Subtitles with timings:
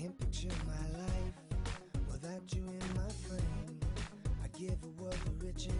[0.00, 1.34] can't picture my life
[2.08, 3.80] without you in my frame.
[4.44, 5.72] I give a world of riches,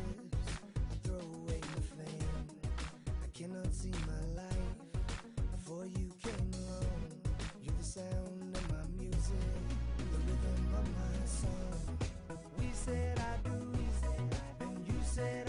[0.75, 2.49] I throw away my fame.
[3.23, 4.75] I cannot see my life
[5.53, 7.13] before you came along.
[7.63, 9.53] You're the sound of my music,
[9.99, 11.99] the rhythm of my song.
[12.59, 13.73] We said I do,
[14.63, 15.48] and you said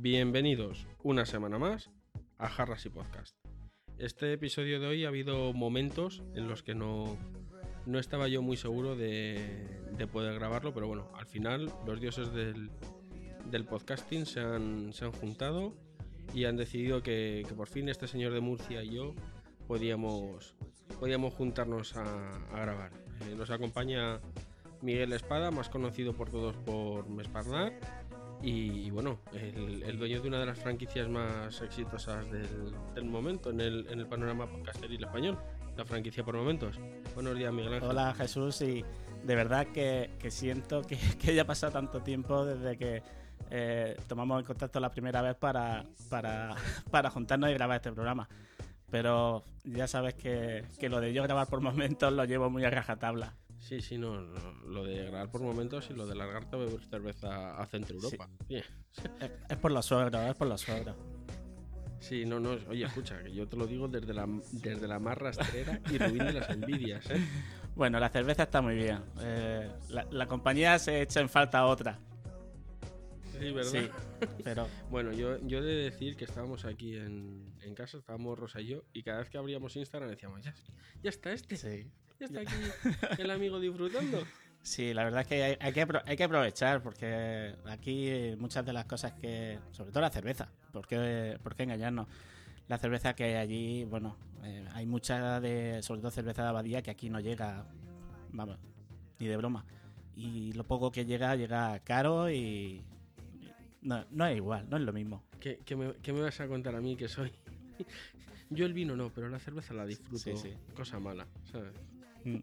[0.00, 1.90] Bienvenidos una semana más
[2.38, 3.34] a Jarras y Podcast.
[3.98, 7.18] Este episodio de hoy ha habido momentos en los que no,
[7.84, 9.66] no estaba yo muy seguro de,
[9.96, 12.70] de poder grabarlo, pero bueno, al final los dioses del,
[13.50, 15.74] del podcasting se han, se han juntado
[16.32, 19.16] y han decidido que, que por fin este señor de Murcia y yo
[19.66, 20.54] podíamos,
[21.00, 22.04] podíamos juntarnos a,
[22.52, 22.92] grabar.
[23.22, 24.20] Eh, nos acompaña
[24.80, 27.97] Miguel Espada, más conocido por todos por Mesparnar.
[28.42, 34.06] Y, bueno, el, dueño de una de las franquicias más exitosas del, momento en el,
[34.06, 35.38] panorama podcasteril español,
[35.76, 36.78] la franquicia por momentos.
[37.14, 37.90] Buenos días, Miguel Ángel.
[37.90, 38.84] Hola Jesús y
[39.24, 43.02] de verdad que, siento que, que haya pasado tanto tiempo desde que
[43.50, 45.84] eh, tomamos el contacto la primera vez para
[47.10, 48.28] juntarnos y grabar este programa.
[48.90, 52.70] Pero ya sabes que, que lo de yo grabar por momentos lo llevo muy a
[52.70, 53.34] rajatabla.
[53.58, 56.84] Sí, sí, no, no, lo de grabar por momentos y lo de largarte a beber
[56.84, 58.28] cerveza a Centro Europa.
[58.48, 58.64] Bien.
[59.20, 60.96] Es, es por los suegros, es por los suegros.
[62.00, 65.18] Sí, no, no, oye, escucha, que yo te lo digo desde la, desde la más
[65.18, 67.20] rastrera y ruin de las envidias, ¿eh?
[67.74, 69.00] Bueno, la cerveza está muy bien.
[69.20, 71.98] Eh, la, la compañía se echa en falta otra.
[73.38, 73.70] Sí, ¿verdad?
[73.70, 78.38] Sí, pero Bueno, yo, yo he de decir que estábamos aquí en, en casa, estábamos
[78.38, 80.54] Rosa y yo, y cada vez que abríamos Instagram decíamos, ya,
[81.02, 81.90] ya está este, sí.
[82.18, 82.54] Ya está aquí
[83.18, 84.22] el amigo disfrutando.
[84.60, 88.72] Sí, la verdad es que hay, hay que hay que aprovechar porque aquí muchas de
[88.72, 92.06] las cosas que, sobre todo la cerveza, ¿por qué, por qué engañarnos?
[92.66, 96.82] La cerveza que hay allí, bueno, eh, hay mucha de, sobre todo cerveza de abadía
[96.82, 97.64] que aquí no llega,
[98.32, 98.58] vamos,
[99.18, 99.64] ni de broma.
[100.16, 102.82] Y lo poco que llega, llega caro y,
[103.40, 105.22] y no, no es igual, no es lo mismo.
[105.40, 107.32] ¿Qué, qué me, qué me vas a contar a mí que soy?
[108.50, 110.18] Yo el vino no, pero la cerveza la disfruto.
[110.18, 110.52] Sí, sí.
[110.74, 111.72] Cosa mala, ¿sabes?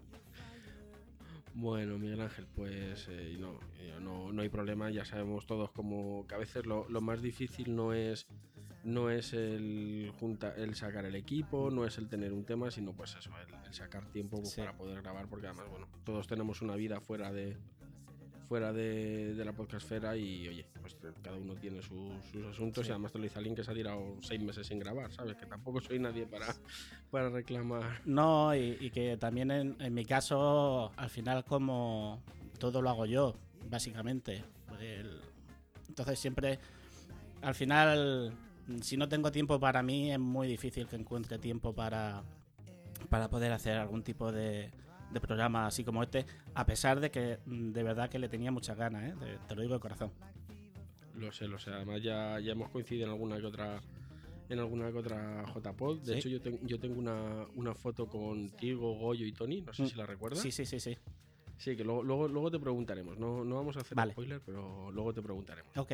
[1.58, 6.28] Bueno, Miguel Ángel, pues eh, no, eh, no, no hay problema, ya sabemos todos como
[6.28, 8.28] que a veces lo, lo más difícil no es
[8.84, 12.92] no es el junta, el sacar el equipo, no es el tener un tema, sino
[12.92, 14.60] pues eso, el, el sacar tiempo pues, Sí.
[14.62, 17.58] para poder grabar, porque además, bueno, todos tenemos una vida fuera de
[18.48, 22.90] fuera de, de la podcastfera y oye, pues cada uno tiene sus, sus asuntos Sí.
[22.90, 25.36] y además te lo dice alguien que se ha tirado seis meses sin grabar, ¿sabes?
[25.36, 26.48] Que tampoco soy nadie para,
[27.12, 28.02] para reclamar.
[28.06, 32.22] No, y, y que también en, en mi caso, al final como
[32.60, 33.36] todo lo hago yo,
[33.70, 34.44] básicamente.
[34.80, 35.20] El-
[35.90, 36.60] entonces siempre,
[37.42, 38.34] al final,
[38.82, 42.22] si no tengo tiempo para mí, es muy difícil que encuentre tiempo para,
[43.10, 44.72] para poder hacer algún tipo de,
[45.12, 48.52] de programa así como este, a pesar de que mm, de verdad que le tenía
[48.52, 49.16] muchas ganas, ¿eh?
[49.20, 50.12] Te- te lo digo de corazón.
[51.18, 51.72] Lo sé, lo sé.
[51.72, 53.80] Además ya, ya hemos coincidido en alguna que otra
[54.48, 56.00] en alguna que otra JPod.
[56.02, 56.20] De Sí.
[56.20, 59.62] hecho, yo, ten- yo tengo una, una foto contigo, Goyo y Tony.
[59.62, 59.88] No sé Mm.
[59.88, 60.40] si la recuerdas.
[60.40, 60.96] Sí, sí, sí, sí.
[61.58, 63.18] Sí, que luego, luego, luego te preguntaremos.
[63.18, 64.12] No, no vamos a hacer Vale.
[64.12, 65.76] spoiler, pero luego te preguntaremos.
[65.78, 65.94] Ok,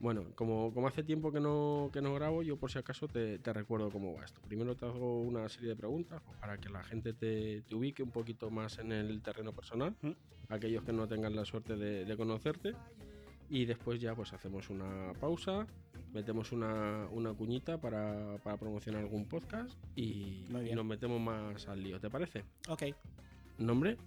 [0.00, 3.38] Bueno, como, como hace tiempo que no, que no grabo, yo por si acaso te,
[3.38, 4.40] te recuerdo cómo va esto.
[4.48, 8.02] Primero te hago una serie de preguntas pues, para que la gente te, te ubique
[8.02, 10.12] un poquito más en el terreno personal, Mm.
[10.48, 12.74] aquellos que no tengan la suerte de, de conocerte.
[13.50, 15.66] Y después ya pues hacemos una pausa,
[16.14, 22.00] metemos una, una cuñita para, para promocionar algún podcast y, nos metemos más al lío.
[22.00, 22.44] ¿Te parece?
[22.68, 22.84] ok.
[23.58, 23.98] Nombre,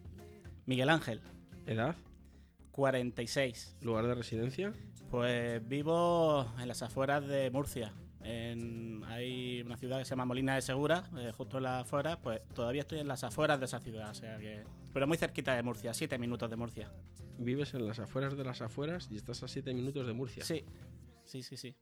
[0.66, 1.22] Miguel Ángel,
[1.68, 1.96] edad,
[2.72, 3.78] 46.
[3.82, 4.74] lugar de residencia.
[5.14, 7.94] Pues vivo en las afueras de Murcia.
[8.24, 12.18] En, hay una ciudad que se llama Molina de Segura, eh, justo en las afueras.
[12.18, 14.64] Pues todavía estoy en las afueras de esa ciudad, o sea que.
[14.92, 16.92] Pero muy cerquita de Murcia, siete minutos de Murcia.
[17.38, 20.44] Vives en las afueras de las afueras y estás a 7 minutos de Murcia.
[20.44, 20.66] Sí,
[21.26, 21.76] sí, sí, sí.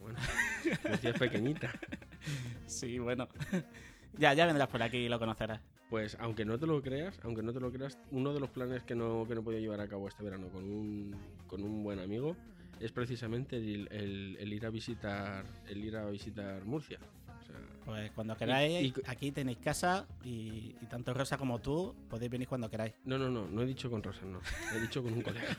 [0.00, 0.18] Bueno,
[0.88, 1.70] Murcia es pequeñita.
[2.66, 3.28] Sí, bueno.
[4.16, 5.60] ya, ya vendrás por aquí y lo conocerás.
[5.92, 8.82] Pues aunque no te lo creas, aunque no te lo creas, uno de los planes
[8.82, 11.14] que no, que no he podido llevar a cabo este verano con un,
[11.46, 12.34] con un buen amigo
[12.80, 16.98] es precisamente el, el- el ir a visitar el ir a visitar Murcia.
[16.98, 21.94] O sea, Pues cuando queráis, y- aquí tenéis casa y, y tanto Rosa como tú
[22.08, 22.94] podéis venir cuando queráis.
[23.04, 24.40] no, no, no, no he dicho con Rosa, no.
[24.74, 25.58] He dicho con un colega.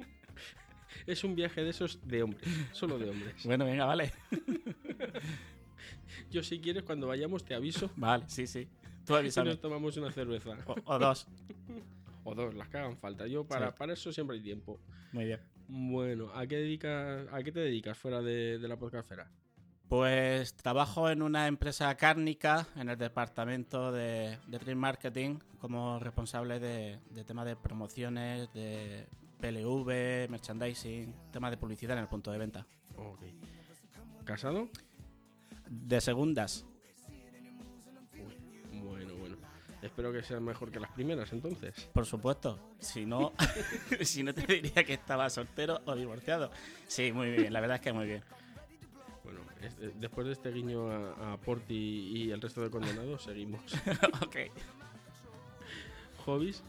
[1.06, 3.34] es un viaje de esos de hombres, solo de hombres.
[3.44, 4.10] Bueno, venga, vale.
[6.30, 7.90] Yo si quieres, cuando vayamos te aviso.
[7.96, 8.68] Vale, sí, sí.
[9.16, 9.50] Avísame.
[9.50, 10.50] nos tomamos una cerveza.
[10.66, 11.26] O, o dos.
[12.24, 13.26] O dos, las que hagan falta.
[13.26, 13.74] Yo para, Sí.
[13.78, 14.78] para eso siempre hay tiempo.
[15.12, 15.40] Muy bien.
[15.66, 19.30] Bueno, ¿a qué, dedicas, ¿a qué te dedicas fuera de, de la podcastfera?
[19.88, 26.60] Pues trabajo en una empresa cárnica en el departamento de, de trade marketing como responsable
[26.60, 29.06] de, de temas de promociones, de
[29.40, 32.66] PLV, merchandising, temas de publicidad en el punto de venta.
[32.98, 33.22] Ok.
[34.24, 34.68] ¿Casado?
[35.70, 36.66] De segundas,
[39.80, 41.88] Espero que sean mejor que las primeras entonces.
[41.92, 42.58] por supuesto.
[42.80, 43.32] Si no,
[44.02, 46.50] si no te diría que estaba soltero o divorciado.
[46.88, 47.52] Sí, muy bien.
[47.52, 48.24] La verdad es que muy bien.
[49.22, 53.60] Bueno, eh, después de este guiño a, a Porti y el resto de condenados, seguimos.
[54.22, 54.36] ok.
[56.26, 56.62] ¿Hobbies?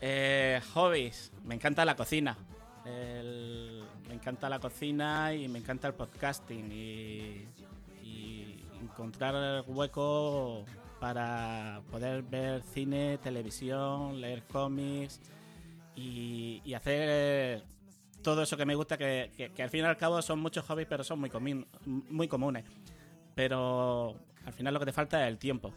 [0.00, 1.32] Eh, hobbies.
[1.44, 2.36] Me encanta la cocina.
[2.84, 6.70] El- me encanta la cocina y me encanta el podcasting.
[6.72, 7.46] Y,
[8.02, 10.64] y encontrar hueco
[11.00, 15.20] para poder ver cine, televisión, leer cómics
[15.96, 17.62] y, y hacer
[18.22, 20.64] todo eso que me gusta, que, que- que al fin y al cabo son muchos
[20.66, 22.64] hobbies, pero son muy, muy comunes.
[23.34, 25.72] Pero al final lo que te falta es el tiempo.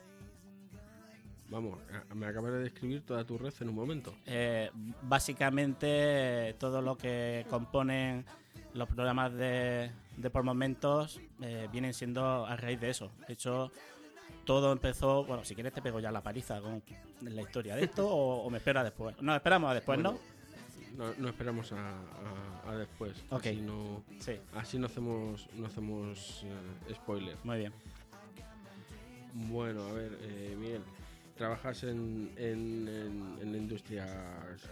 [1.50, 1.80] Vamos,
[2.14, 4.14] me acabas de describir toda tu red en un momento.
[4.26, 4.70] Eh,
[5.02, 8.26] básicamente todo lo que componen
[8.74, 13.12] los programas de, de por momentos eh, vienen siendo a raíz de eso.
[13.28, 13.72] De hecho,
[14.48, 16.82] todo empezó, bueno, si quieres te pego ya la paliza con
[17.22, 19.16] la historia de esto o, o me espera después.
[19.22, 20.18] No, esperamos a después, Bueno,
[20.98, 21.06] ¿no?
[21.06, 23.16] No, no esperamos a, a- a después.
[23.30, 23.46] Ok.
[23.46, 26.44] Así no, Sí, así no hacemos, no hacemos
[26.90, 27.36] eh, spoiler.
[27.44, 27.74] muy bien.
[29.34, 30.82] Bueno, a ver, eh, Miguel,
[31.38, 34.08] trabajas en, en, en- en la industria,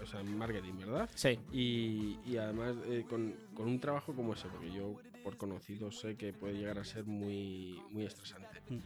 [0.01, 1.10] o sea, en marketing, ¿verdad?
[1.13, 5.92] Sí, Y, y además eh, con, con un trabajo como ese, porque yo por conocido
[5.92, 8.48] sé que puede llegar a ser muy, muy estresante.
[8.69, 8.77] Mm,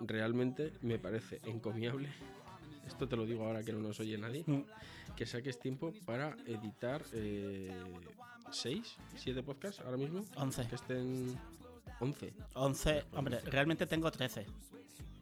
[0.00, 2.08] realmente me parece encomiable,
[2.86, 4.62] esto te lo digo ahora que no nos oye nadie, Mm.
[5.16, 7.70] que saques tiempo para editar eh,
[8.50, 10.66] seis, siete podcasts ahora mismo, 11.
[10.68, 11.38] que estén
[12.00, 12.32] 11.
[12.54, 14.46] 11, hombre, realmente tengo 13.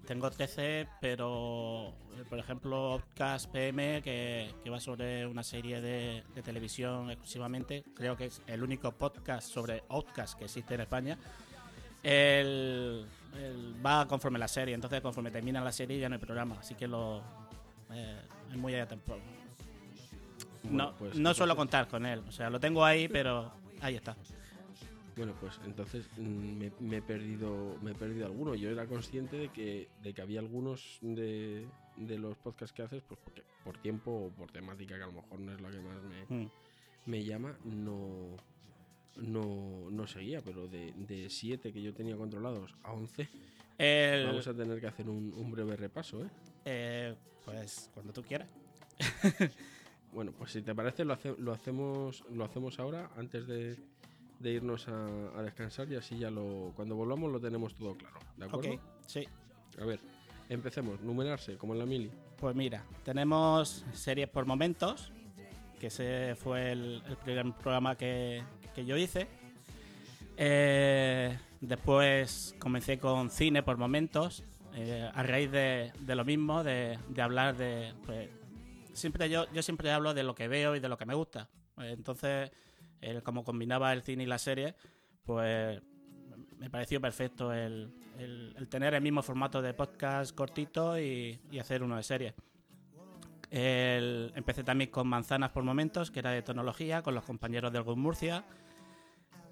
[0.07, 6.23] Tengo 13, pero eh, por ejemplo, Outcast PM, que, que va sobre una serie de,
[6.33, 11.19] de televisión exclusivamente, creo que es el único podcast sobre Outcast que existe en España.
[12.11, 13.05] El,
[13.35, 16.76] el- va conforme la serie, entonces conforme termina la serie ya no hay programa, así
[16.76, 17.20] que lo
[17.91, 18.20] eh,
[18.50, 19.17] es muy a tiempo.
[20.62, 23.50] Bueno, No, pues, no suelo contar con él, o sea, lo tengo ahí, pero
[23.81, 24.17] ahí está.
[25.17, 28.55] Bueno, pues entonces mm, me, me he perdido me he perdido alguno.
[28.55, 31.67] Yo era consciente de que, de que había algunos de,
[31.97, 35.12] de los podcasts que haces, pues porque por tiempo o por temática que a lo
[35.12, 36.50] mejor no es la que más me, Mm.
[37.06, 38.37] me llama, no,
[39.17, 43.29] no, no seguía, pero de, de siete que yo tenía controlados a 11,
[43.79, 46.29] El- vamos a tener que hacer un, un breve repaso, ¿eh?
[46.65, 47.15] eh,
[47.45, 48.49] pues cuando tú quieras.
[50.13, 53.77] Bueno, pues si te parece lo, hace- lo hacemos lo hacemos ahora antes de,
[54.39, 58.21] de irnos a, a descansar y así ya lo cuando volvamos lo tenemos todo claro,
[58.39, 58.73] ¿de acuerdo?
[58.73, 59.27] Ok, sí.
[59.79, 60.01] A ver,
[60.49, 62.11] empecemos, numerarse como en la mili.
[62.39, 65.13] Pues mira, tenemos series por momentos,
[65.79, 68.43] que ese fue el, el primer programa que,
[68.75, 69.29] que yo hice.
[70.37, 76.99] Eh, después comencé con cine por momentos, eh, a raíz de, de lo mismo, de,
[77.09, 77.95] de hablar de...
[78.05, 78.29] pues,
[78.93, 81.49] siempre yo, yo siempre hablo de lo que veo y de lo que me gusta.
[81.79, 82.51] Eh, entonces,
[83.01, 84.75] el- como combinaba el cine y la serie,
[85.25, 85.81] pues
[86.59, 91.59] me pareció perfecto el, el- el tener el mismo formato de podcast cortito y, y
[91.59, 92.35] hacer uno de serie.
[93.50, 97.96] Empecé también con Manzanas por Momentos, que era de tecnología, con los compañeros del Good
[97.96, 98.44] Murcia.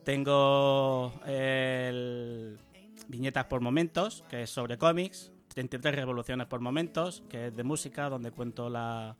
[0.04, 2.58] Tengo el
[3.08, 5.30] Viñetas por Momentos, que es sobre cómics.
[5.48, 9.16] 33 Revoluciones por Momentos, que es de música, donde cuento la,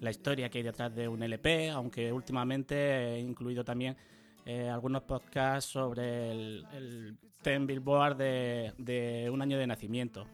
[0.00, 3.96] la historia que hay detrás de un LP, aunque últimamente he incluido también
[4.44, 10.26] eh, algunos podcasts sobre el, el 10 Billboard de, un año de nacimiento.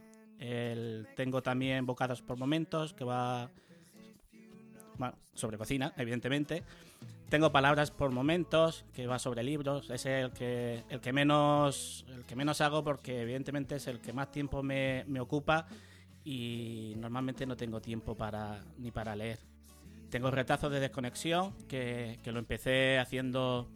[1.15, 3.49] Tengo también Bocados por Momentos, que va
[5.35, 6.63] sobre cocina, evidentemente.
[7.29, 9.89] Tengo Palabras por Momentos, que va sobre libros.
[9.91, 14.13] Es el que, el que, menos, el que menos hago porque evidentemente es el que
[14.13, 15.67] más tiempo me, me ocupa
[16.25, 19.39] y normalmente no tengo tiempo para, ni para leer.
[20.11, 23.67] Tengo retazos de desconexión, que, que lo empecé haciendo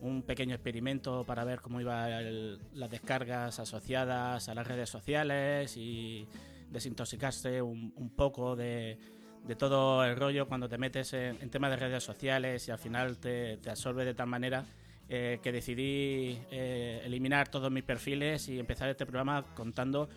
[0.00, 6.26] un pequeño experimento para ver cómo iban las descargas asociadas a las redes sociales y
[6.70, 8.98] desintoxicarse un poco de,
[9.46, 12.78] de todo el rollo cuando te metes en, en temas de redes sociales y al
[12.78, 14.64] final te, te absorbe de tal manera
[15.08, 20.08] eh, que decidí eh, eliminar todos mis perfiles y empezar este programa contando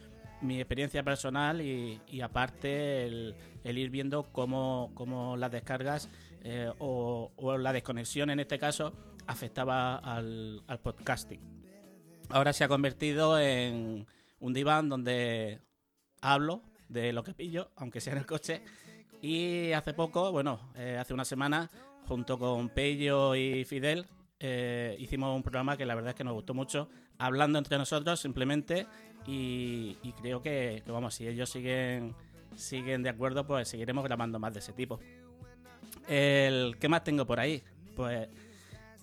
[0.41, 6.09] mi experiencia personal y, y aparte el, el ir viendo cómo, cómo las descargas
[6.43, 8.93] eh, o, o la desconexión en este caso
[9.27, 11.41] afectaba al, al podcasting.
[12.29, 14.07] Ahora se ha convertido en
[14.39, 15.59] un diván donde
[16.21, 18.63] hablo de lo que pillo, aunque sea en el coche.
[19.21, 21.69] Y hace poco, bueno, eh, hace una semana,
[22.07, 24.05] junto con Pello y Fidel,
[24.39, 28.19] eh, hicimos un programa que la verdad es que nos gustó mucho, hablando entre nosotros
[28.19, 28.87] simplemente.
[29.27, 32.15] Y, creo que, vamos, si ellos siguen,
[32.55, 34.99] siguen de acuerdo, pues seguiremos grabando más de ese tipo.
[36.07, 37.61] El, ¿Qué más tengo por ahí?
[37.95, 38.27] Pues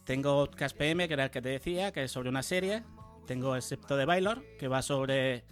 [0.04, 2.82] tengo Cast PM, que era el que te decía, que es sobre una serie.
[3.26, 5.44] Tengo el Septo de Baylor, que va sobre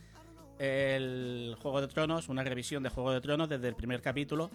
[0.58, 4.50] el Juego de Tronos, una revisión de Juego de Tronos desde el primer capítulo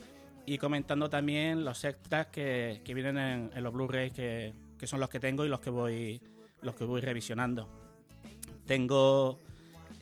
[0.45, 5.09] y comentando también los extras que, que vienen en, los Blu-rays que, que, son los
[5.09, 6.21] que tengo y los que voy
[6.61, 7.69] los que voy revisionando.
[8.65, 9.39] Tengo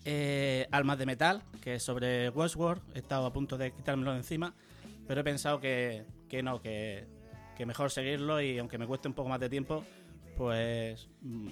[0.05, 2.81] eh, Almas de Metal, que es sobre Westworld.
[2.95, 4.53] He estado a punto de quitármelo de encima,
[5.07, 7.05] pero he pensado que, que no, que,
[7.55, 9.83] que mejor seguirlo y aunque me cueste un poco más de tiempo,
[10.37, 11.47] pues mm,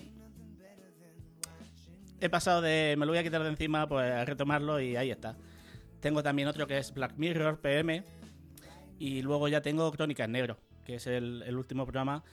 [2.25, 5.11] he pasado de me lo voy a quitar de encima pues a retomarlo y ahí
[5.11, 5.37] está.
[5.99, 8.03] Tengo también otro que es Black Mirror PM
[8.99, 12.23] y luego ya tengo Crónicas Negro, que es el, el último programa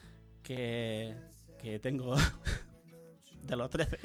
[0.42, 1.14] que,
[1.60, 2.14] que tengo
[3.42, 3.98] de los 13.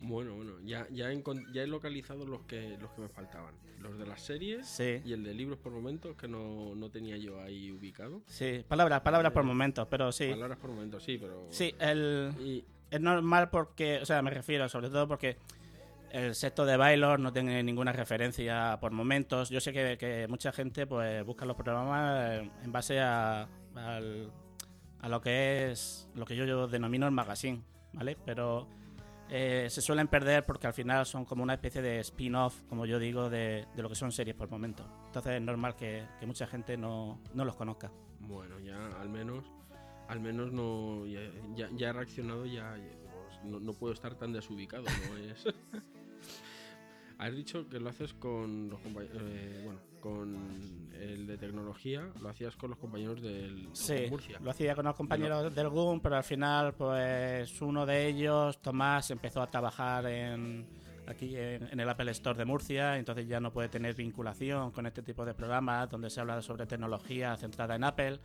[0.00, 1.22] Bueno, bueno, ya, ya, he,
[1.52, 3.54] ya he localizado los que, los que me faltaban.
[3.80, 5.00] Los de las series Sí.
[5.04, 8.22] y el de libros por momentos que no, no tenía yo ahí ubicado.
[8.26, 10.28] Sí, palabras, palabras por momentos, pero sí.
[10.30, 11.46] Palabras por momentos, sí, pero...
[11.50, 15.36] Sí, el, Y, es normal porque, o sea, me refiero sobre todo porque
[16.10, 19.50] el sexto de Baylor no tiene ninguna referencia por momentos.
[19.50, 24.30] Yo sé que, que mucha gente pues busca los programas en base a, al-
[25.00, 28.16] a lo que es lo que yo, yo denomino el magazine, ¿vale?
[28.24, 28.68] Pero
[29.28, 32.98] eh, se suelen perder porque al final son como una especie de spin-off, como yo
[32.98, 34.86] digo, de, de lo que son series por momentos.
[35.06, 37.90] Entonces es normal que, que mucha gente no, no los conozca.
[38.20, 39.44] bueno, ya al menos...
[40.08, 41.06] Al menos no...
[41.06, 41.20] Ya,
[41.56, 42.76] ya- ya he reaccionado, ya...
[43.44, 45.16] no, no puedo estar tan desubicado, ¿no?
[45.30, 45.44] Es...
[47.16, 49.22] Has dicho que lo haces con los compañeros...
[49.64, 54.38] bueno, con el de tecnología, lo hacías con los compañeros del Sí, de Murcia.
[54.40, 59.10] lo hacía con los compañeros del GUM, pero al final, pues uno de ellos, Tomás,
[59.10, 60.66] empezó a trabajar en
[61.06, 64.84] aquí en, en el Apple Store de Murcia, entonces ya no puede tener vinculación con
[64.86, 68.18] este tipo de programas donde se habla sobre tecnología centrada en Apple.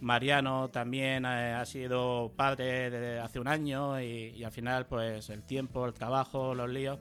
[0.00, 5.42] Mariano también eh, ha sido padre desde hace un año y, al final, pues el
[5.42, 6.98] tiempo, el trabajo, los líos,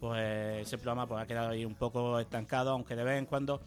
[0.00, 3.60] pues ese programa pues, ha quedado ahí un poco estancado, aunque de vez en cuando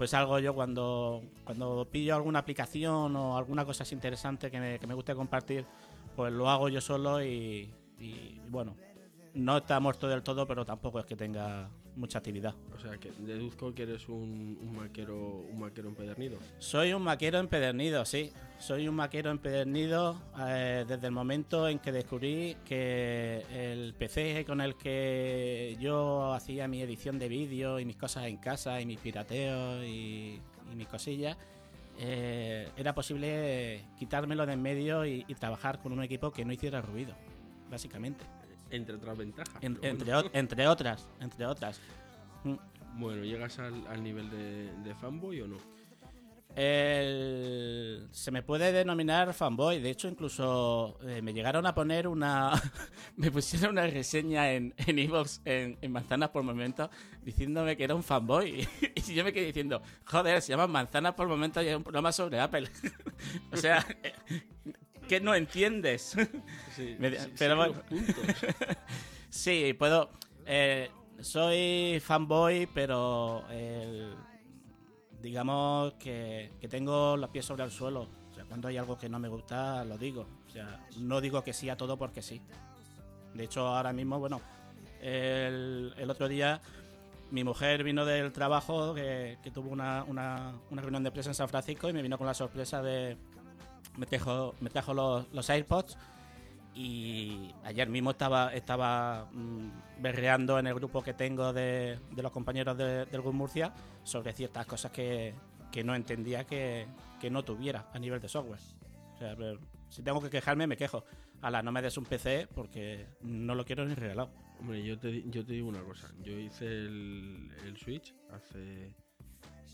[0.00, 4.86] pues algo yo cuando, cuando pillo alguna aplicación o alguna cosa interesante que me, que
[4.86, 5.66] me guste compartir,
[6.16, 8.76] pues lo hago yo solo y, y, bueno,
[9.34, 11.68] no está muerto del todo, pero tampoco es que tenga
[12.00, 12.54] mucha actividad.
[12.74, 16.38] O sea, que deduzco que eres un, un maquero un maquero empedernido.
[16.58, 18.32] Soy un maquero empedernido, sí.
[18.58, 24.60] Soy un maquero empedernido eh, desde el momento en que descubrí que el PC con
[24.60, 28.98] el que yo hacía mi edición de vídeo y mis cosas en casa y mis
[28.98, 30.40] pirateos y,
[30.72, 31.36] y mis cosillas,
[31.98, 36.52] eh, era posible quitármelo de en medio y, y trabajar con un equipo que no
[36.52, 37.14] hiciera ruido,
[37.70, 38.24] básicamente.
[38.70, 39.54] Entre otras ventajas.
[39.60, 40.30] En- entre, bueno.
[40.32, 41.80] entre otras, entre otras.
[42.44, 42.54] Mm.
[42.98, 45.56] Bueno, ¿llegas al, al nivel de, de fanboy o no?
[46.56, 49.80] El- se me puede denominar fanboy.
[49.80, 52.50] De hecho, incluso eh, me llegaron a poner una.
[53.16, 56.90] me pusieron una reseña en en Evox, en, en Manzanas por Momentos,
[57.22, 58.66] diciéndome que era un fanboy.
[58.94, 62.10] y yo me quedé diciendo, joder, se llama Manzanas por Momentos y es un programa
[62.12, 62.68] sobre Apple.
[63.52, 63.86] o sea,
[65.10, 66.16] ¿qué no entiendes?
[66.76, 67.72] Sí, Me- sí, pero sí, bueno.
[67.74, 68.24] los puntos.
[69.28, 70.10] Sí, puedo.
[70.46, 70.88] eh,
[71.20, 74.14] soy fanboy, pero el-
[75.20, 78.02] digamos que, que tengo los pies sobre el suelo.
[78.30, 80.26] O sea, cuando hay algo que no me gusta, lo digo.
[80.46, 82.40] O sea, no digo que sí a todo porque sí.
[83.34, 84.40] De hecho, ahora mismo, bueno,
[85.00, 86.60] el, el otro día
[87.30, 91.34] mi mujer vino del trabajo, que, que tuvo una, una, una reunión de empresa en
[91.34, 93.16] San Francisco y me vino con la sorpresa de...
[93.96, 95.96] Me trajo, me trajo los, los AirPods
[96.74, 99.68] y ayer mismo estaba estaba mm,
[100.00, 103.72] berreando en el grupo que tengo de, de los compañeros de- del GUM Murcia
[104.04, 105.34] sobre ciertas cosas que,
[105.72, 106.86] que no entendía que,
[107.20, 108.60] que no tuviera a nivel de software.
[109.14, 111.04] O sea, pero si tengo que quejarme, me quejo.
[111.42, 114.30] Ala, no me des un PC porque no lo quiero ni regalado.
[114.60, 116.08] Hombre, yo te, yo te digo una cosa.
[116.22, 118.94] Yo hice el, el Switch hace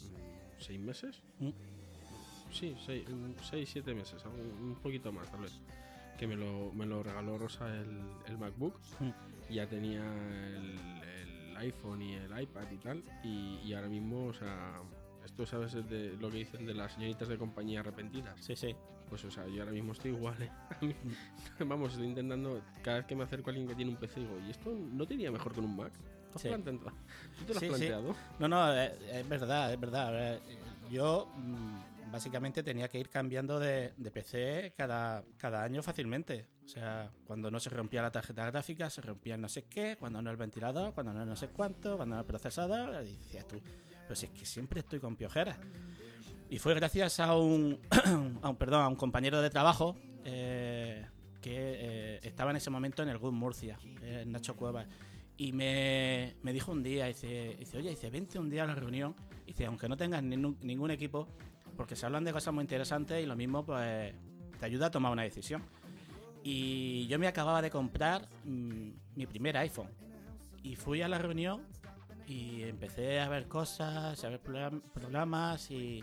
[0.03, 1.23] mm, seis meses.
[1.41, 1.51] Mm.
[2.57, 5.53] Sí, seis, mm, seis, siete meses, algo- un poquito más tal vez.
[6.19, 8.75] que me lo, me lo regaló Rosa el, el MacBook.
[9.01, 9.11] Mm.
[9.53, 10.79] Ya tenía el,
[11.51, 13.03] el iPhone y el iPad y tal.
[13.23, 14.81] Y, y ahora mismo, o sea,
[15.27, 18.41] esto sabes es de lo que dicen de las señoritas de compañía arrepentidas.
[18.41, 18.75] Sí, sí.
[19.11, 20.51] Pues, o sea, yo ahora mismo estoy igual, ¿eh?
[20.81, 20.95] Mí-
[21.67, 24.41] Vamos, estoy intentando, cada vez que me acerco a alguien que tiene un PC, digo,
[24.47, 25.93] ¿y esto no tenía mejor con un Mac?
[26.33, 26.49] ¿Tú, Sí.
[26.49, 27.67] ¿Tú te lo has Sí, sí.
[27.69, 28.17] planteado?
[28.39, 30.41] No, no, es, es verdad, es verdad.
[30.91, 31.77] Yo mm,
[32.11, 36.47] básicamente tenía que ir cambiando de, de PC cada, cada año fácilmente.
[36.65, 40.21] O sea, cuando no se rompía la tarjeta gráfica, se rompía no sé qué, cuando
[40.23, 43.05] no el ventilador, cuando no no sé cuánto, cuando no el procesador.
[43.05, 43.61] Y decías tú,
[44.15, 45.59] si es que siempre estoy con piojeras.
[46.49, 47.81] Y fue gracias a un,
[48.43, 51.05] a un, perdón, a un compañero de trabajo eh,
[51.41, 54.87] que eh, estaba en ese momento en el GUD Murcia, eh, Nacho Cuevas.
[55.37, 58.75] Y me, me dijo un día, dice, dice, oye, dice, vente un día a la
[58.75, 61.29] reunión, dice, aunque no tengas ningún, ningún equipo,
[61.77, 64.15] porque se hablan de cosas muy interesantes y lo mismo, pues,
[64.59, 65.63] te ayuda a tomar una decisión.
[66.43, 69.91] Y yo me acababa de comprar mm, mi primer iPhone.
[70.63, 71.63] Y fui a la reunión
[72.27, 76.03] y empecé a ver cosas, a ver program- programas y,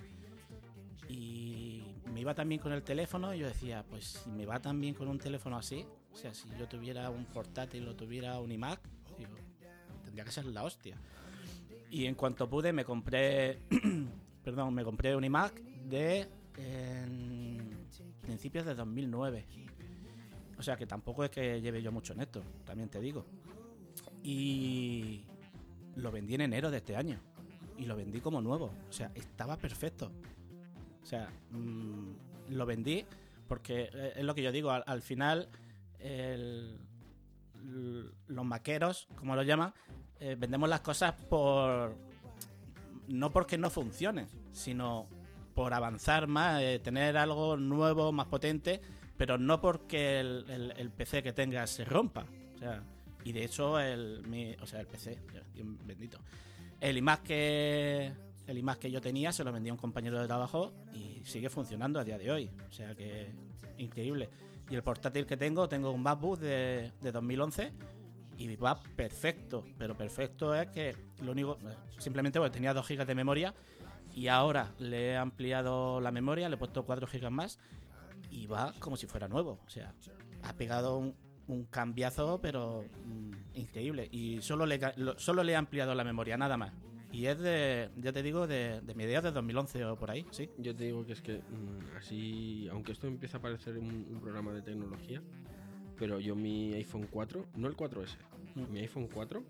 [2.13, 4.94] me iba también con el teléfono y yo decía, pues si me va tan bien
[4.94, 8.80] con un teléfono así, o sea, si yo tuviera un portátil o tuviera un iMac,
[10.03, 10.96] tendría que ser la hostia.
[11.89, 13.62] Y en cuanto pude me compré,
[14.44, 17.88] perdón, me compré un iMac de en
[18.22, 19.46] principios de 2009.
[20.58, 23.26] O sea que tampoco es que lleve yo mucho en esto, también te digo.
[24.24, 25.26] Y
[25.96, 27.20] lo vendí en enero de este año.
[27.78, 28.72] Y lo vendí como nuevo.
[28.90, 30.12] O sea, estaba perfecto.
[31.02, 32.12] O sea, mm,
[32.50, 33.06] lo vendí
[33.48, 34.72] porque eh, es lo que yo digo.
[34.72, 35.50] Al, al final,
[38.28, 39.74] los maqueros, como lo llaman,
[40.20, 41.96] eh, vendemos las cosas por.
[43.08, 45.08] No porque no funcionen, sino
[45.54, 48.82] por avanzar más, eh, tener algo nuevo, más potente,
[49.18, 52.26] pero no porque el, el- el PC que tengas se rompa.
[52.56, 52.84] O sea,
[53.24, 55.20] y de hecho, el, mi- o sea, el PC,
[55.54, 56.18] Dios bendito.
[56.80, 58.12] El iMac que
[58.48, 61.50] el iMac que yo tenía se lo vendí a un compañero de trabajo y sigue
[61.50, 62.50] funcionando a día de hoy.
[62.68, 63.32] O sea que
[63.78, 64.30] increíble.
[64.70, 67.72] Y el portátil que tengo, tengo un MacBook de, de 2011
[68.38, 69.65] y va perfecto.
[69.78, 71.58] Pero perfecto es que lo único,
[71.98, 73.54] simplemente porque tenía 2 GB de memoria
[74.15, 77.60] y ahora le he ampliado la memoria, le he puesto 4 GB más
[78.30, 79.60] y va como si fuera nuevo.
[79.65, 79.93] O sea,
[80.43, 81.15] ha pegado un,
[81.69, 84.08] cambiazo, pero mm, increíble.
[84.12, 86.74] Y solo le, lo- solo le he ampliado la memoria, nada más.
[87.12, 90.50] Y es de, ya te digo, de, de mediados de 2011 o por ahí, sí.
[90.58, 94.19] Yo te digo que es que mm, así, aunque esto empieza a parecer un, un
[94.19, 95.22] programa de tecnología,
[96.04, 98.18] pero yo mi iPhone 4, no el 4S,
[98.56, 98.74] Mm.
[98.74, 99.42] mi iPhone 4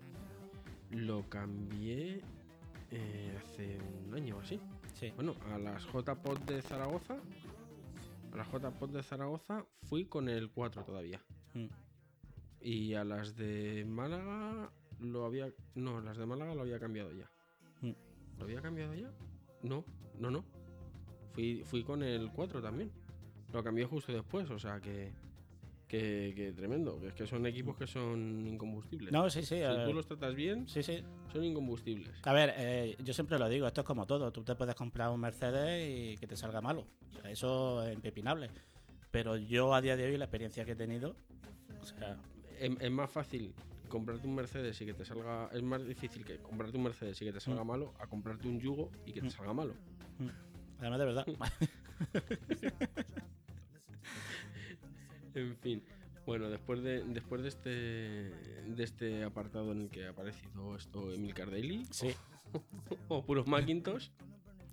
[0.92, 2.20] lo cambié
[2.92, 4.60] eh, hace un año o así.
[4.92, 5.10] Sí.
[5.16, 7.16] Bueno, a las JPod de Zaragoza,
[8.32, 11.20] a las JPod de Zaragoza fui con el 4 todavía.
[11.54, 11.66] Mm.
[12.60, 15.52] Y a las de Málaga lo había.
[15.74, 17.28] No, las de Málaga lo había cambiado ya.
[17.80, 17.94] Mm.
[18.38, 19.10] ¿Lo había cambiado ya?
[19.64, 19.84] No,
[20.20, 20.44] no, no.
[21.32, 22.92] Fui, fui con el 4 también.
[23.52, 25.12] Lo cambié justo después, o sea que.
[25.98, 26.98] Que, que tremendo.
[27.00, 29.12] Que es que son equipos que son incombustibles.
[29.12, 29.46] No, sí, sí.
[29.46, 31.04] si eh, tú los tratas bien, Sí, sí.
[31.32, 32.10] son incombustibles.
[32.24, 34.32] A ver, eh, yo siempre lo digo, esto es como todo.
[34.32, 36.86] Tú te puedes comprar un Mercedes y que te salga malo.
[37.24, 38.50] Eso es impepinable.
[39.12, 41.14] Pero yo a día de hoy, la experiencia que he tenido,
[41.80, 42.16] o sea,
[42.58, 43.54] Es, es más fácil
[43.88, 45.48] comprarte un Mercedes y que te salga.
[45.52, 47.66] Es más difícil que comprarte un Mercedes y que te salga Mm.
[47.68, 49.30] malo a comprarte un Yugo y que te Mm.
[49.30, 49.74] salga malo.
[50.80, 51.26] además de verdad.
[55.34, 55.82] En fin.
[56.26, 61.12] Bueno, después de, después de este de este apartado en el que ha aparecido esto
[61.12, 62.14] Emil Cardelli sí.
[63.08, 64.08] o puros Macintosh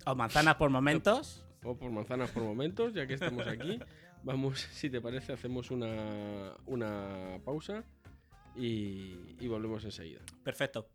[0.06, 1.44] O manzanas por momentos.
[1.62, 3.78] o por manzanas por momentos, ya que estamos aquí,
[4.22, 7.84] vamos, si te parece, hacemos una, una pausa
[8.56, 10.20] y, y volvemos enseguida.
[10.42, 10.88] Perfecto.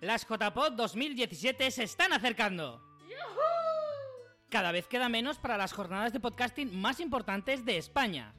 [0.00, 2.82] Las JPod 2017 se están acercando.
[4.52, 8.34] Cada vez queda menos para las jornadas de podcasting más importantes de España.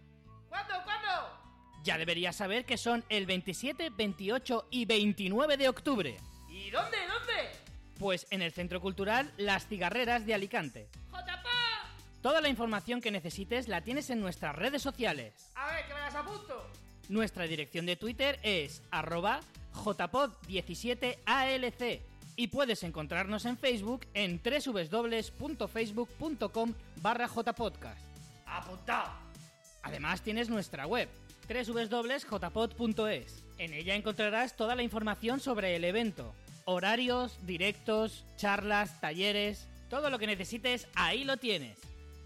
[0.47, 0.75] ¿Cuándo?
[0.83, 1.09] ¿Cuándo?
[1.83, 6.19] Ya deberías saber que son el 27, 28 y 29 de octubre.
[6.47, 6.97] ¿Y dónde?
[7.07, 7.49] ¿Dónde?
[7.97, 10.87] Pues en el Centro Cultural Las Cigarreras de Alicante.
[11.09, 11.49] ¡JPA!
[12.21, 15.51] Toda la información que necesites la tienes en nuestras redes sociales.
[15.55, 16.69] A ver, que me las apunto.
[17.09, 19.39] Nuestra dirección de Twitter es arroba
[19.73, 28.01] jpod17alc y puedes encontrarnos en Facebook en www.facebook.com barra jpodcast.
[28.45, 29.11] Apuntado.
[29.83, 31.07] Además tienes nuestra web
[31.47, 33.43] www.jpod.es.
[33.57, 40.17] En ella encontrarás toda la información sobre el evento, horarios, directos, charlas, talleres, Todo lo
[40.17, 41.77] que necesites, ahí lo tienes.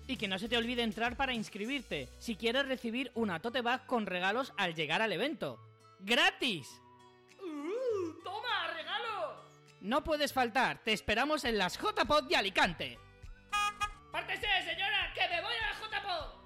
[0.08, 3.86] Y que no se te olvide entrar para inscribirte si quieres recibir una tote bag
[3.86, 5.60] con regalos al llegar al evento.
[6.00, 6.66] ¡Gratis!
[7.42, 8.14] ¡Uh!
[8.24, 8.68] ¡Toma!
[9.82, 12.98] No puedes faltar, te esperamos en las JPod de Alicante.
[14.12, 16.38] ¡Pártese, señora, que me voy a la JPod!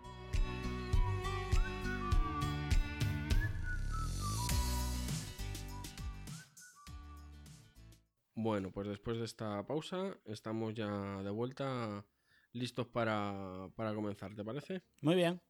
[8.35, 10.89] Bueno, pues después de esta pausa estamos ya
[11.23, 12.05] de vuelta
[12.51, 14.81] listos para, para comenzar, ¿te parece?
[14.99, 15.41] Muy bien.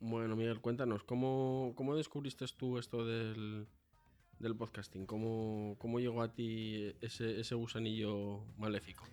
[0.00, 3.68] Bueno, Miguel, cuéntanos, ¿cómo, cómo descubriste tú esto del,
[4.40, 5.06] del podcasting?
[5.06, 9.04] ¿Cómo, ¿Cómo llegó a ti ese, ese gusanillo maléfico?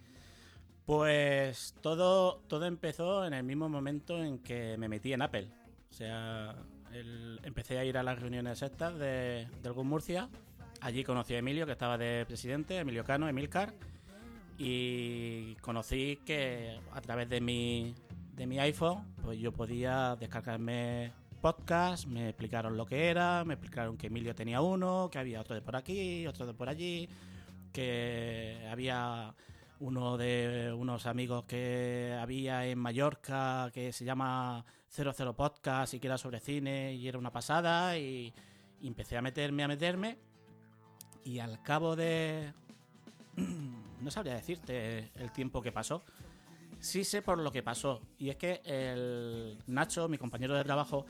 [0.86, 5.50] Pues todo, todo empezó en el mismo momento en que me metí en Apple.
[5.92, 6.56] O sea,
[7.44, 10.30] empecé a ir a las reuniones estas de, del Murcia.
[10.80, 13.74] Allí conocí a Emilio, que estaba de presidente, Emilio Cano, Emilcar.
[14.58, 17.94] Y conocí que a través de mi,
[18.34, 23.98] de mi iPhone, pues yo podía descargarme podcast, me explicaron lo que era, me explicaron
[23.98, 27.08] que Emilio tenía uno, que había otro de por aquí, otro de por allí,
[27.72, 29.34] que había
[29.80, 36.08] uno de unos amigos que había en Mallorca que se llama 00 Podcast y que
[36.08, 38.34] era sobre cine y era una pasada y,
[38.82, 40.18] y empecé a meterme, a meterme
[41.24, 42.54] y al cabo de...
[44.02, 46.04] no sabría decirte el tiempo que pasó.
[46.80, 51.06] Sí sé por lo que pasó y es que el Nacho, mi compañero de trabajo,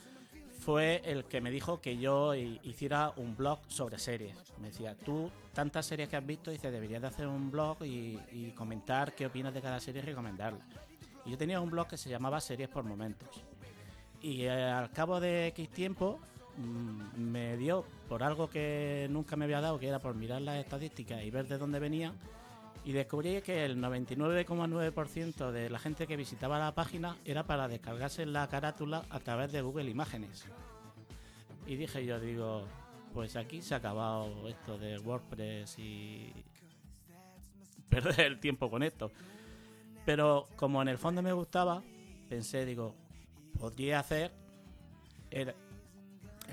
[0.68, 4.36] fue el que me dijo que yo hi- hiciera un blog sobre series.
[4.60, 8.52] Me decía, tú, tantas series que has visto, dice, deberías de hacer un blog y,
[8.54, 10.60] comentar qué opinas de cada serie y recomendarla.
[11.26, 13.30] Y yo tenía un blog que se llamaba Series por Momentos.
[14.22, 16.20] Y eh, al cabo de X tiempo
[16.58, 20.58] mm, me dio por algo que nunca me había dado, que era por mirar las
[20.58, 22.12] estadísticas y ver de dónde venía.
[22.88, 28.26] Y descubrí que el 99,9% de la gente que visitaba la página era para descargarse
[28.26, 30.46] la carátula a través de Google Imágenes.
[31.66, 32.66] Y dije yo, digo,
[33.14, 36.32] pues aquí se ha acabado esto de WordPress y
[37.90, 39.12] perder el tiempo con esto.
[40.06, 41.84] Pero como en el fondo me gustaba,
[42.30, 42.96] pensé, digo,
[43.60, 44.32] podría hacer
[45.30, 45.54] el,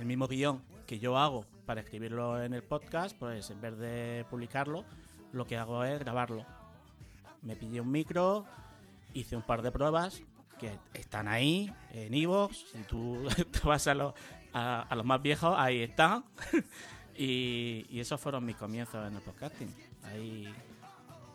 [0.00, 4.26] el mismo guion que yo hago para escribirlo en el podcast, pues en vez de
[4.28, 4.84] publicarlo,
[5.34, 6.44] lo que hago es grabarlo.
[7.42, 8.46] Me pillé un micro,
[9.12, 10.22] hice un par de pruebas
[10.58, 12.56] que están ahí en Ivox.
[12.72, 13.26] Si tú
[13.64, 14.14] vas a, los-
[14.52, 16.24] a, a los más viejos, ahí están.
[17.16, 19.74] y, y esos fueron mis comienzos en el podcasting.
[20.04, 20.52] Ahí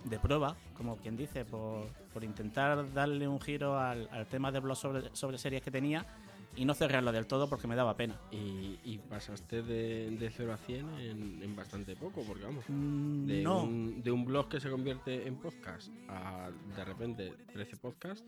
[0.05, 4.59] de prueba, como quien dice, por, por intentar darle un giro al, al tema de
[4.59, 6.05] blog sobre, sobre series que tenía
[6.55, 8.19] y no cerrarlo del todo porque me daba pena.
[8.31, 13.25] Y, y pasaste de, de 0 a 100 en, en bastante poco, porque vamos, Mm,
[13.27, 17.77] de, no, un, de un blog que se convierte en podcast a de repente 13
[17.77, 18.25] podcasts,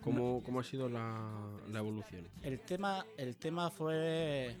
[0.00, 2.28] ¿cómo, cómo ha sido la, la evolución?
[2.42, 4.56] el tema, el tema fue.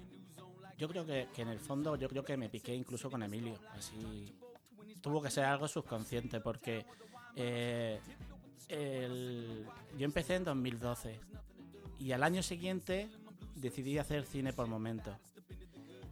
[0.78, 3.54] Yo creo que, que en el fondo, yo creo que me piqué incluso con Emilio.
[3.72, 4.34] Así.
[5.00, 6.84] Tuvo que ser algo subconsciente porque.
[7.36, 8.00] eh,
[8.68, 9.66] el-
[9.98, 11.20] yo empecé en 2012
[12.02, 13.08] y al año siguiente
[13.54, 15.14] decidí hacer cine por momentos.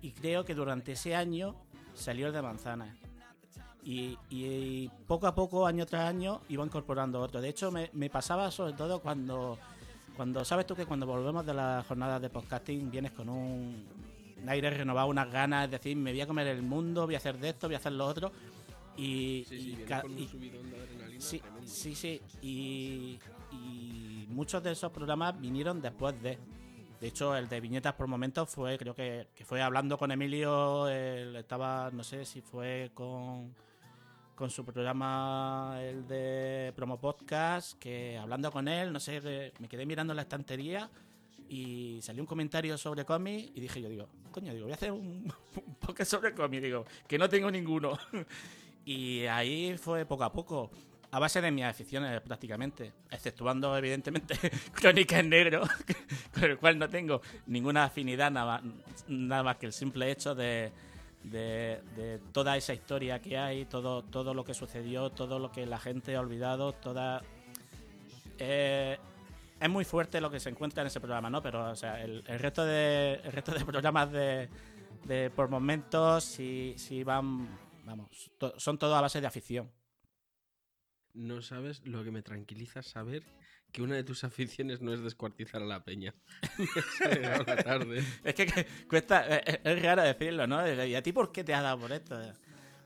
[0.03, 1.55] Y creo que durante ese año
[1.95, 2.97] salió el de Manzana.
[3.83, 7.41] Y, y poco a poco, año tras año, iba incorporando otro.
[7.41, 9.59] De hecho, me, me pasaba sobre todo cuando,
[10.17, 13.85] cuando, sabes tú que cuando volvemos de las jornadas de podcasting vienes con un,
[14.43, 17.19] un aire renovado, unas ganas, es decir, me voy a comer el mundo, voy a
[17.19, 18.31] hacer de esto, voy a hacer lo otro.
[18.97, 22.21] Y, y ca- y- subidón de adrenalina Sí, sí, sí.
[22.43, 23.19] Y
[24.31, 26.39] muchos de esos programas vinieron después de.
[27.01, 30.87] De hecho, el de viñetas por momentos fue, creo que, que fue hablando con Emilio.
[30.89, 33.55] él estaba, no sé si fue con,
[34.35, 39.87] con su programa, el de Promo Podcast, que hablando con él, no sé, me quedé
[39.87, 40.91] mirando la estantería
[41.51, 44.93] y salió un comentario sobre cómics y dije yo, digo, coño, digo, voy a hacer
[44.93, 45.33] un,
[45.89, 47.99] un sobre cómics, digo, que no tengo ninguno.
[48.83, 50.71] Y ahí fue poco a poco,
[51.13, 54.35] a base de mis aficiones prácticamente, exceptuando evidentemente
[54.73, 55.63] Crónica en Negro,
[56.35, 60.73] con el cual no tengo ninguna afinidad nada más, que el simple hecho de,
[61.25, 65.79] de, toda esa historia que hay, todo, todo lo que sucedió, todo lo que la
[65.79, 67.23] gente ha olvidado, toda...
[68.39, 68.99] eh,
[69.61, 71.43] es muy fuerte lo que se encuentra en ese programa, ¿no?
[71.43, 74.49] Pero, o sea, el, resto de el resto de programas de,
[75.05, 77.47] de por momentos sí, sí van,
[77.85, 79.71] vamos, son todo a base de afición.
[81.21, 83.23] No sabes lo que me tranquiliza saber
[83.73, 86.15] que una de tus aficiones no es descuartizar a la peña.
[87.47, 88.03] La tarde.
[88.25, 90.67] Es que, que cuesta, es, es raro decirlo, ¿no?
[90.85, 92.19] ¿Y a ti por qué te ha dado por esto?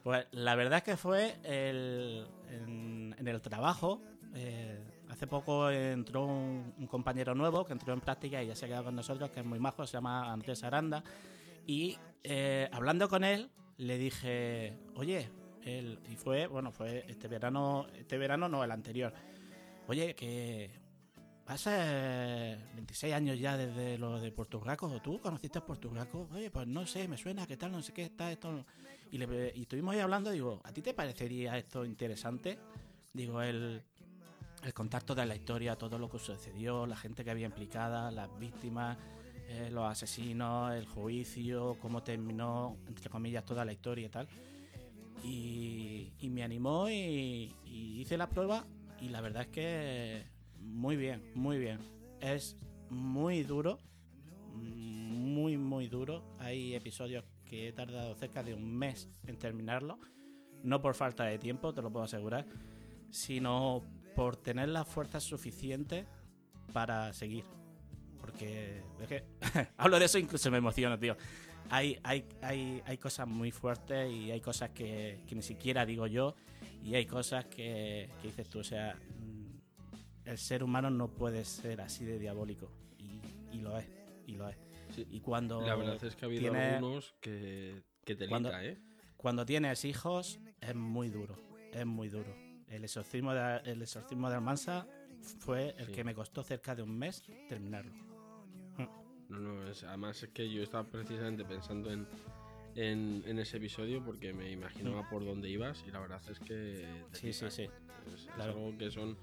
[0.03, 4.03] Pues la verdad es que fue el- en, en el trabajo.
[4.35, 8.65] eh, hace poco entró un, un compañero nuevo que entró en práctica y ya se
[8.65, 11.05] ha quedado con nosotros, que es muy majo, se llama Andrés Aranda.
[11.67, 15.31] Y eh, hablando con él, le dije, oye,
[15.67, 19.13] y fue, bueno, fue este verano, este verano no, el anterior.
[19.89, 20.71] Oye, que
[21.45, 21.71] pasa
[22.75, 25.01] 26 años ya desde lo de Puerto Rico.
[25.03, 26.29] ¿Tú conociste a Puerto Rico?
[26.33, 27.73] Oye, pues no sé, me suena, ¿qué tal?
[27.73, 28.65] No sé qué está esto.
[29.11, 32.59] Y, le, y estuvimos ahí hablando, digo, ¿a ti te parecería esto interesante?
[33.13, 33.83] Digo, el,
[34.65, 38.29] el contacto de la historia, todo lo que sucedió, la gente que había implicada, las
[38.39, 38.99] víctimas,
[39.49, 44.29] eh, los asesinos, el juicio, cómo terminó, entre comillas, toda la historia y tal.
[45.25, 48.67] Y, me animó y, hice la prueba
[49.01, 50.25] y la verdad es que
[50.61, 51.79] muy bien, muy bien.
[52.21, 52.57] Es
[52.91, 53.79] muy duro,
[54.55, 56.25] muy, muy duro.
[56.39, 59.99] Hay episodios que he tardado cerca de un mes en terminarlo.
[60.63, 62.47] No por falta de tiempo, te lo puedo asegurar,
[63.11, 63.83] sino
[64.15, 66.07] por tener la fuerza suficiente
[66.73, 67.45] para seguir.
[68.19, 69.25] Porque es que
[69.77, 71.17] hablo de eso incluso me emociono, tío.
[71.71, 76.07] Hay, hay, hay, hay cosas muy fuertes y hay cosas que, que ni siquiera digo
[76.07, 76.35] yo
[76.83, 81.45] y hay cosas que, que dices tú, o sea, mm, el ser humano no puede
[81.45, 83.21] ser así de diabólico y,
[83.57, 83.87] y lo es,
[84.27, 84.57] y lo es.
[84.95, 85.07] Sí.
[85.11, 88.79] Y cuando La verdad es que ha habido tiene- algunos que, que te Cuando- ¿eh?
[89.17, 92.37] cuando tienes hijos es muy duro, es muy duro.
[92.69, 94.87] El exorcismo de, el exorcismo de Almansa
[95.41, 95.93] fue el Sí.
[95.93, 97.93] que me costó cerca de un mes terminarlo.
[99.41, 102.07] No, no, es- además es que yo estaba precisamente pensando en,
[102.77, 107.05] en, en ese episodio porque me imaginaba por dónde ibas y la verdad es que...
[107.13, 107.63] Sí, sí, sí.
[108.15, 109.17] Es, algo que son,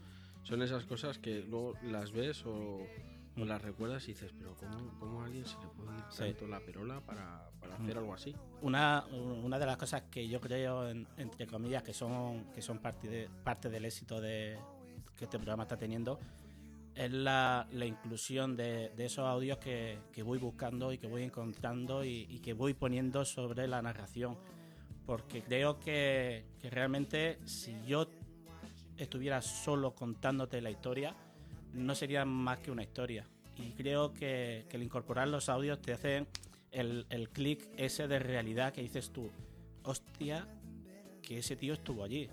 [0.43, 2.87] son esas cosas que luego las ves o, o
[3.33, 3.43] Mm.
[3.43, 6.17] las recuerdas y dices, pero ¿cómo, cómo a alguien se le puede ir Sí.
[6.25, 7.99] tanto la perola para, para hacer Mm.
[7.99, 8.35] algo así?
[8.61, 12.79] Una, una de las cosas que yo creo, en- entre comillas, que son, que son
[12.79, 14.57] parte, de- parte del éxito de,
[15.15, 16.19] que este programa está teniendo,
[16.95, 21.23] es la, la inclusión de, de esos audios que, que voy buscando y que voy
[21.23, 24.37] encontrando y, que voy poniendo sobre la narración.
[25.05, 28.07] Porque creo que, que realmente si yo
[28.97, 31.15] estuviera solo contándote la historia,
[31.73, 33.27] no sería más que una historia.
[33.55, 36.27] Y creo que, que el incorporar los audios te hace
[36.71, 39.31] el, el clic ese de realidad que dices tú,
[39.83, 40.47] hostia,
[41.21, 42.29] que ese tío estuvo allí.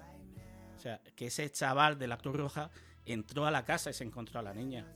[0.76, 2.70] O sea, que ese chaval de la Cruz Roja
[3.12, 4.86] entró a la casa y se encontró a la niña.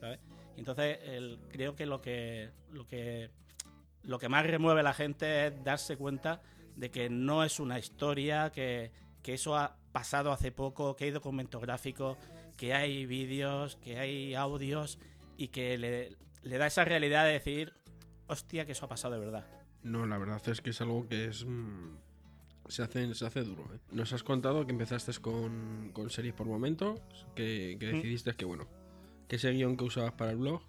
[0.00, 0.20] ¿Sabes?
[0.56, 0.98] Entonces
[1.50, 3.30] creo que lo que lo que
[4.02, 6.40] lo que más remueve a la gente es darse cuenta
[6.76, 8.90] de que no es una historia, que,
[9.22, 12.16] que eso ha pasado hace poco, que hay documentos gráficos,
[12.56, 14.98] que hay vídeos, que hay audios
[15.36, 17.74] y que le, le da esa realidad de decir,
[18.26, 19.46] hostia, que eso ha pasado de verdad.
[19.82, 21.46] No, la verdad es que es algo que es...
[22.70, 23.64] se, hace, se hace duro.
[23.74, 23.78] ¿eh?
[23.92, 27.00] Nos has contado que empezaste con, con series por momentos,
[27.34, 27.96] que, que Mm.
[27.96, 28.66] decidiste que, bueno,
[29.28, 30.62] que ese guion que usabas para el blog,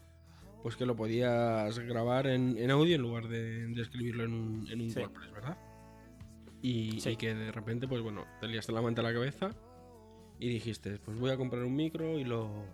[0.63, 4.67] pues que lo podías grabar en, en audio en lugar de, de escribirlo en un,
[4.69, 4.99] en un Sí.
[4.99, 5.57] WordPress, ¿verdad?
[6.61, 7.11] Y, Sí.
[7.11, 9.55] y que de repente, pues bueno, te liaste la manta a la cabeza
[10.39, 12.65] y dijiste, pues voy a comprar un micro y lo,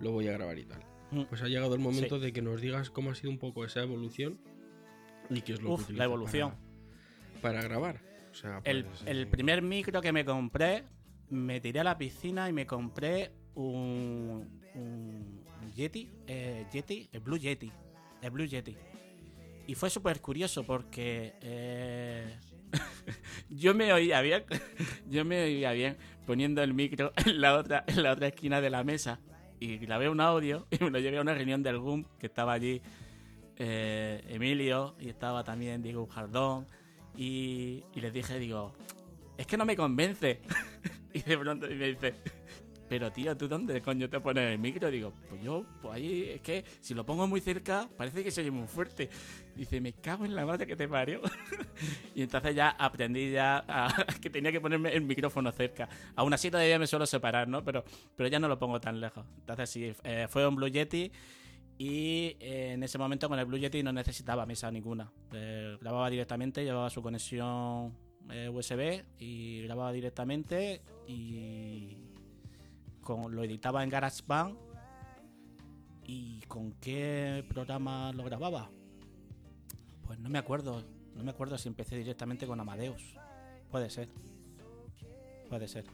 [0.00, 0.80] lo voy a grabar y tal.
[1.10, 1.22] Mm.
[1.24, 3.82] Pues ha llegado el momento de que nos digas cómo ha sido un poco esa
[3.82, 4.38] evolución
[5.30, 6.50] y qué es lo Uf, que la evolución.
[7.42, 8.00] Para, para grabar.
[8.36, 10.84] Sea, El, pues, el eh, primer micro que me compré,
[11.30, 17.38] me tiré a la piscina y me compré un, un Yeti, eh, Yeti, el Blue
[17.38, 17.72] Yeti,
[18.22, 18.76] el Blue Yeti.
[19.66, 22.38] Y fue súper curioso porque eh,
[23.50, 24.44] yo me oía bien,
[25.08, 25.96] yo me oía bien
[26.26, 29.20] poniendo el micro en la otra, en la otra esquina de la mesa
[29.58, 32.52] y grabé un audio y me lo llevé a una reunión del GUM que estaba
[32.52, 32.82] allí
[33.56, 36.66] eh, Emilio y estaba también Diego Jardón
[37.16, 38.72] y, y les dije, digo,
[39.36, 40.40] es que no me convence.
[41.14, 42.14] y de pronto me dice,
[42.88, 44.90] pero tío, ¿tú dónde coño te pones el micro?
[44.90, 48.42] Digo, pues yo, pues ahí, es que si lo pongo muy cerca, parece que se
[48.42, 49.08] oye muy fuerte.
[49.56, 51.20] Dice, me cago en la madre que te parió.
[52.14, 55.88] y entonces ya aprendí ya a- que tenía que ponerme el micrófono cerca.
[56.14, 57.64] Aún así todavía me suelo separar, ¿no?
[57.64, 59.24] Pero, pero ya no lo pongo tan lejos.
[59.40, 61.10] Entonces sí, eh, fue un Blue Yeti
[61.78, 65.12] y eh, en ese momento con el Blue Yeti no necesitaba mesa ninguna.
[65.32, 67.94] Eh, grababa directamente, llevaba su conexión
[68.30, 71.96] eh, USB y grababa directamente y
[73.30, 74.56] lo editaba en GarageBand.
[76.08, 78.70] ¿Y con qué programa lo grababa?
[80.02, 80.82] Pues no me acuerdo.
[81.14, 83.16] No me acuerdo si empecé directamente con Amadeus.
[83.70, 84.08] Puede ser.
[85.48, 85.84] Puede ser.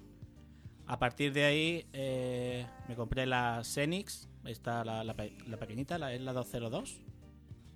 [0.86, 5.14] A partir de ahí eh, me compré la Xenix, esta la, la,
[5.46, 7.00] la pequeñita, la, es la 202.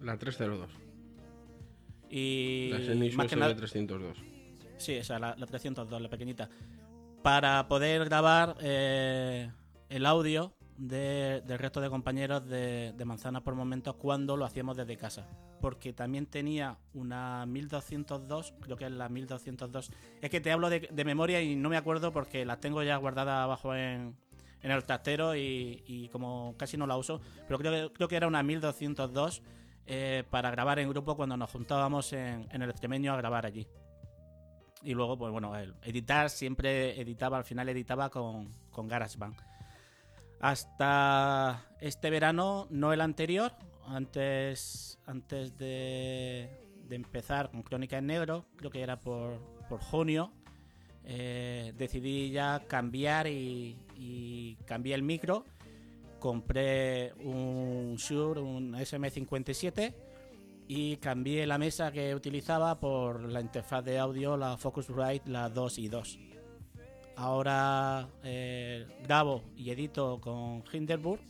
[0.00, 0.68] La 302.
[2.10, 4.18] Y la Xenix más que nada, 302.
[4.78, 6.50] Sí, esa, la, la 302, la pequeñita.
[7.22, 9.50] Para poder grabar eh,
[9.88, 14.76] el audio de- del resto de compañeros de, de Manzanas por momentos cuando lo hacíamos
[14.76, 15.26] desde casa.
[15.60, 19.90] Porque también tenía una 1202, creo que es la 1202.
[20.20, 23.42] Es que te hablo de, memoria y no me acuerdo porque las tengo ya guardadas
[23.44, 24.16] abajo en,
[24.62, 27.20] en el trastero y, y como casi no la uso.
[27.48, 29.42] Pero creo que, era una 1202
[29.86, 33.66] eh, para grabar en grupo cuando nos juntábamos en, el extremeño a grabar allí.
[34.82, 39.55] Y luego, pues bueno, editar siempre editaba, al final editaba con, con GarageBand.
[40.40, 43.52] Hasta este verano, no el anterior,
[43.86, 46.48] antes, antes de,
[46.90, 50.32] empezar con Crónica en Negro, creo que era por, por junio,
[51.04, 55.44] eh, decidí ya cambiar y, y cambié el micro.
[56.18, 59.94] Compré un Shure, un SM57
[60.68, 65.78] y cambié la mesa que utilizaba por la interfaz de audio, la Focusrite, la 2
[65.78, 66.18] y 2.
[67.16, 71.20] Ahora eh, grabo y edito con Hinderburg.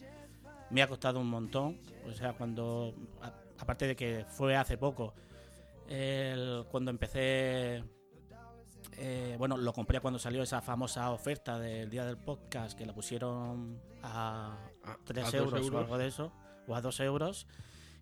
[0.71, 1.79] Me ha costado un montón.
[2.09, 2.93] O sea, cuando.
[3.23, 5.15] a- aparte de que fue hace poco.
[5.89, 7.85] el- cuando empecé.
[8.99, 12.93] eh, bueno, lo compré cuando salió esa famosa oferta del día del podcast que la
[12.95, 16.33] pusieron a A- 3 a dos euros, o algo de eso,
[16.67, 17.47] o a 2 euros.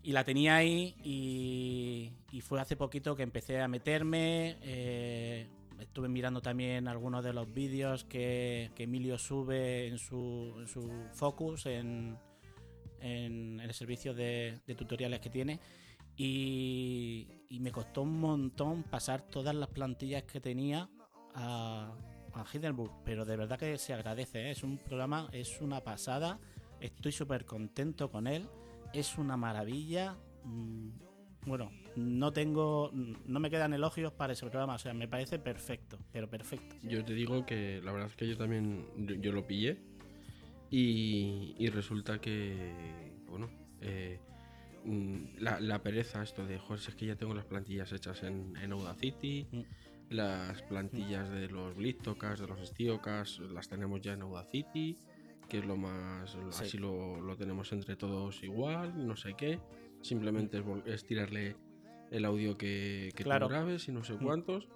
[0.03, 4.57] Y la tenía ahí y, y fue hace poquito que empecé a meterme.
[4.63, 5.51] eh,
[5.85, 10.91] estuve mirando también algunos de los vídeos que, que Emilio sube en su, en su
[11.13, 12.19] Focus, en,
[13.01, 15.61] en el servicio de, tutoriales que tiene.
[16.17, 20.89] Y, y me costó un montón pasar todas las plantillas que tenía
[21.35, 21.93] a,
[22.33, 22.93] a Hindenburg.
[23.05, 24.49] Pero de verdad que se agradece.
[24.49, 24.51] ¿eh?
[24.53, 26.39] Es un programa, es una pasada.
[26.81, 28.49] Estoy súper contento con él.
[28.93, 30.17] Es una maravilla.
[30.45, 30.91] Mm,
[31.47, 34.75] Bueno, no tengo, no me quedan elogios para ese programa.
[34.75, 36.77] O sea, me parece perfecto, pero perfecto.
[36.83, 39.79] Yo te digo que la verdad es que yo también yo, yo lo pillé
[40.71, 43.49] y, y resulta que, bueno,
[43.81, 44.19] eh,
[44.85, 48.57] mm, la, la pereza esto de, joder, es que ya tengo las plantillas hechas en,
[48.57, 49.61] en Audacity, Mm.
[50.11, 54.97] las plantillas de los Blitocast, de los Stiocast, las tenemos ya en Audacity,
[55.49, 56.65] que es lo más, Sí.
[56.65, 59.61] así lo, lo tenemos entre todos igual, no sé qué,
[60.03, 61.57] simplemente es tirarle
[62.11, 64.23] el audio que, que tú grabes y no sé Mm.
[64.25, 64.69] cuántos.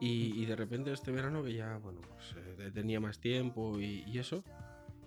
[0.00, 4.02] Y, y de repente este verano que ya, bueno, pues eh, tenía más tiempo y,
[4.06, 4.44] y eso,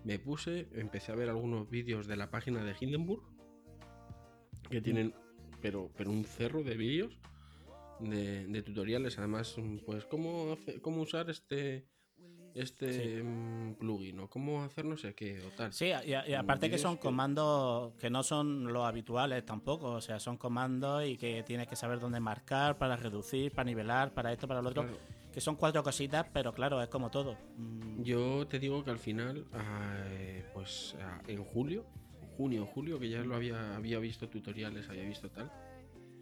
[0.06, 3.22] me puse, empecé a ver algunos vídeos de la página de Hindenburg,
[4.70, 5.13] que tienen,
[5.62, 7.20] pero, pero un cerro de vídeos
[8.00, 11.86] de, de tutoriales, además, mm, pues cómo, hace- cómo usar este
[12.58, 15.74] este mm, plugin o cómo hacer no sé qué o tal.
[15.74, 19.91] Sí, y, y aparte que son comandos que no son los habituales tampoco.
[19.91, 24.13] O sea, son comandos y que tienes que saber dónde marcar para reducir, para nivelar,
[24.13, 24.84] para esto, para lo otro.
[24.84, 24.98] Claro.
[25.32, 27.38] Que son cuatro cositas, pero claro, es como todo.
[27.58, 31.86] Mm, Yo te digo que al final, ah, eh, pues ah, en julio,
[32.38, 35.52] junio, julio, que ya lo había, había visto tutoriales, había visto tal,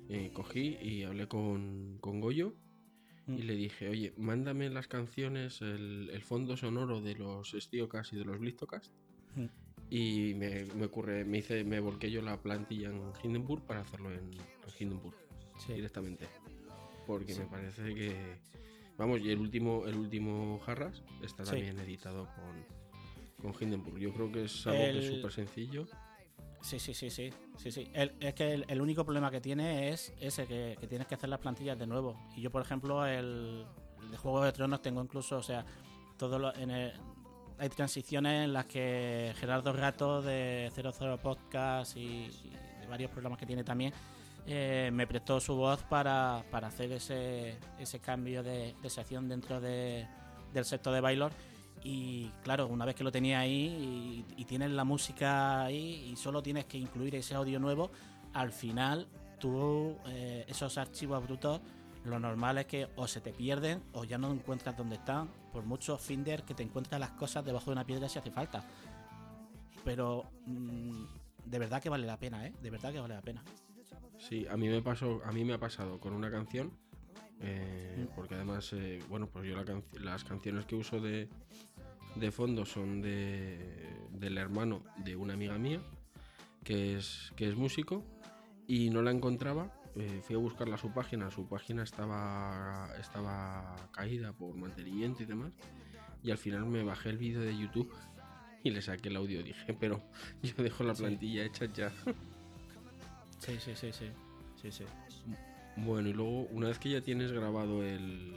[0.10, 2.54] eh, cogí y hablé con, con Goyo
[3.28, 3.48] y Mm.
[3.48, 8.26] le dije, oye, mándame las canciones, el, el fondo sonoro de los Stiocast y de
[8.26, 8.92] los Blistocast.
[9.36, 9.46] Mm.
[9.90, 14.12] Y me, me ocurre, me hice, me volqué yo la plantilla en Hindenburg para hacerlo
[14.12, 14.40] en, en
[14.80, 15.16] Hindenburg
[15.66, 15.74] sí.
[15.74, 16.28] directamente.
[17.08, 17.40] Porque Sí.
[17.42, 18.16] me parece que.
[18.98, 21.52] Vamos, y el último, el último Jarras está Sí.
[21.52, 23.98] también editado con, con Hindenburg.
[24.00, 25.88] Yo creo que es algo que es súper sencillo.
[26.66, 27.92] Sí, sí, sí, sí, sí, sí.
[27.94, 31.78] Es que el, único problema que tiene es ese, que, tienes que hacer las plantillas
[31.78, 32.18] de nuevo.
[32.36, 33.64] Y yo, por ejemplo, el,
[34.02, 35.64] el de Juego de Tronos tengo incluso, o sea,
[36.18, 36.94] todo lo, en el-
[37.60, 42.32] hay transiciones en las que Gerardo Rato de 00 Podcast y,
[42.82, 43.94] de varios programas que tiene también,
[44.48, 49.62] eh, me prestó su voz para, para hacer ese, ese cambio de, de sección dentro
[49.62, 50.08] de,
[50.52, 51.32] del sector de Bailor.
[51.88, 56.16] Y claro, una vez que lo tenía ahí y, y tienes la música ahí y
[56.16, 57.92] solo tienes que incluir ese audio nuevo,
[58.34, 59.08] al final
[59.40, 61.62] tú eh, esos archivos brutos,
[62.04, 65.64] lo normal es que o se te pierden o ya no encuentras dónde están, por
[65.64, 68.64] mucho Finder que te encuentras las cosas debajo de una piedra si hace falta.
[69.84, 71.04] Pero mm,
[71.46, 72.54] de verdad que vale la pena, ¿eh?
[72.64, 73.44] De verdad que vale la pena.
[74.18, 76.72] Sí, a mí me pasó, a mí me ha pasado con una canción.
[77.42, 78.16] eh, Mm.
[78.16, 81.28] porque además, eh, bueno, pues yo la las canciones que uso de,
[82.16, 83.60] de fondo son de,
[84.12, 85.82] del hermano de una amiga mía,
[86.64, 88.04] que es, que es músico,
[88.68, 89.72] y no la encontraba.
[89.98, 95.26] eh, fui a buscarla a su página, su página estaba, estaba caída por mantenimiento y
[95.26, 95.54] demás.
[96.24, 97.94] Y al final me bajé el vídeo de YouTube
[98.64, 99.42] y le saqué el audio.
[99.44, 100.02] Dije, pero
[100.44, 101.04] yo dejo la Sí.
[101.04, 101.92] plantilla hecha ya.
[103.40, 104.10] Sí, sí, sí, sí.
[104.62, 104.84] Sí, sí.
[105.78, 108.34] Bueno, y luego, una vez que ya tienes grabado el,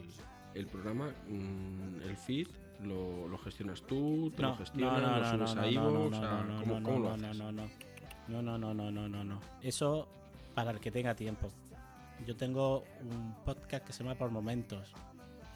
[0.55, 2.49] el programa, mm, el feed,
[2.81, 5.83] lo, lo gestionas tú, te No, lo gestionas, no, no, lo no, subes no, a
[5.83, 7.69] no, no, no, ¿cómo, no, cómo no, no, no, no.
[8.29, 9.41] No, no, no, no, no, no, no.
[9.63, 10.07] Eso
[10.55, 11.49] para el que tenga tiempo.
[12.27, 14.93] Yo tengo un podcast que se llama Por Momentos.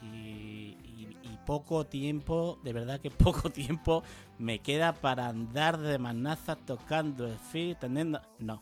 [0.01, 4.03] Y, y- y poco tiempo, de verdad que poco tiempo
[4.37, 8.19] me queda para andar de manaza tocando el feed, teniendo...
[8.39, 8.59] No.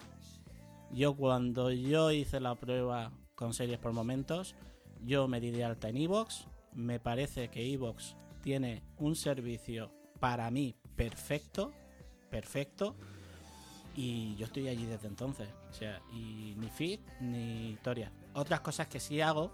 [0.91, 4.55] Yo cuando yo hice la prueba con series por momentos,
[5.05, 6.47] yo me di de alta en Evox.
[6.73, 11.71] Me parece que Evox tiene un servicio para mí perfecto,
[12.29, 12.95] perfecto.
[13.95, 15.49] Y yo estoy allí desde entonces.
[15.69, 18.11] O sea, y ni feed ni historia.
[18.33, 19.51] Otras cosas que sí hago,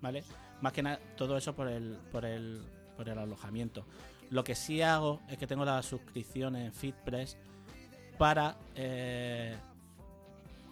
[0.00, 0.22] ¿vale?
[0.60, 2.62] Más que nada, todo eso por el, por el,
[2.96, 3.84] por el alojamiento.
[4.30, 7.36] Lo que sí hago es que tengo la suscripción en FeedPress
[8.16, 9.56] para eh,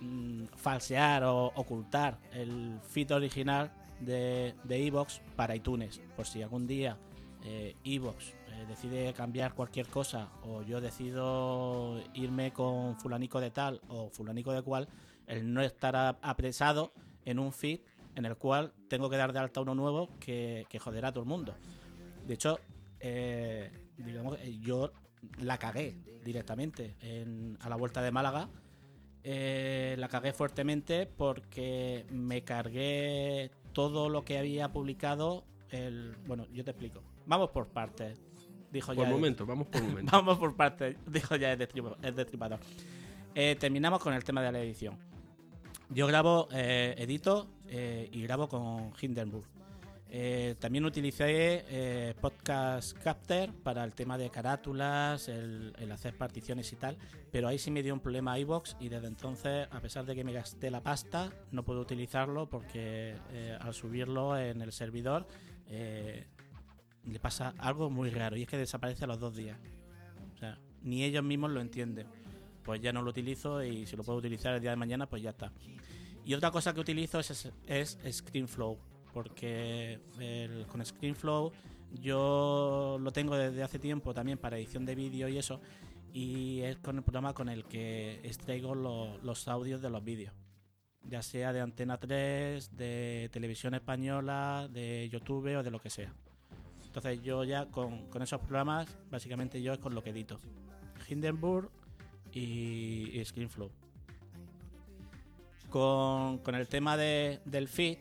[0.00, 6.00] mm, falsear o ocultar el feed original de Evox para iTunes.
[6.14, 6.96] Por si algún día
[7.84, 14.10] Evox eh, decide cambiar cualquier cosa o yo decido irme con fulanico de tal o
[14.10, 14.88] fulanico de cual,
[15.26, 16.92] el no estar apresado
[17.24, 17.80] en un feed
[18.16, 21.22] en el cual tengo que dar de alta uno nuevo que, que joderá a todo
[21.22, 21.54] el mundo.
[22.26, 22.58] De hecho,
[23.00, 24.90] eh, digamos, eh, yo
[25.40, 28.48] la cagué directamente en- a la vuelta de Málaga.
[29.22, 35.44] Eh, la cagué fuertemente porque me cargué todo lo que había publicado.
[35.70, 37.02] El, bueno, yo te explico.
[37.28, 38.18] Vamos por partes.
[38.72, 40.10] Dijo Por ya el- momento, vamos por momento.
[40.12, 41.68] Vamos por partes, dijo ya el,
[42.02, 42.58] el destripador.
[43.34, 44.98] Eh, terminamos con el tema de la edición.
[45.90, 49.44] Yo grabo, eh, edito eh, y grabo con Hindenburg.
[50.58, 56.96] También utilicé Podcast Capter para el tema de carátulas, el, el hacer particiones y tal,
[57.30, 60.24] pero ahí sí me dio un problema iBox y desde entonces, a pesar de que
[60.24, 63.16] me gasté la pasta, no puedo utilizarlo porque
[63.60, 65.26] al subirlo en el servidor
[65.66, 66.26] eh,
[67.08, 69.58] le pasa algo muy raro y es que desaparece a los dos días.
[70.34, 72.06] O sea, ni ellos mismos lo entienden.
[72.62, 75.22] Pues ya no lo utilizo y si lo puedo utilizar el día de mañana, pues
[75.22, 75.52] ya está.
[76.24, 78.78] Y otra cosa que utilizo es, es ScreenFlow,
[79.14, 79.98] porque
[80.70, 81.50] con ScreenFlow
[81.94, 85.60] yo lo tengo desde hace tiempo también para edición de vídeo y eso,
[86.12, 90.34] y es con el programa con el que extraigo lo- los audios de los vídeos,
[91.02, 96.12] ya sea de Antena 3, de Televisión Española, de YouTube o de lo que sea.
[96.88, 100.40] Entonces yo ya con, esos programas, básicamente yo es con lo que edito.
[101.08, 101.70] Hindenburg
[102.32, 103.70] y, ScreenFlow.
[105.70, 107.98] Con, el tema de- del feed,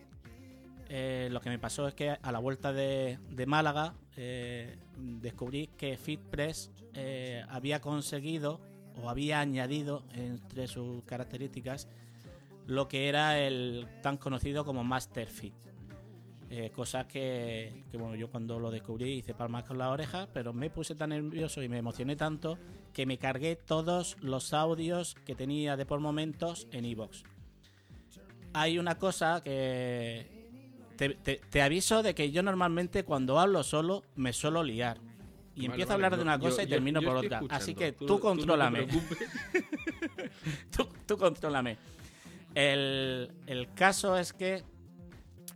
[0.87, 5.97] eh, lo que me pasó es que a la vuelta de, Málaga eh, descubrí que
[5.97, 8.61] FeedPress eh, había conseguido
[9.03, 11.89] o había añadido entre sus características
[12.67, 15.53] lo que era el tan conocido como Master Feed.
[16.49, 20.53] Eh, cosa que, que, bueno, yo cuando lo descubrí hice palmas con la oreja, pero
[20.53, 22.57] me puse tan nervioso y me emocioné tanto
[22.93, 27.23] que me cargué todos los audios que tenía de por momentos en iVoox.
[28.53, 30.25] Hay una cosa que
[30.95, 34.99] te, te- te aviso de que yo normalmente cuando hablo solo me suelo liar.
[35.53, 37.41] Y Vale, empiezo a hablar de no, una yo- cosa y termino yo por otra.
[37.49, 38.83] Así que tú, no te contrólame.
[38.83, 39.17] preocupes.
[40.75, 41.77] tú, tú contrólame.
[42.55, 44.63] El, el caso es que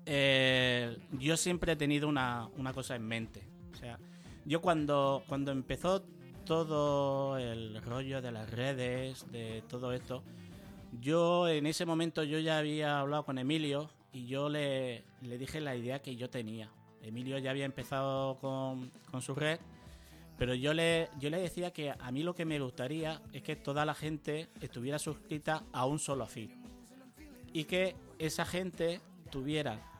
[0.05, 3.47] eh, yo siempre he tenido una, una cosa en mente.
[3.71, 3.99] O sea,
[4.45, 6.01] yo cuando, cuando empezó
[6.45, 10.23] todo el rollo de las redes, de todo esto,
[10.99, 15.61] yo en ese momento yo ya había hablado con Emilio y yo le, le dije
[15.61, 16.69] la idea que yo tenía.
[17.01, 19.59] Emilio ya había empezado con, con su red,
[20.37, 23.55] pero yo le, yo le decía que a mí lo que me gustaría es que
[23.55, 26.51] toda la gente estuviera suscrita a un solo feed
[27.53, 29.90] y que esa gente tuviera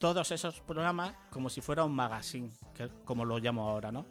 [0.00, 4.06] todos esos programas como si fuera un magazine, que es como lo llamo ahora, ¿no?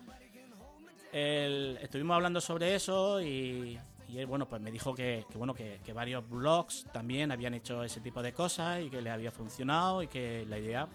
[1.11, 3.77] Estuvimos hablando sobre eso y,
[4.15, 7.83] él, bueno, pues me dijo que, que, bueno, que, que varios blogs también habían hecho
[7.83, 10.87] ese tipo de cosas y que les había funcionado y que la idea,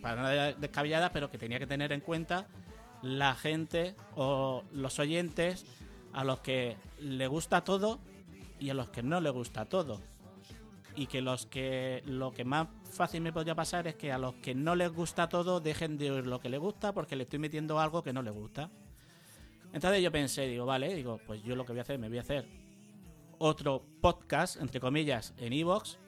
[0.00, 2.46] para nada descabellada, pero que tenía que tener en cuenta
[3.02, 5.66] la gente o los oyentes
[6.14, 8.00] a los que le gusta todo
[8.58, 10.00] y a los que no le gusta todo
[10.96, 14.34] y que los que lo que más fácil me podría pasar es que a los
[14.34, 17.38] que no les gusta todo dejen de oír lo que les gusta porque le estoy
[17.38, 18.70] metiendo algo que no les gusta.
[19.72, 22.18] Entonces yo pensé, digo, vale, digo, pues yo lo que voy a hacer, me voy
[22.18, 22.46] a hacer
[23.38, 25.98] otro podcast, entre comillas, en Evox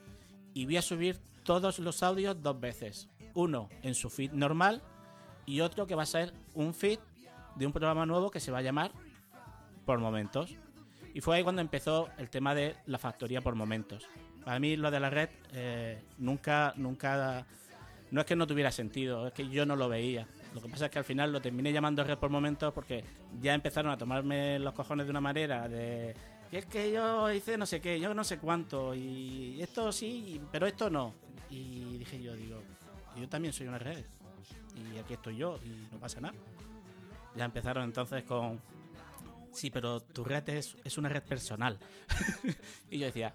[0.52, 3.08] y voy a subir todos los audios dos veces.
[3.34, 4.82] Uno en su feed normal
[5.46, 6.98] y otro que va a ser un feed
[7.56, 8.92] de un programa nuevo que se va a llamar
[9.86, 10.56] Por Momentos.
[11.14, 14.08] Y fue ahí cuando empezó el tema de la factoría por momentos.
[14.44, 17.46] Para mí lo de la red eh, nunca, nunca
[18.10, 20.26] no es que no tuviera sentido, es que yo no lo veía.
[20.54, 23.04] Lo que pasa es que al final lo terminé llamando red por momentos porque
[23.40, 26.14] ya empezaron a tomarme los cojones de una manera de
[26.50, 30.38] que es que yo hice no sé qué, yo no sé cuánto y esto sí,
[30.52, 31.14] pero esto no.
[31.48, 32.62] Y dije yo, digo,
[33.16, 34.04] yo también soy una red
[34.76, 36.34] y aquí estoy yo y no pasa nada.
[37.34, 38.60] Ya empezaron entonces con
[39.52, 41.78] sí, pero tu red es, es una red personal.
[42.90, 43.32] y yo decía,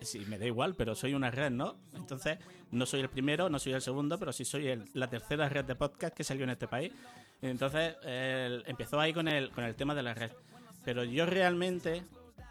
[0.00, 1.76] sí, me da igual, pero soy una red, ¿no?
[1.94, 2.38] Entonces,
[2.70, 5.64] no soy el primero, no soy el segundo, pero sí soy el- la tercera red
[5.64, 6.92] de podcast que salió en este país.
[7.42, 7.96] Entonces,
[8.66, 10.30] empezó ahí con el, con el tema de la red.
[10.84, 12.02] Pero yo realmente,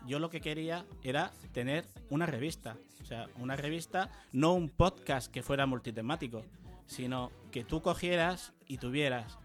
[0.06, 2.78] yo lo que quería era tener una revista.
[3.02, 6.44] O sea, una revista, no un podcast que fuera multitemático,
[6.86, 9.38] sino que tú cogieras y tuvieras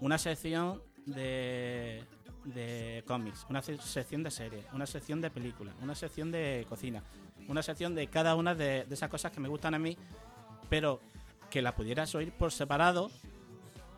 [0.00, 2.02] una sección de,
[2.44, 7.02] de cómics, una se- sección de series, una sección de películas, una sección de cocina,
[7.48, 9.96] una sección de cada una de, de esas cosas que me gustan a mí,
[10.68, 11.00] pero
[11.50, 13.10] que la pudieras oír por separado,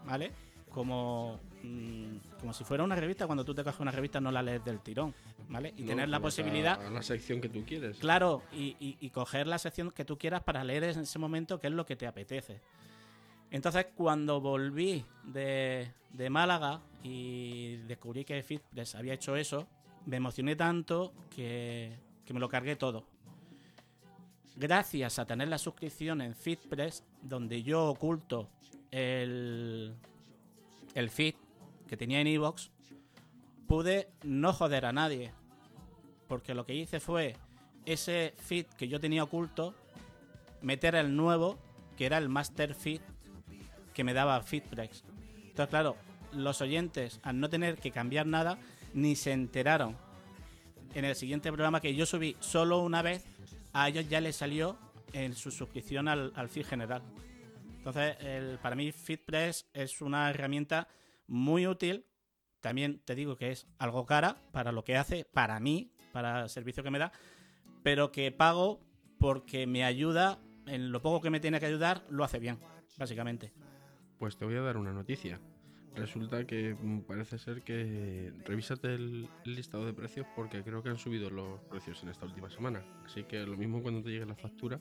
[0.06, 0.32] ¿vale?
[0.70, 4.42] Como, mm, como si fuera una revista, cuando tú te coges una revista no la
[4.42, 5.14] lees del tirón,
[5.48, 5.72] ¿vale?
[5.76, 6.80] Y No, tener la vas posibilidad...
[6.82, 7.96] A, a la sección que tú quieres.
[7.98, 11.58] Claro, y, y- y coger la sección que tú quieras para leer en ese momento
[11.58, 12.60] qué es lo que te apetece.
[13.50, 19.66] Entonces, cuando volví de, de Málaga y descubrí que Fitpress había hecho eso,
[20.04, 21.96] me emocioné tanto que,
[22.26, 23.04] que me lo cargué todo.
[24.60, 28.48] Gracias a tener la suscripción en Fitpress, donde yo oculto
[28.90, 29.94] el,
[30.96, 31.36] el feed
[31.86, 32.70] que tenía en iVoox,
[33.68, 35.32] pude no joder a nadie.
[36.26, 37.36] Porque lo que hice fue
[37.86, 39.76] ese feed que yo tenía oculto,
[40.60, 41.56] meter el nuevo,
[41.96, 43.00] que era el master feed
[43.94, 45.04] que me daba Feedpress.
[45.36, 45.94] Entonces, claro,
[46.32, 48.58] los oyentes, al no tener que cambiar nada,
[48.92, 49.96] ni se enteraron.
[50.94, 53.24] En el siguiente programa que yo subí solo una vez,
[53.72, 54.78] a ellos ya les salió
[55.12, 57.02] en su suscripción al, al feed general.
[57.78, 60.88] Entonces, el- para mí Feedpress es una herramienta
[61.26, 62.04] muy útil.
[62.60, 66.48] También te digo que es algo cara para lo que hace, para mí, para el
[66.48, 67.12] servicio que me da,
[67.82, 68.80] pero que pago
[69.18, 72.58] porque me ayuda, en lo poco que me tiene que ayudar, lo hace bien,
[72.98, 73.52] básicamente.
[74.18, 75.40] Pues te voy a dar una noticia.
[75.94, 76.76] Resulta que
[77.06, 82.02] parece ser que revísate el, listado de precios porque creo que han subido los precios
[82.02, 82.84] en esta última semana.
[83.04, 84.78] Así que lo mismo cuando te llegue la factura,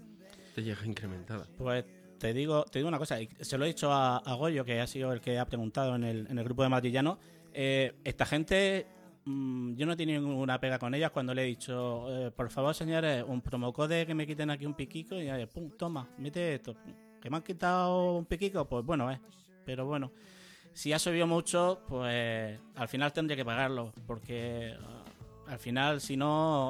[0.53, 1.47] te llega incrementada.
[1.57, 1.85] Pues
[2.19, 4.87] te digo, te digo una cosa, se lo he dicho a, a Goyo, que ha
[4.87, 7.19] sido el que ha preguntado en el, en el grupo de Madrillano.
[7.53, 8.87] eh, esta gente,
[9.25, 12.49] mm, yo no he tenido ninguna pega con ellas cuando le he dicho, eh, por
[12.49, 16.55] favor, señores, un promocode que me quiten aquí un piquico y eh, pum, toma, mete
[16.55, 16.75] esto.
[17.21, 19.19] Que me han quitado un piquico, pues bueno, eh.
[19.65, 20.11] Pero bueno,
[20.77, 25.05] si ha subido mucho, pues al final tendré que pagarlo, porque ah,
[25.47, 26.69] al final, si no,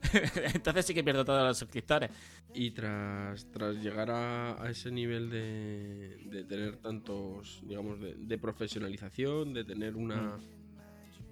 [0.54, 2.10] entonces sí que pierdo todos los suscriptores.
[2.54, 8.38] Y tras, tras llegar a, a ese nivel de, de tener tantos, digamos, de, de
[8.38, 10.38] profesionalización, de tener una,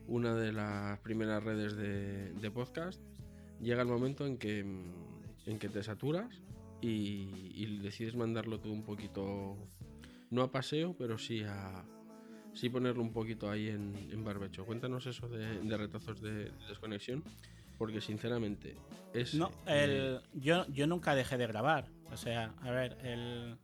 [0.06, 3.00] una de las primeras redes de, de podcast,
[3.62, 6.42] llega el momento en que, mm, en que te saturas
[6.82, 9.56] y, y decides mandarlo todo un poquito,
[10.28, 11.82] no a paseo, pero sí a
[12.54, 14.64] sí ponerlo un poquito ahí en, en barbecho.
[14.64, 17.24] Cuéntanos eso de, de retazos de, de desconexión,
[17.78, 18.76] porque sinceramente
[19.14, 19.34] es...
[19.34, 21.88] No, el, yo, yo nunca dejé de grabar.
[22.12, 23.56] O sea, a ver, el,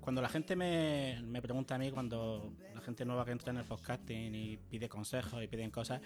[0.00, 3.58] cuando la gente me, me pregunta a mí, cuando la gente nueva que entra en
[3.58, 6.00] el podcasting y pide consejos y piden cosas,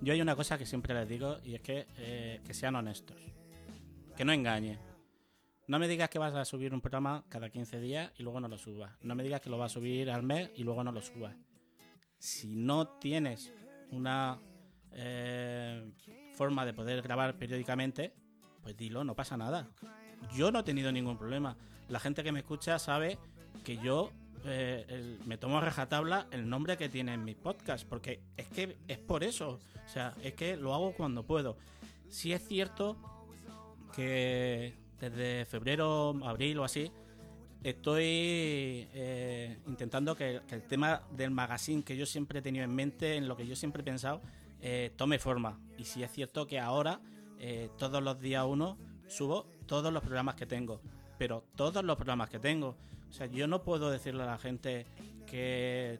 [0.00, 3.16] yo hay una cosa que siempre les digo y es que, eh, que sean honestos.
[4.16, 4.78] Que no engañen.
[5.68, 8.48] No me digas que vas a subir un programa cada 15 días y luego no
[8.48, 8.92] lo subas.
[9.02, 11.36] No me digas que lo vas a subir al mes y luego no lo subas.
[12.18, 13.52] Si no tienes
[13.90, 14.40] una
[14.92, 15.92] eh,
[16.34, 18.12] forma de poder grabar periódicamente,
[18.62, 19.68] pues dilo, no pasa nada.
[20.34, 21.56] Yo no he tenido ningún problema.
[21.88, 23.18] La gente que me escucha sabe
[23.64, 24.10] que yo
[24.44, 28.78] eh, me tomo a rajatabla el nombre que tiene en mi podcast, porque es que
[28.88, 29.60] es por eso.
[29.84, 31.56] O sea, es que lo hago cuando puedo.
[32.08, 32.96] Si es cierto
[33.94, 36.92] que desde febrero, abril o así,
[37.64, 38.04] estoy
[38.94, 43.26] eh, intentando que, el tema del magazine que yo siempre he tenido en mente, en
[43.26, 44.20] lo que yo siempre he pensado,
[44.60, 45.58] eh, tome forma.
[45.76, 47.00] Y si es cierto que ahora,
[47.40, 48.78] eh, todos los días uno,
[49.08, 50.80] subo todos los programas que tengo.
[51.18, 52.76] Pero todos los programas que tengo.
[53.10, 54.86] O sea, yo no puedo decirle a la gente
[55.26, 55.98] que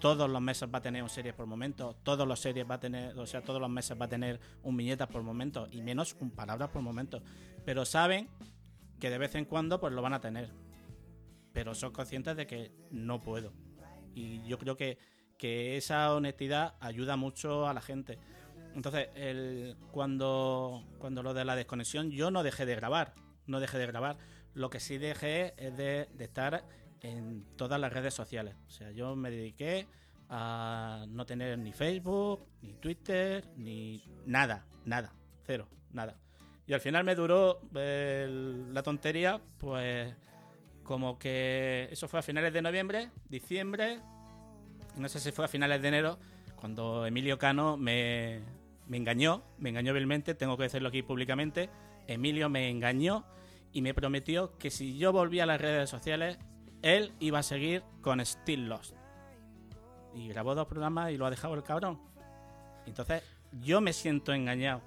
[0.00, 2.80] todos los meses va a tener un serie por momento, todos los series va a
[2.80, 6.16] tener, o sea, todos los meses va a tener un viñetas por momento, y menos
[6.20, 7.22] un palabras por momento.
[7.64, 8.28] Pero saben
[8.98, 10.50] que de vez en cuando pues lo van a tener.
[11.52, 13.52] Pero son conscientes de que no puedo.
[14.14, 14.98] Y yo creo que,
[15.36, 18.18] que esa honestidad ayuda mucho a la gente.
[18.74, 23.14] Entonces, el, cuando, cuando lo de la desconexión, yo no dejé de grabar.
[23.46, 24.16] No dejé de grabar.
[24.54, 26.64] Lo que sí dejé es de estar
[27.02, 28.56] en todas las redes sociales.
[28.66, 29.86] O sea, yo me dediqué
[30.28, 35.12] a no tener ni Facebook, ni Twitter, ni nada, nada,
[35.44, 36.16] cero, nada.
[36.66, 40.14] Y al final me duró la tontería, pues
[40.84, 44.00] como que eso fue a finales de noviembre, diciembre,
[44.96, 46.18] no sé si fue a finales de enero,
[46.54, 48.40] cuando Emilio Cano me,
[48.86, 51.70] me engañó, me engañó vilmente, tengo que decirlo aquí públicamente,
[52.06, 53.24] Emilio me engañó
[53.72, 56.38] y me prometió que si yo volvía a las redes sociales,
[56.82, 58.94] él iba a seguir con Still Lost.
[60.14, 62.00] Y grabó dos programas y lo ha dejado el cabrón.
[62.86, 63.22] Entonces,
[63.60, 64.82] yo me siento engañado.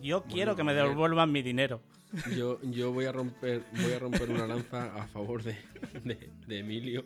[0.00, 1.80] Yo quiero que me devuelvan mi dinero.
[2.36, 5.56] Yo, yo voy a romper voy a romper una lanza a favor de,
[6.04, 7.04] de- de Emilio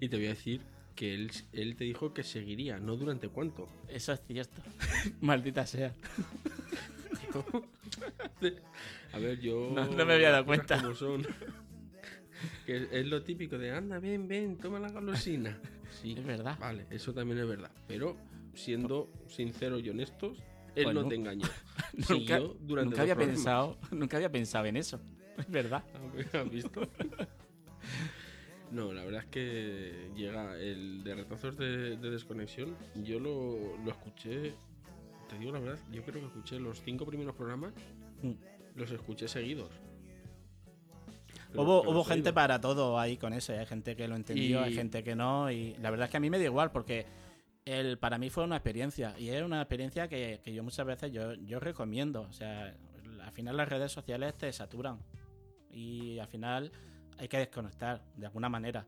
[0.00, 0.60] y te voy a decir
[0.96, 3.68] que él, él te dijo que seguiría, no durante cuánto.
[3.88, 4.60] Eso es cierto.
[5.20, 5.92] Maldita sea.
[9.12, 9.70] A ver, yo.
[9.72, 10.80] No- no me había dado cuenta.
[10.80, 11.26] como son.
[12.66, 15.58] Que es, lo típico de anda, ven, ven, toma la golosina.
[16.02, 16.58] Sí, Es verdad.
[16.58, 17.70] Vale, eso también es verdad.
[17.86, 18.16] Pero
[18.52, 20.38] siendo sinceros y honestos,
[20.74, 21.46] él Pues no te engañó.
[22.10, 25.00] Nunca, durante había pensado, nunca había pensado en eso.
[25.38, 25.84] Es verdad.
[26.32, 26.90] ¿Has visto?
[28.72, 32.76] No, la verdad es que llega el de retazos de, de desconexión.
[32.96, 34.54] Yo lo, lo escuché,
[35.28, 37.72] te digo la verdad, yo creo que escuché los cinco primeros programas,
[38.22, 38.32] Mm.
[38.76, 39.70] los escuché seguidos.
[41.54, 43.52] Hubo, hubo gente para todo ahí con eso.
[43.52, 45.50] Hay gente que lo entendió, hay gente que no.
[45.50, 47.06] Y la verdad es que a mí me da igual porque
[47.64, 49.14] el, para mí fue una experiencia.
[49.18, 52.22] Y es una experiencia que, que yo muchas veces yo, yo recomiendo.
[52.22, 52.74] O sea,
[53.22, 54.98] al final las redes sociales te saturan.
[55.70, 56.72] Y al final
[57.18, 58.86] hay que desconectar de alguna manera.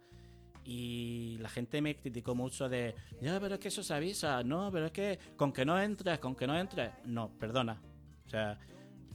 [0.65, 4.71] Y la gente me criticó mucho de, ya, pero es que eso se avisa, no,
[4.73, 6.91] pero es que con que no entres, con que no entres.
[7.05, 7.81] No, perdona.
[8.27, 8.59] O sea,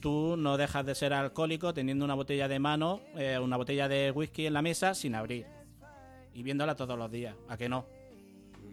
[0.02, 4.12] tú no dejas de ser alcohólico teniendo una botella de mano, eh, una botella de
[4.12, 5.46] whisky en la mesa sin abrir.
[6.34, 7.36] Y viéndola todos los días.
[7.48, 7.86] ¿A que no?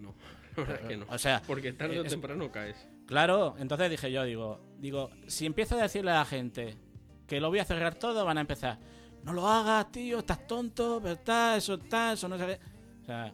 [0.00, 0.14] No,
[0.56, 1.06] la verdad es que no.
[1.10, 2.88] O sea, Porque tarde o es- temprano caes.
[3.06, 6.76] Claro, entonces dije yo, digo, digo, si empiezo a decirle a la gente
[7.26, 8.78] que lo voy a cerrar todo, van a empezar,
[9.24, 12.44] no lo hagas, tío, estás tonto, pero está, eso está, eso no se.
[13.02, 13.32] O sea,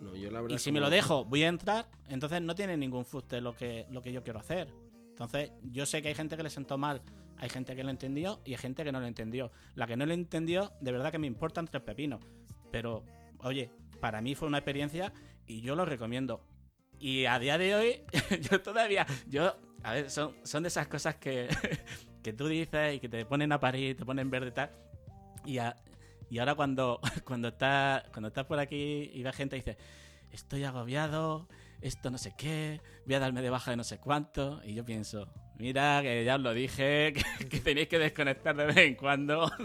[0.00, 2.76] No, yo la verdad y si me lo dejo, voy a entrar, entonces no tiene
[2.76, 4.68] ningún fuste lo que, lo que yo quiero hacer.
[5.16, 7.00] Entonces, yo sé que hay gente que le sentó mal,
[7.38, 9.50] hay gente que lo entendió y hay gente que no lo entendió.
[9.74, 12.20] La que no lo entendió, de verdad que me importan tres pepinos.
[12.70, 13.02] Pero,
[13.38, 15.14] oye, para mí fue una experiencia
[15.46, 16.44] y yo lo recomiendo.
[16.98, 18.00] Y a día de hoy,
[18.50, 21.48] yo todavía, yo, a ver, son, son de esas cosas que,
[22.22, 24.70] que tú dices y que te ponen a parir, te ponen verde y tal.
[25.46, 25.76] Y, a-
[26.28, 29.78] y ahora cuando, cuando estás cuando estás por aquí y ves gente dice,
[30.30, 31.48] estoy agobiado,
[31.86, 34.60] esto no sé qué, voy a darme de baja de no sé cuánto.
[34.64, 35.28] Y yo pienso,
[35.58, 39.50] mira, que ya os lo dije, que, que tenéis que desconectar de vez en cuando.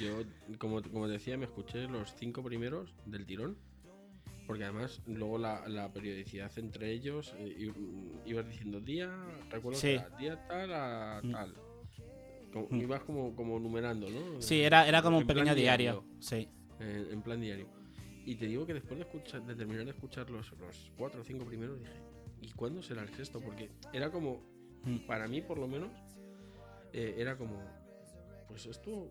[0.00, 0.24] Yo,
[0.58, 3.56] como, como decía, me escuché los cinco primeros del tirón.
[4.44, 9.08] Porque además, luego la, la periodicidad entre ellos, eh, mm, ibas diciendo día,
[9.50, 9.96] recuerdo Sí.
[9.96, 11.30] que día tal a Mm.
[11.30, 11.54] tal.
[12.52, 12.80] Como- Mm.
[12.80, 14.42] Ibas como, como numerando, ¿no?
[14.42, 16.04] Sí, era, era como un pequeño diario.
[16.18, 16.48] Sí.
[16.80, 17.68] En, en plan diario.
[18.24, 21.24] Y te digo que después de, escuchar, de terminar de escuchar los, los cuatro o
[21.24, 22.00] cinco primeros, dije,
[22.40, 23.40] ¿y cuándo será el sexto?
[23.40, 24.42] Porque era como,
[24.84, 24.98] Mm.
[25.06, 25.90] para mí por lo menos,
[26.92, 27.58] eh, era como,
[28.48, 29.10] pues esto,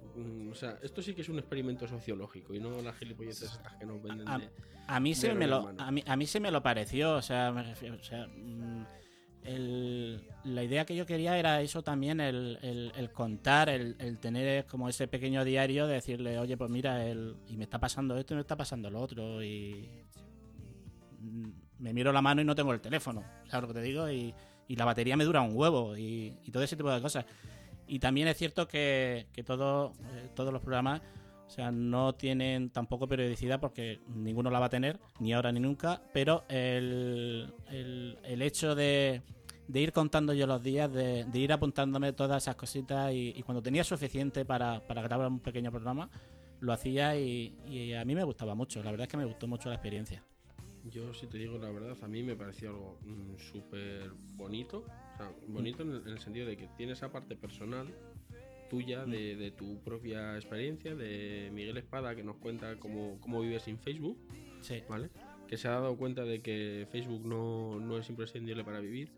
[0.50, 3.86] o sea, esto sí que es un experimento sociológico y no las gilipolleces estas que
[3.86, 4.50] nos venden de...
[4.88, 7.22] A mí sí de me lo, a mí, a mí sí me lo pareció, o
[7.22, 8.86] sea, me refiero, o sea, mm,
[9.46, 15.08] el- la idea que yo quería era eso también, el, contar, el, tener como ese
[15.08, 18.56] pequeño diario de decirle, oye, pues mira, y me está pasando esto y me está
[18.58, 19.90] pasando lo otro, y
[21.80, 24.10] me miro la mano y no tengo el teléfono, ¿sabes lo que te digo?
[24.10, 24.34] Y,
[24.68, 27.26] y la batería me dura un huevo y, y todo ese tipo de cosas.
[27.88, 31.02] Y también es cierto que, que todo, eh, todos los programas
[31.54, 35.60] o sea, no tienen tampoco periodicidad porque ninguno la va a tener, ni ahora ni
[35.60, 39.22] nunca, pero el, el, el hecho de,
[39.68, 43.44] de ir contando yo los días, de, de ir apuntándome todas esas cositas y, y
[43.44, 46.10] cuando tenía suficiente para, para grabar un pequeño programa,
[46.60, 49.48] lo hacía y, y a mí me gustaba mucho, la verdad es que me gustó
[49.48, 50.24] mucho la experiencia.
[50.90, 54.84] Yo, si te digo la verdad, a mí me pareció algo mm, súper bonito.
[55.14, 57.94] O sea, bonito en el, en el sentido de que tiene esa parte personal
[58.74, 63.60] tuya, de, de tu propia experiencia, de Miguel Espada, que nos cuenta cómo, cómo vive
[63.60, 64.18] sin Facebook,
[64.62, 65.10] Sí, ¿vale?
[65.48, 69.12] Que se ha dado cuenta de que Facebook no, no es imprescindible para vivir.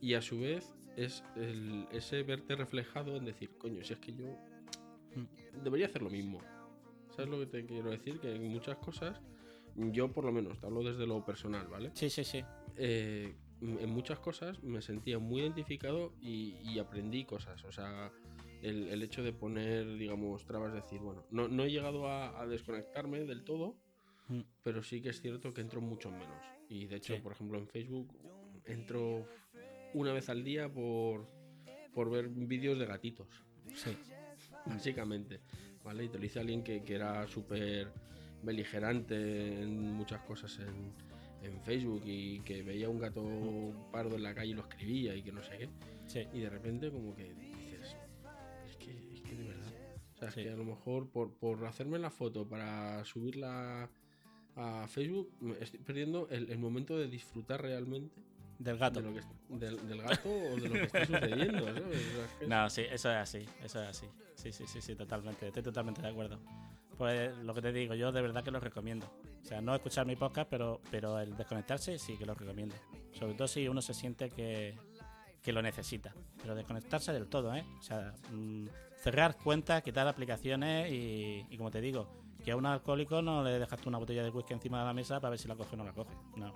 [0.00, 4.14] Y a su vez, es el- ese verte reflejado en decir, coño, si es que
[4.14, 4.36] yo
[5.62, 6.40] debería hacer lo mismo.
[7.14, 8.18] ¿Sabes lo que te quiero decir?
[8.18, 9.20] Que en muchas cosas,
[9.76, 11.90] yo por lo menos, te hablo desde lo personal, ¿vale?
[11.94, 12.42] sí, sí, sí.
[12.76, 17.62] Eh, en muchas cosas me sentía muy identificado y, y aprendí cosas.
[17.64, 18.10] O sea,
[18.62, 22.46] el, el hecho de poner, digamos, trabas, decir, bueno, no, no he llegado a, a
[22.46, 23.76] desconectarme del todo,
[24.28, 24.42] Mm.
[24.62, 26.40] pero sí que es cierto que entro mucho menos.
[26.68, 27.20] Y de hecho, Sí.
[27.20, 28.16] por ejemplo, en Facebook
[28.66, 29.26] entro
[29.94, 31.26] una vez al día por,
[31.92, 33.26] por ver vídeos de gatitos,
[33.74, 33.90] Sí.
[34.64, 35.40] básicamente.
[35.82, 36.04] ¿Vale?
[36.04, 37.88] Y te lo dice alguien que, que era súper
[38.44, 40.92] beligerante en muchas cosas en,
[41.42, 43.22] en Facebook y que veía un gato
[43.90, 45.68] pardo en la calle y lo escribía y que no sé qué.
[46.06, 46.26] Sí.
[46.32, 47.34] Y de repente como que
[50.22, 50.42] sea, Sí.
[50.44, 53.88] que a lo mejor por, por hacerme la foto para subirla
[54.56, 58.14] a Facebook, estoy perdiendo el, el momento de disfrutar realmente
[58.58, 59.00] Del gato.
[59.00, 62.48] de lo que es- del, del gato o de lo que está sucediendo, ¿sabes?
[62.48, 64.06] No, sí, eso es así, eso es así.
[64.34, 66.38] Sí, sí, sí, sí, totalmente, estoy totalmente de acuerdo.
[66.98, 69.06] Pues lo que te digo, yo de verdad que lo recomiendo.
[69.42, 72.74] O sea, no escuchar mi podcast, pero, pero el desconectarse sí que lo recomiendo.
[73.12, 74.76] Sobre todo si uno se siente que,
[75.42, 76.14] que lo necesita.
[76.40, 77.64] Pero desconectarse del todo, ¿eh?
[77.78, 78.66] O sea, mm,
[79.02, 82.08] cerrar cuentas, quitar aplicaciones y, y como te digo,
[82.44, 84.92] que a un alcohólico no le dejas tú una botella de whisky encima de la
[84.94, 86.12] mesa para ver si la coge o no la coge.
[86.36, 86.54] No,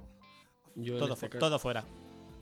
[0.76, 1.84] yo, en todo, este fu- todo fuera.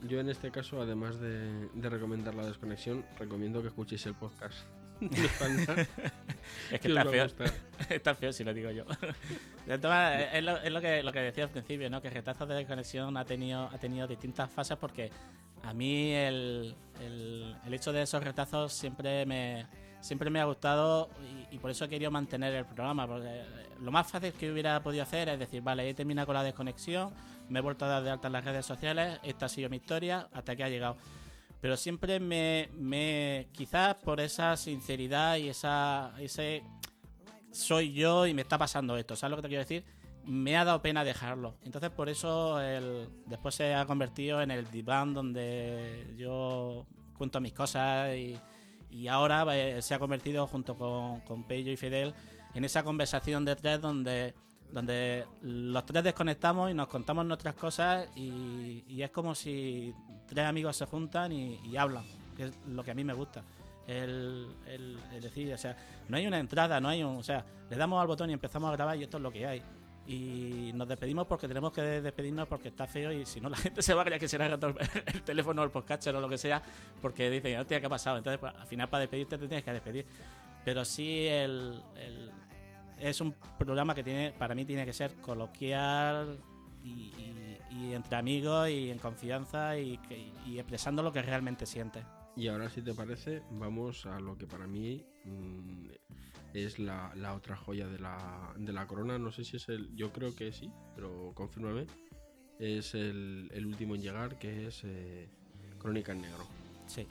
[0.03, 4.57] yo en este caso, además de, de recomendar la desconexión, recomiendo que escuchéis el podcast.
[6.71, 7.25] Es que está feo.
[7.89, 8.85] Está feo si lo digo yo.
[9.67, 12.01] Maneras, es, lo, es lo que, lo que decía al principio, ¿no?
[12.01, 15.11] Que Retazos de Desconexión ha tenido, ha tenido distintas fases porque
[15.65, 19.65] a mí el, el, hecho de esos retazos siempre me,
[19.99, 21.09] siempre me ha gustado
[21.51, 23.07] y, por eso he querido mantener el programa.
[23.07, 23.43] Porque
[23.81, 27.13] lo más fácil que hubiera podido hacer es decir, vale, he terminado con la desconexión,
[27.49, 29.77] me he vuelto a dar de alta en las redes sociales, esta ha sido mi
[29.77, 30.97] historia, hasta aquí ha llegado
[31.65, 36.61] pero siempre me, me quizás por esa sinceridad y esa ese
[37.51, 39.83] soy yo y me está pasando esto, ¿sabes lo que te quiero decir?
[40.25, 41.55] Me ha dado pena dejarlo.
[41.63, 46.85] Entonces por eso el, después se ha convertido en el diván donde yo
[47.17, 48.37] cuento mis cosas y,
[48.89, 52.13] y ahora eh, se ha convertido junto con, con Pello y Fidel
[52.55, 54.33] en esa conversación de tres donde,
[54.71, 59.93] donde los tres desconectamos y nos contamos nuestras cosas y, y es como si
[60.27, 62.05] tres amigos se juntan y, hablan,
[62.35, 63.43] que es lo que a mí me gusta.
[63.87, 65.77] El, el- el decir, o sea,
[66.09, 68.69] no hay una entrada, no hay un, o sea, le damos al botón y empezamos
[68.69, 69.61] a grabar y esto es lo que hay.
[70.07, 73.81] Y nos despedimos porque tenemos que despedirnos porque está feo y si no la gente
[73.83, 76.37] se va a creer que será el, el teléfono o el podcast o lo que
[76.37, 76.61] sea
[77.01, 78.17] porque dicen, hostia, ¿qué ha pasado?
[78.17, 80.05] Entonces, pues, al final para despedirte te tienes que despedir.
[80.63, 81.81] Pero sí el,
[82.99, 86.39] es un programa que tiene, para mí tiene que ser coloquial
[86.83, 87.13] y,
[87.91, 89.99] entre amigos y en confianza y
[90.57, 92.03] expresando lo que realmente sientes.
[92.37, 95.87] Y ahora, si te parece, vamos a lo que para mí mm,
[96.63, 99.17] es la, la otra joya de la, de la corona.
[99.19, 99.95] No sé si es el.
[99.95, 101.85] Yo creo que sí, pero confírmame.
[102.59, 105.27] Es el, el último en llegar, que es eh,
[105.77, 106.45] Crónica en Negro.
[106.87, 107.07] Sí.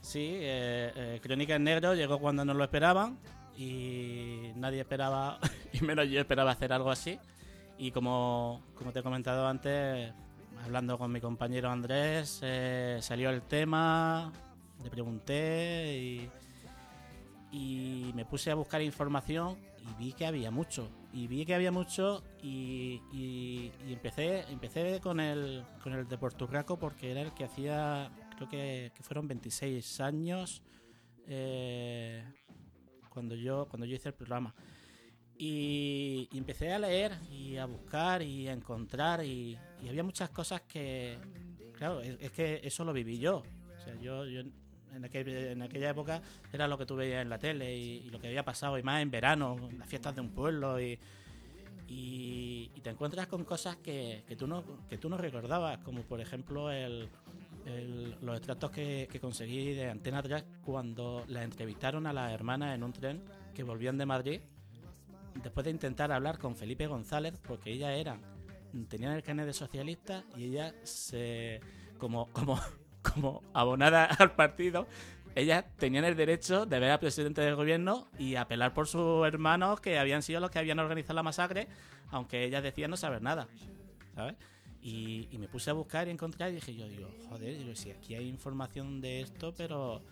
[0.00, 3.18] Sí, eh, eh, Crónica en Negro llegó cuando no lo esperaban
[3.56, 5.38] y nadie esperaba,
[5.72, 7.18] y menos yo esperaba hacer algo así.
[7.78, 10.12] Y como, como te he comentado antes,
[10.64, 14.32] hablando con mi compañero Andrés, eh, salió el tema,
[14.82, 16.30] le pregunté y,
[17.52, 20.90] y me puse a buscar información y vi que había mucho.
[21.12, 26.46] Y vi que había mucho y, y- empecé, empecé con el, con el de Puerto
[26.46, 30.62] Rico porque era el que hacía, creo que, fueron 26 años
[31.26, 32.24] eh,
[33.08, 34.54] cuando, yo, cuando yo hice el programa.
[35.36, 41.18] Y, empecé a leer y a buscar y a encontrar y, había muchas cosas que,
[41.72, 43.42] claro, es, que eso lo viví yo.
[43.78, 44.24] O sea, yo
[44.94, 46.22] en, aquel- en aquella época
[46.52, 49.02] era lo que tú veías en la tele y, lo que había pasado, y más
[49.02, 50.98] en verano, las fiestas de un pueblo y,
[52.82, 57.08] te encuentras con cosas que, tú no, que tú no recordabas, como por ejemplo el,
[58.22, 62.92] los extractos que, conseguí de Antena 3 cuando la entrevistaron a las hermanas en un
[62.92, 63.22] tren
[63.54, 64.40] que volvían de Madrid
[65.42, 68.20] después de intentar hablar con Felipe González porque ellas eran
[68.88, 71.60] tenían el carnet de socialista y ellas se
[71.98, 72.58] como como
[73.02, 74.86] como abonada al partido
[75.34, 79.80] ellas tenían el derecho de ver al presidente del gobierno y apelar por sus hermanos
[79.80, 81.68] que habían sido los que habían organizado la masacre,
[82.10, 83.46] aunque ellas decían no saber nada,
[84.14, 84.34] ¿sabes?
[84.82, 88.14] Y, me puse a buscar y encontrar y dije yo, digo, joder, digo, si aquí
[88.14, 90.02] hay información de esto, pero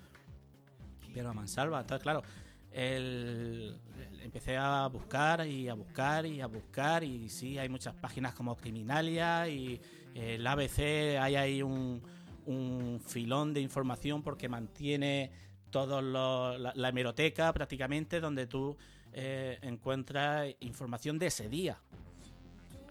[1.14, 1.80] pero a mansalva.
[1.80, 2.22] Entonces, claro,
[2.70, 3.80] el-
[4.22, 8.56] empecé a buscar y a buscar y a buscar y sí, hay muchas páginas como
[8.56, 9.80] Criminalia y
[10.14, 12.02] el ABC, hay ahí un,
[12.48, 15.30] un filón de información porque mantiene
[15.70, 18.76] toda la, la hemeroteca prácticamente donde tú
[19.12, 21.78] eh, encuentras información de ese día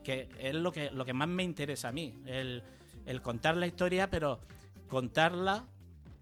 [0.03, 2.63] que es lo que, lo que más me interesa a mí, el,
[3.05, 4.39] el contar la historia, pero
[4.87, 5.65] contarla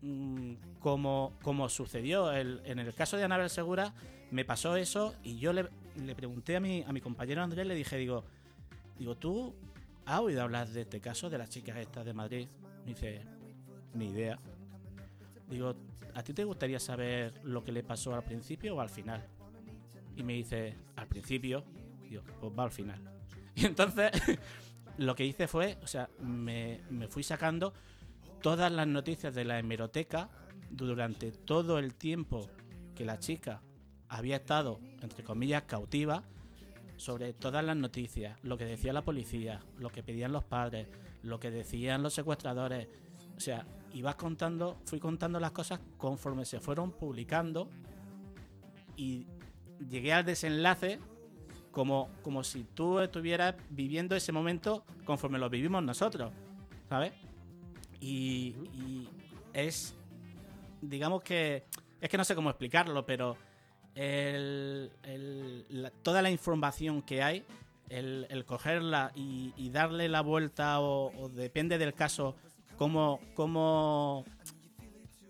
[0.01, 2.31] mm, como, como sucedió.
[2.31, 3.93] El- en el caso de Anabel Segura,
[4.31, 5.67] me pasó eso y yo le,
[6.03, 8.23] le pregunté a mi, a mi compañero Andrés, le dije, digo,
[8.97, 9.53] digo, ¿tú
[10.05, 12.47] has oído hablar de este caso de las chicas estas de Madrid?
[12.85, 13.21] Me dice,
[13.93, 14.39] ni idea.
[15.49, 15.75] Digo,
[16.13, 19.25] ¿a ti te gustaría saber lo que le pasó al principio o al final?
[20.15, 21.63] Y me dice, al principio.
[22.09, 23.01] Digo, pues va al final.
[23.57, 24.11] Y entonces
[24.97, 27.73] lo que hice fue, o sea, me, me fui sacando
[28.41, 30.29] todas las noticias de la hemeroteca
[30.69, 32.49] durante todo el tiempo
[32.95, 33.61] que la chica
[34.09, 36.23] había estado, entre comillas, cautiva,
[36.97, 40.87] sobre todas las noticias, lo que decía la policía, lo que pedían los padres,
[41.23, 42.87] lo que decían los secuestradores.
[43.35, 47.69] O sea, ibas contando, fui contando las cosas conforme se fueron publicando
[48.95, 49.27] y
[49.89, 50.99] llegué al desenlace
[51.71, 56.31] como, como si tú estuvieras viviendo ese momento conforme lo vivimos nosotros,
[56.87, 57.11] ¿sabes?
[57.99, 59.09] Y, y
[59.53, 59.95] es,
[60.81, 61.65] digamos que,
[61.99, 63.35] es que no sé cómo explicarlo, pero
[63.95, 64.91] el-
[66.05, 67.43] toda la información que hay,
[67.89, 72.35] el, cogerla y, y darle la vuelta o, depende del caso,
[72.77, 74.23] cómo, cómo,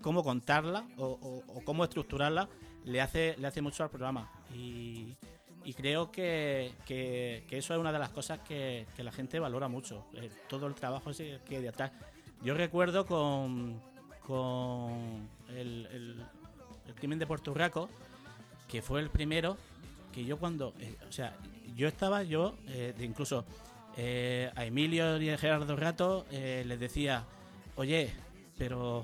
[0.02, 2.50] cómo contarla o, cómo estructurarla,
[2.84, 4.30] le hace, le hace mucho al programa.
[4.54, 5.16] Y,
[5.76, 10.30] creo que, que- eso es una de las cosas que, la gente valora mucho, eh,
[10.50, 11.94] todo el trabajo que hay detrás.
[12.44, 13.82] Yo recuerdo con,
[14.28, 16.26] con el, el-
[16.86, 17.90] el crimen de Puerto Rico,
[18.68, 19.58] que fue el primero
[20.16, 21.36] que yo cuando, eh, o sea,
[21.76, 23.44] yo estaba, yo, eh, incluso
[23.98, 27.26] eh, a Emilio y a Gerardo Rato les decía,
[27.76, 28.14] oye,
[28.58, 29.00] pero,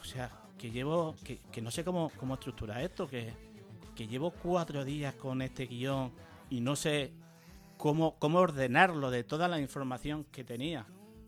[0.00, 0.28] o sea,
[0.58, 3.32] que llevo, que, que no sé cómo, cómo estructurar esto, que,
[3.94, 6.10] que llevo cuatro días con este guion
[6.50, 7.12] y no sé
[7.76, 10.86] cómo, cómo ordenarlo de toda la información que tenía,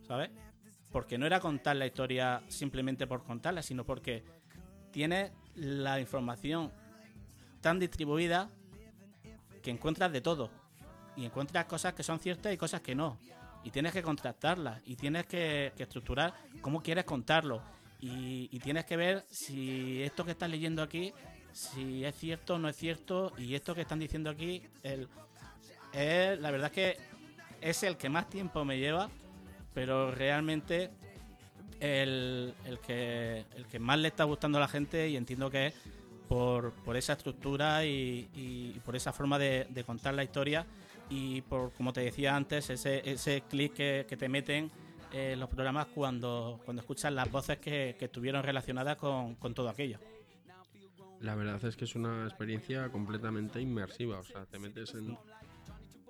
[0.08, 0.30] ¿sabes?
[0.90, 4.24] Porque no era contar la historia simplemente por contarla, sino porque
[4.90, 6.72] tiene la información
[7.60, 8.50] tan distribuida
[9.62, 10.50] que encuentras de todo.
[11.16, 13.18] Y encuentras cosas que son ciertas y cosas que no.
[13.64, 14.80] Y tienes que contrastarlas.
[14.86, 17.62] Y tienes que, que estructurar cómo quieres contarlo.
[18.02, 21.12] Y, tienes que ver si esto que estás leyendo aquí,
[21.52, 23.32] si es cierto o no es cierto.
[23.36, 25.08] Y esto que están diciendo aquí, el,
[25.92, 26.96] la verdad es que
[27.60, 29.10] es el que más tiempo me lleva.
[29.74, 30.90] Pero realmente
[31.78, 35.68] el, el que, el que más le está gustando a la gente y entiendo que
[35.68, 35.74] es
[36.30, 40.64] por, por esa estructura y, y por esa forma de, de contar la historia
[41.08, 44.70] y por, como te decía antes, ese, ese clic que, que te meten
[45.12, 49.68] eh, los programas cuando, cuando escuchas las voces que, que estuvieron relacionadas con, con todo
[49.68, 49.98] aquello.
[51.18, 54.20] La verdad es que es una experiencia completamente inmersiva.
[54.20, 55.18] O sea, te metes en,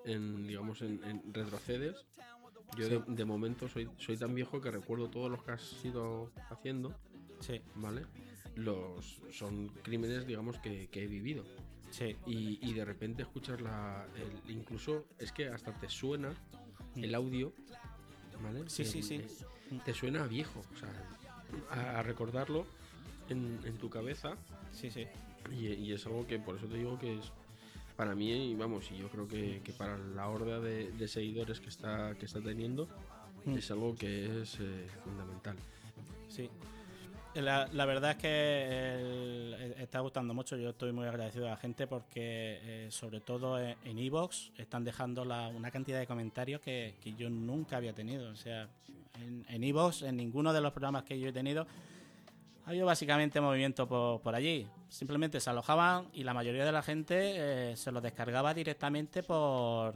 [0.05, 2.05] en digamos, en, en retrocedes.
[2.77, 6.31] Yo de, de momento soy, soy tan viejo que recuerdo todos los que has ido
[6.51, 6.95] haciendo,
[7.41, 8.03] Sí, ¿vale?
[8.65, 11.45] Los son crímenes, digamos, que, que he vivido.
[11.91, 14.07] sí, Y, y de repente escuchas la.
[14.17, 16.33] el- incluso es que hasta te suena
[16.97, 17.53] el audio,
[18.43, 18.69] ¿vale?
[18.69, 19.15] Sí, sí, El- sí.
[19.73, 20.93] eh, Te suena a viejo, o sea,
[21.71, 22.67] a, a recordarlo
[23.29, 24.37] en, en tu cabeza.
[24.73, 25.07] sí, sí.
[25.51, 27.33] Y, y es algo que por eso te digo que es
[27.97, 31.61] para mí, y vamos, y yo creo que, que para la horda de, de seguidores
[31.61, 32.89] que está, que está teniendo,
[33.47, 33.57] Mm.
[33.57, 35.57] es algo que es eh, fundamental.
[36.29, 36.51] Sí.
[37.35, 40.57] La, verdad es que está gustando mucho.
[40.57, 45.23] Yo estoy muy agradecido a la gente porque, eh, sobre todo en Evox, están dejando
[45.23, 48.31] una cantidad de comentarios que, que yo nunca había tenido.
[48.31, 48.69] O sea,
[49.15, 51.67] en Evox, en ninguno de los programas que yo he tenido,
[52.67, 54.67] ha habido básicamente movimiento por, por allí.
[54.89, 59.95] Simplemente se alojaban y la mayoría de la gente eh, se los descargaba directamente por,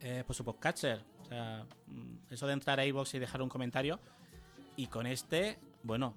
[0.00, 1.00] eh, por su podcatcher.
[1.22, 4.00] O sea, mm, eso de entrar a iVoox y dejar un comentario.
[4.76, 6.14] Y con este, bueno,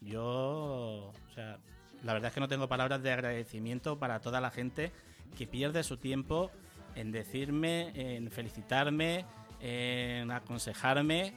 [0.00, 1.58] yo, o sea,
[2.02, 4.92] la verdad es que no tengo palabras de agradecimiento para toda la gente
[5.36, 6.50] que pierde su tiempo
[6.94, 9.24] en decirme, en felicitarme,
[9.60, 11.32] en aconsejarme,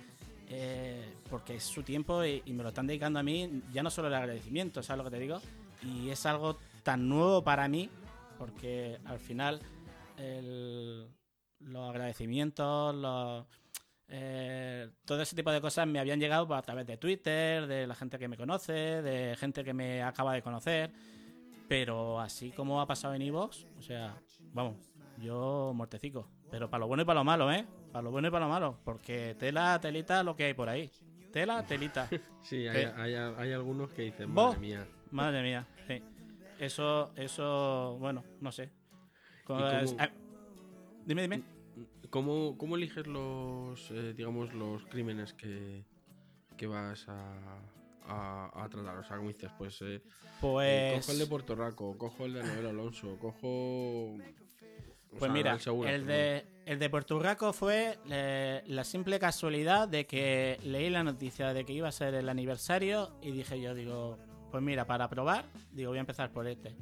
[0.49, 4.07] eh, porque es su tiempo y, me lo están dedicando a mí, ya no solo
[4.07, 5.41] el agradecimiento, ¿sabes lo que te digo?
[5.83, 7.89] Y es algo tan nuevo para mí,
[8.37, 9.61] porque al final
[10.17, 11.07] el-
[11.59, 13.45] los agradecimientos, los,
[14.13, 17.95] eh, todo ese tipo de cosas me habían llegado a través de Twitter, de la
[17.95, 20.91] gente que me conoce, de gente que me acaba de conocer.
[21.67, 24.17] Pero así como ha pasado en Evox, o sea,
[24.53, 24.75] vamos,
[25.17, 26.27] yo muertecico.
[26.49, 27.65] Pero para lo bueno y para lo malo, ¿eh?
[27.93, 28.77] Para lo bueno y para lo malo.
[28.83, 30.91] Porque tela, telita, lo que hay por ahí.
[31.31, 32.09] Tela, telita.
[32.43, 32.91] Sí, hay, Eh.
[32.97, 34.55] hay- hay algunos que dicen, ¿Vos?
[34.55, 34.87] madre mía.
[35.11, 36.01] Madre mía, sí.
[36.59, 38.69] Eso, eso, bueno, no sé.
[39.45, 40.09] Como- cómo- ah,
[41.05, 41.43] dime, dime.
[42.11, 45.83] ¿Cómo, cómo eliges los, eh, digamos, los crímenes que,
[46.57, 47.59] que vas a,
[48.05, 48.97] a, a tratar.
[48.97, 50.01] O sea, como dices, pues, eh, eh,
[50.41, 50.99] Pues.
[50.99, 53.47] cojo el de Puerto Rico, cojo el de Noel Alonso, cojo.
[53.47, 54.17] o
[55.09, 55.57] Pues sea, mira,
[55.87, 61.03] el de, el de Puerto Rico fue eh, la simple casualidad de que leí la
[61.03, 64.17] noticia de que iba a ser el aniversario y dije yo, digo,
[64.51, 66.75] pues mira, para probar, digo, voy a empezar por este.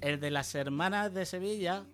[0.00, 1.84] El de las hermanas de Sevilla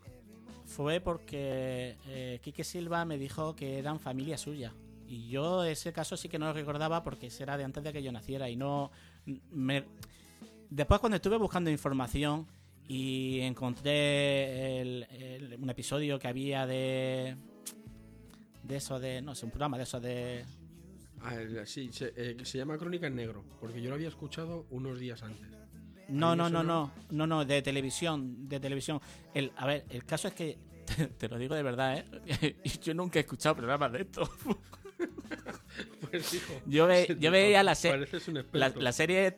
[0.68, 4.72] fue porque eh, Quique Silva me dijo que eran familia suya.
[5.08, 8.02] Y yo ese caso sí que no lo recordaba porque era de antes de que
[8.02, 8.90] yo naciera y no...
[9.50, 9.84] Me...
[10.70, 12.46] Después cuando estuve buscando información
[12.86, 17.36] y encontré el- un episodio que había de...
[18.62, 19.22] De eso de...
[19.22, 20.44] No sé, un programa de eso de...
[21.22, 25.00] Ah, sí, se, eh, se llama Crónica en Negro, porque yo lo había escuchado unos
[25.00, 25.48] días antes.
[26.08, 26.90] No, no, no, no.
[27.10, 29.00] no, no, de televisión, de televisión.
[29.34, 30.58] El, a ver, el caso es que,
[31.18, 32.56] te, lo digo de verdad, ¿eh?
[32.82, 34.28] yo nunca he escuchado programas de esto.
[36.10, 37.96] Pues hijo, Yo, ve- te yo veía la, se-
[38.52, 39.36] la, la serie,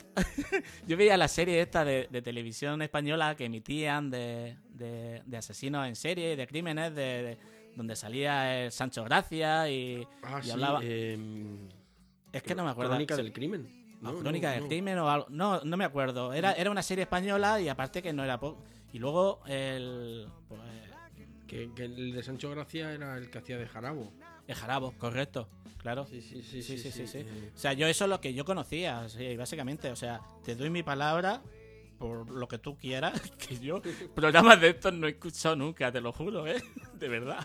[0.87, 5.87] yo veía la serie esta de, de televisión española que emitían de, de- de asesinos
[5.87, 7.39] en serie, de crímenes, de, de-
[7.77, 10.81] donde salía el Sancho Gracia y, Ah, y sí, hablaba.
[10.83, 11.69] em,
[12.33, 12.93] es que no me acuerdo.
[12.93, 13.80] Crónica del crimen.
[14.01, 14.69] No, Crónica no, del no.
[14.69, 15.27] crimen o algo.
[15.31, 16.33] No, no me acuerdo.
[16.33, 18.63] Era, era una serie española y aparte que no era poco.
[18.93, 20.27] Y luego el.
[20.49, 20.61] Pues,
[21.47, 24.13] Que, que el de Sancho Gracia era el que hacía de Jarabo.
[24.47, 25.49] el Jarabo, correcto.
[25.79, 26.07] Claro.
[26.07, 27.27] Sí, sí, sí, Sí, sí, sí, sí.
[27.55, 29.91] O sea, yo eso es lo que yo conocía, sí, básicamente.
[29.91, 31.43] O sea, te doy mi palabra
[31.99, 33.83] por lo que tú quieras, que yo
[34.15, 36.63] programas de estos no he escuchado nunca, te lo juro, ¿eh?
[36.99, 37.45] De verdad.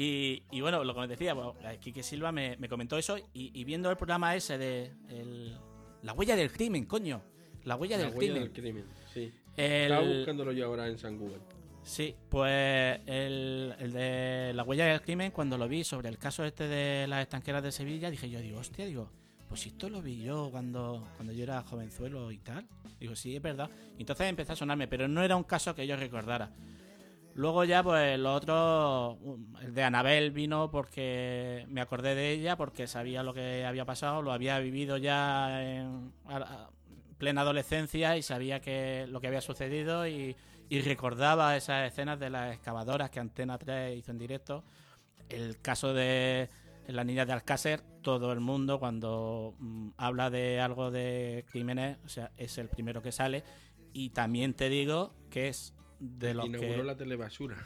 [0.00, 3.50] Y, y bueno, lo que me decía, bueno, Quique Silva me, me comentó eso y,
[3.52, 5.56] y viendo el programa ese de el-
[6.02, 7.20] La huella del crimen, coño.
[7.64, 8.42] La huella la del huella crimen.
[8.44, 9.32] del crimen, sí.
[9.56, 11.40] El- Estaba buscándolo yo ahora en San Google.
[11.82, 16.44] Sí, pues el, el de la huella del crimen, cuando lo vi sobre el caso
[16.44, 19.10] este de las estanqueras de Sevilla, dije yo, digo, hostia, digo,
[19.48, 22.68] pues esto lo vi yo cuando, cuando yo era jovenzuelo y tal.
[23.00, 23.68] Digo, sí, es verdad.
[23.96, 26.52] Y entonces empezó a sonarme, pero no era un caso que yo recordara.
[27.34, 32.56] Luego ya, pues lo otro, um, el de Anabel vino porque me acordé de ella,
[32.56, 36.12] porque sabía lo que había pasado, lo había vivido ya en
[37.18, 40.36] plena adolescencia y sabía que lo que había sucedido y,
[40.68, 44.64] y recordaba esas escenas de las excavadoras que Antena 3 hizo en directo.
[45.28, 46.48] El caso de
[46.88, 52.08] la niña de Alcácer, todo el mundo cuando mm, habla de algo de crímenes, o
[52.08, 53.44] sea, es el primero que sale.
[53.92, 57.56] Y también te digo que es de los Inauguró que la telebasura.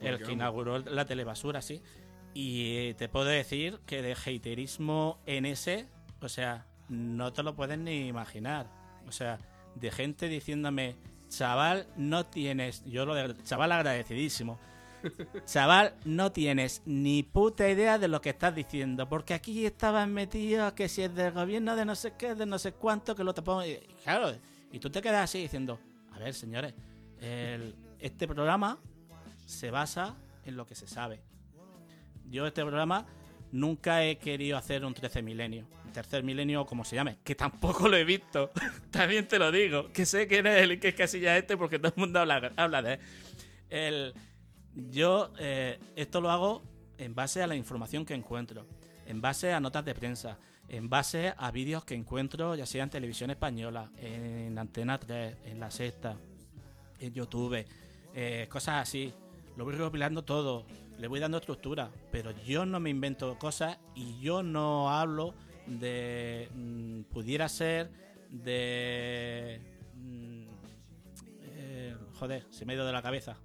[0.00, 1.82] el que vamos, inauguró la telebasura, sí.
[2.34, 5.86] Y te puedo decir que de haterismo en ese,
[6.20, 8.66] o sea, no te lo puedes ni imaginar.
[9.06, 9.38] O sea,
[9.74, 10.96] de gente diciéndome,
[11.28, 14.58] chaval, no tienes, yo lo de chaval agradecidísimo.
[15.44, 20.72] Chaval, no tienes ni puta idea de lo que estás diciendo, porque aquí estaban metidos
[20.72, 23.34] que si es del gobierno de no sé qué, de no sé cuánto, que lo
[23.34, 23.64] te pongo.
[23.66, 24.34] Y, claro,
[24.72, 25.78] y tú te quedas así diciendo,
[26.10, 26.72] a ver, señores,
[27.24, 28.78] el- este programa
[29.46, 31.20] se basa en lo que se sabe.
[32.30, 33.06] Yo este programa
[33.52, 37.96] nunca he querido hacer un 13 milenio, tercer milenio como se llame, que tampoco lo
[37.96, 38.50] he visto.
[38.90, 41.92] También te lo digo, que sé quién es el que es casilla este porque todo
[41.94, 42.98] el mundo habla, de
[43.70, 44.14] él.
[44.74, 46.62] Yo eh, esto lo hago
[46.98, 48.66] en base a la información que encuentro,
[49.06, 52.90] en base a notas de prensa, en base a vídeos que encuentro ya sea en
[52.90, 56.16] televisión española, en Antena 3, en La Sexta,
[57.06, 57.64] en YouTube,
[58.14, 59.12] eh, cosas así.
[59.56, 60.66] Lo voy recopilando todo,
[60.98, 65.34] le voy dando estructura, pero yo no me invento cosas y yo no hablo
[65.66, 66.48] de...
[66.54, 67.90] mm, pudiera ser
[68.30, 69.60] de...
[69.94, 70.44] mm,
[71.42, 73.36] eh, joder, se me ha ido de la cabeza.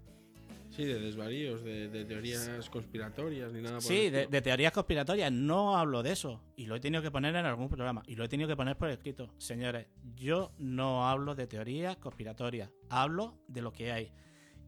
[0.71, 5.31] Sí, de desvaríos, de, de teorías conspiratorias, ni nada por Sí, de teorías conspiratorias.
[5.31, 6.41] No hablo de eso.
[6.55, 8.01] Y lo he tenido que poner en algún programa.
[8.07, 9.29] Y lo he tenido que poner por escrito.
[9.39, 9.87] Señores,
[10.19, 12.69] yo no hablo de teorías conspiratorias.
[12.89, 14.11] Hablo de lo que hay.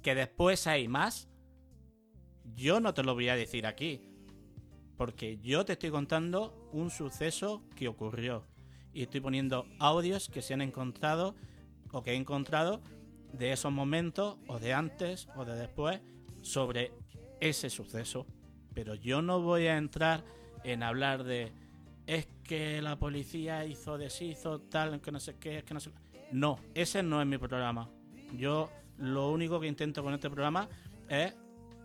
[0.01, 1.27] Que después hay más.
[2.55, 4.01] Yo no te lo voy a decir aquí.
[4.97, 8.47] Porque yo te estoy contando un suceso que ocurrió.
[8.93, 11.35] Y estoy poniendo audios que se han encontrado
[11.91, 12.81] o que he encontrado
[13.33, 15.99] de esos momentos o de antes o de después
[16.41, 16.93] sobre
[17.41, 18.25] ese suceso.
[18.73, 20.23] Pero yo no voy a entrar
[20.63, 21.51] en hablar de
[22.07, 25.89] es que la policía hizo, deshizo, tal, que no sé qué, que no sé.
[26.33, 27.89] No, ese no es mi programa.
[28.33, 30.67] Yo lo único que intento con este programa
[31.07, 31.33] es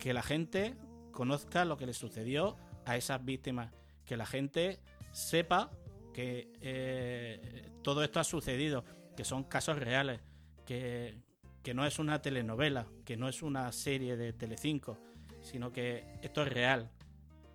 [0.01, 0.75] que la gente
[1.13, 3.73] conozca lo que le sucedió a esas víctimas,
[4.05, 4.81] que la gente
[5.13, 5.71] sepa
[6.13, 8.85] que eh, todo esto ha sucedido,
[9.17, 10.21] que son casos reales,
[10.65, 11.23] que,
[11.63, 14.99] que no es una telenovela, que no es una serie de Telecinco,
[15.43, 16.91] sino que esto es real.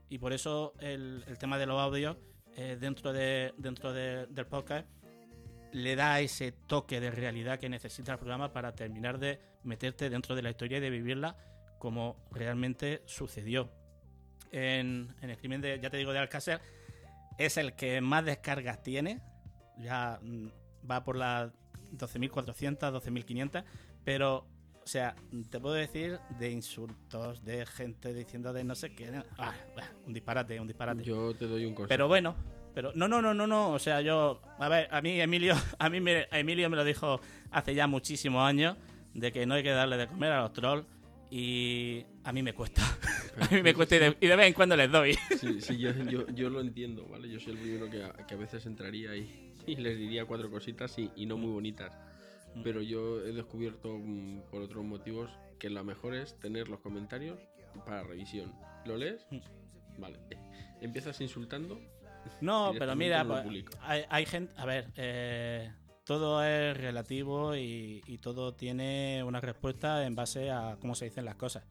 [0.07, 2.15] Y por eso el, el tema de los audios,
[2.55, 4.87] eh, dentro, de, dentro de- del podcast
[5.73, 10.35] le da ese toque de realidad que necesita el programa para terminar de meterte dentro
[10.35, 11.37] de la historia y de vivirla
[11.79, 13.71] como realmente sucedió.
[14.51, 16.59] En, en el crimen ya te digo, de Alcácer,
[17.37, 19.21] es el que más descargas tiene.
[19.77, 20.47] Ya mm,
[20.89, 21.51] va por las
[21.93, 23.63] 12.400, 12.500.
[24.03, 24.45] Pero,
[24.83, 25.15] o sea,
[25.49, 29.21] te puedo decir de insultos, de gente diciendo de no sé qué.
[29.37, 29.53] Ah,
[30.05, 31.03] un disparate, un disparate.
[31.03, 31.89] Yo te doy un consejo.
[31.89, 32.35] Pero bueno,
[32.73, 33.71] pero no, no, no, no, no.
[33.71, 37.21] O sea, yo, a ver, a mí Emilio, a mí me, Emilio me lo dijo
[37.51, 38.77] hace ya muchísimos años
[39.13, 40.85] de que no hay que darle de comer a los trolls
[41.29, 42.81] y a mí me cuesta.
[43.39, 45.13] a mí me cuesta y de, y de vez en cuando les doy.
[45.39, 47.29] Sí, sí, yo, yo, yo lo entiendo, ¿vale?
[47.29, 50.49] Yo soy el primero que a, que a veces entraría y, y les diría cuatro
[50.49, 51.93] cositas y, y no muy bonitas.
[52.63, 55.29] Pero yo he descubierto mm, por otros motivos
[55.59, 57.39] que lo mejor es tener los comentarios
[57.85, 58.53] para revisión.
[58.85, 59.25] ¿Lo lees?
[59.97, 60.19] Vale.
[60.81, 61.79] Empiezas insultando.
[62.39, 65.71] No, pero mira, pues, hay, hay gente, a ver, eh,
[66.03, 71.25] todo es relativo y, y todo tiene una respuesta en base a cómo se dicen
[71.25, 71.63] las cosas.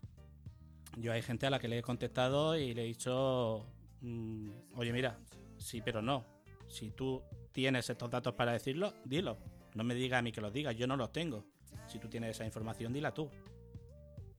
[0.97, 3.67] Yo hay gente a la que le he contestado y le he dicho,
[4.01, 5.19] mm, oye, mira,
[5.59, 6.25] sí, pero no.
[6.69, 7.23] Si tú
[7.53, 9.39] tienes estos datos para decirlo, dilo.
[9.75, 11.45] No me digas a mí que los digas, yo no los tengo.
[11.89, 13.31] Si tú tienes esa información, dila tú.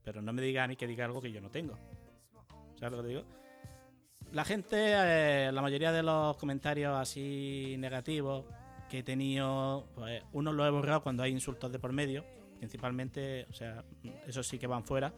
[0.04, 1.78] Pero no me digas a mí que diga algo que yo no tengo.
[2.76, 3.24] ¿Sabes lo que digo?
[4.32, 8.46] La gente, eh, la mayoría de los comentarios así negativos
[8.90, 12.26] que he tenido, pues uno lo he borrado cuando hay insultos de por medio,
[12.58, 13.84] principalmente, o sea,
[14.28, 15.14] esos sí que van fuera.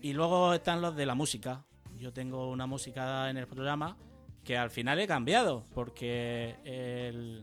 [0.00, 1.64] Y luego están los de la música.
[1.96, 3.96] Yo tengo una música en el programa
[4.42, 6.56] que al final he cambiado, porque,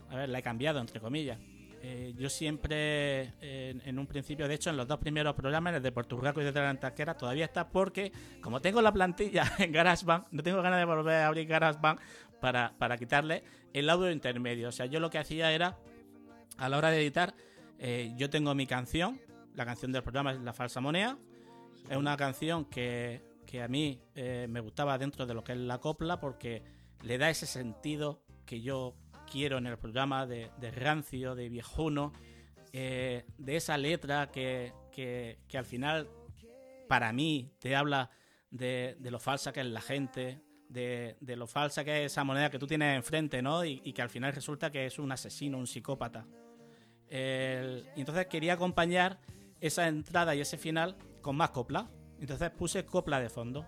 [0.10, 1.40] a ver, la he cambiado, entre comillas.
[1.84, 5.92] Eh, yo siempre, en, un principio, de hecho, en los dos primeros programas, el de
[5.92, 8.12] Porturraco y de la Antaquera, todavía está porque,
[8.42, 12.00] como tengo la plantilla en GarageBand, no tengo ganas de volver a abrir GarageBand
[12.40, 14.70] para, para quitarle el audio intermedio.
[14.70, 15.78] O sea, yo lo que hacía era,
[16.58, 17.34] a la hora de editar,
[17.80, 19.20] eh, yo tengo mi canción,
[19.56, 21.18] la canción del programa es La Falsa Moneda,
[21.90, 25.58] es una canción que, que a mí eh, me gustaba dentro de lo que es
[25.58, 26.64] la copla porque
[27.02, 28.96] le da ese sentido que yo
[29.32, 32.12] quiero en el programa de, de rancio, de viejuno,
[32.74, 36.10] eh, de esa letra que, que- que al final
[36.88, 38.10] para mí te habla
[38.50, 42.24] de, de lo falsa que es la gente, de, de lo falsa que es esa
[42.24, 43.64] moneda que tú tienes enfrente, ¿no?
[43.66, 46.26] Y, y que al final resulta que es un asesino, un psicópata.
[47.10, 49.20] El- y entonces quería acompañar
[49.60, 51.90] esa entrada y ese final con más copla.
[52.20, 53.66] Entonces puse copla de fondo.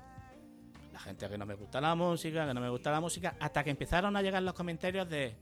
[0.94, 3.64] La gente que no me gusta la música, que no me gusta la música, hasta
[3.64, 5.36] que empezaron a llegar los comentarios de,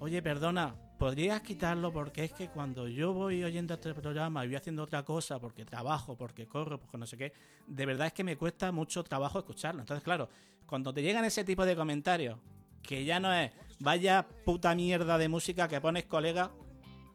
[0.00, 1.90] oye, perdona, ¿podrías quitarlo?
[1.90, 5.64] Porque es que cuando yo voy oyendo este programa y voy haciendo otra cosa, porque
[5.64, 7.32] trabajo, porque corro, porque no sé qué,
[7.66, 9.80] de verdad es que me cuesta mucho trabajo escucharlo.
[9.80, 10.28] Entonces, claro,
[10.66, 12.38] cuando te llegan ese tipo de comentarios,
[12.82, 16.50] que ya no es, vaya puta mierda de música que pones colega,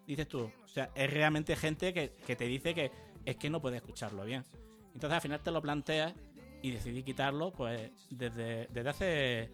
[0.07, 2.91] dices tú, o sea, es realmente gente que, que te dice que
[3.23, 4.43] es que no puede escucharlo bien.
[4.95, 6.15] Entonces al final te lo planteas
[6.61, 9.51] y decidí quitarlo pues desde, desde hace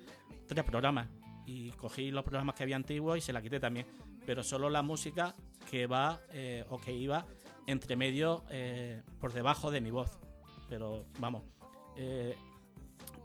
[0.47, 1.08] tres programas.
[1.45, 3.86] Y cogí los programas que había antiguos y se la quité también.
[4.26, 5.36] Pero solo la música
[5.70, 7.26] que va eh, o que iba
[7.68, 10.20] entre medio eh, por debajo de mi voz.
[10.69, 11.44] Pero vamos,
[11.98, 12.36] eh,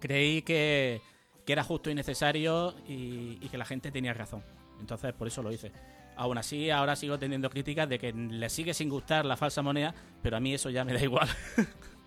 [0.01, 1.01] creí que,
[1.47, 4.43] que era justo y necesario y, y que la gente tenía razón.
[4.81, 5.73] Entonces por eso lo hice.
[6.17, 9.95] Aún así, ahora sigo teniendo críticas de que le sigue sin gustar la falsa moneda,
[10.21, 11.29] pero a mí eso ya me da igual.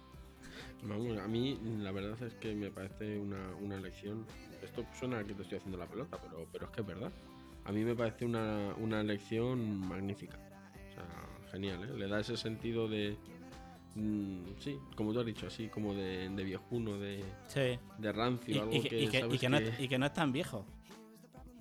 [0.84, 4.26] Vamos, a mí la verdad es que me parece una, una elección.
[4.64, 7.12] Esto suena a que te estoy haciendo la pelota, pero, pero es que es verdad.
[7.66, 10.38] A mí me parece una, una elección magnífica.
[10.90, 11.94] O sea, genial, ¿eh?
[11.98, 13.16] Le da ese sentido de.
[13.96, 17.78] mm, sí, como tú has dicho, así como de, de viejuno, de, Sí.
[18.00, 20.14] de rancio, Y, algo y que, que, y que- no, es, y que no es
[20.14, 20.66] tan viejo.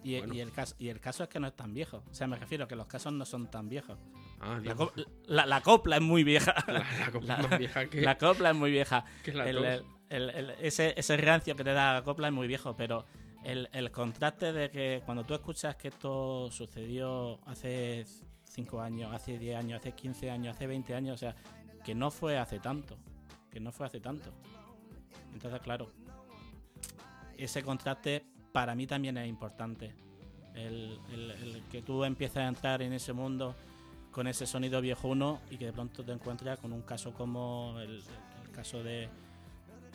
[0.02, 0.32] Y, Bueno.
[0.32, 2.02] y el caso, y el caso es que no es tan viejo.
[2.10, 3.98] O sea, me refiero a que los casos no son tan viejos.
[4.40, 4.92] Ah, La, Dios, co-
[5.26, 6.54] la- la copla es muy vieja.
[6.66, 9.04] la, la copla la- más vieja que, La copla es muy vieja.
[9.24, 13.04] que la El- ese, ese rancio que te da la copla es muy viejo, pero
[13.44, 18.04] el, el contraste de que cuando tú escuchas que esto sucedió hace
[18.44, 21.36] 5 años, hace 10 años, hace 15 años, hace 20 años, o sea,
[21.84, 22.98] que no fue hace tanto,
[23.50, 24.32] que no fue hace tanto.
[25.32, 25.90] Entonces, claro,
[27.36, 29.94] ese contraste para mí también es importante.
[30.54, 33.54] El, el- el que tú empieces a entrar en ese mundo
[34.10, 38.02] con ese sonido viejuno y que de pronto te encuentras con un caso como el,
[38.44, 39.08] el caso de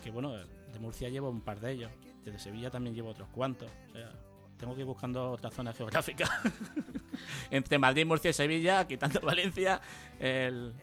[0.03, 1.91] que bueno de Murcia llevo un par de ellos
[2.23, 4.09] de Sevilla también llevo otros cuantos o sea
[4.57, 6.41] tengo que ir buscando otra zona geográfica
[7.51, 9.81] entre Madrid Murcia y Sevilla quitando Valencia
[10.19, 10.73] el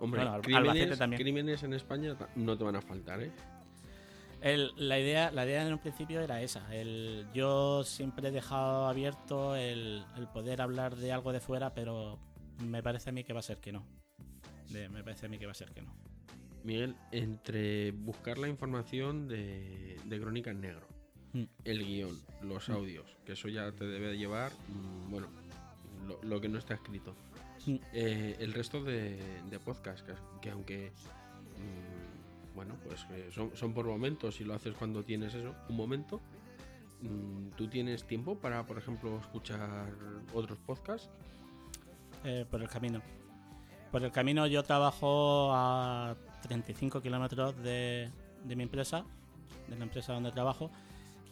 [0.00, 1.22] Hombre, bueno, crímenes, Albacete también.
[1.22, 3.32] crímenes en España no te van a faltar, ¿eh?
[4.40, 6.72] El- la, idea, la idea en un principio era esa.
[6.72, 12.16] El, yo siempre he dejado abierto el, el poder hablar de algo de fuera, pero
[12.64, 13.84] me parece a mí que va a ser que no.
[14.70, 15.94] De- me parece a mí que va a ser que no.
[16.64, 20.86] Miguel, entre buscar la información de, de Crónica en Negro,
[21.32, 21.44] Mm.
[21.64, 22.72] el guion, los Mm.
[22.72, 25.28] audios, que eso ya te debe de llevar, mm, bueno,
[26.06, 27.14] lo, lo que no está escrito.
[27.66, 27.76] Mm.
[27.92, 29.18] Eh, el resto de,
[29.50, 30.92] de podcasts, que, que aunque,
[32.54, 36.20] bueno, pues son, son por momentos y lo haces cuando tienes eso, un momento,
[37.56, 39.88] ¿tú tienes tiempo para, por ejemplo, escuchar
[40.34, 41.08] otros podcasts?
[42.28, 43.00] Eh, por el camino.
[43.90, 48.10] Por el camino yo trabajo a 35 kilómetros de,
[48.44, 49.02] mi empresa,
[49.66, 50.70] de la empresa donde trabajo,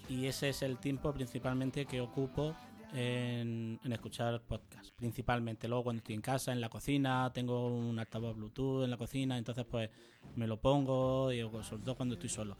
[0.08, 2.56] y ese es el tiempo principalmente que ocupo
[2.94, 5.68] en, escuchar podcasts, principalmente.
[5.68, 9.36] Luego cuando estoy en casa, en la cocina, tengo un altavoz Bluetooth en la cocina,
[9.36, 9.90] entonces pues
[10.34, 12.56] me lo pongo, y sobre todo cuando estoy solo.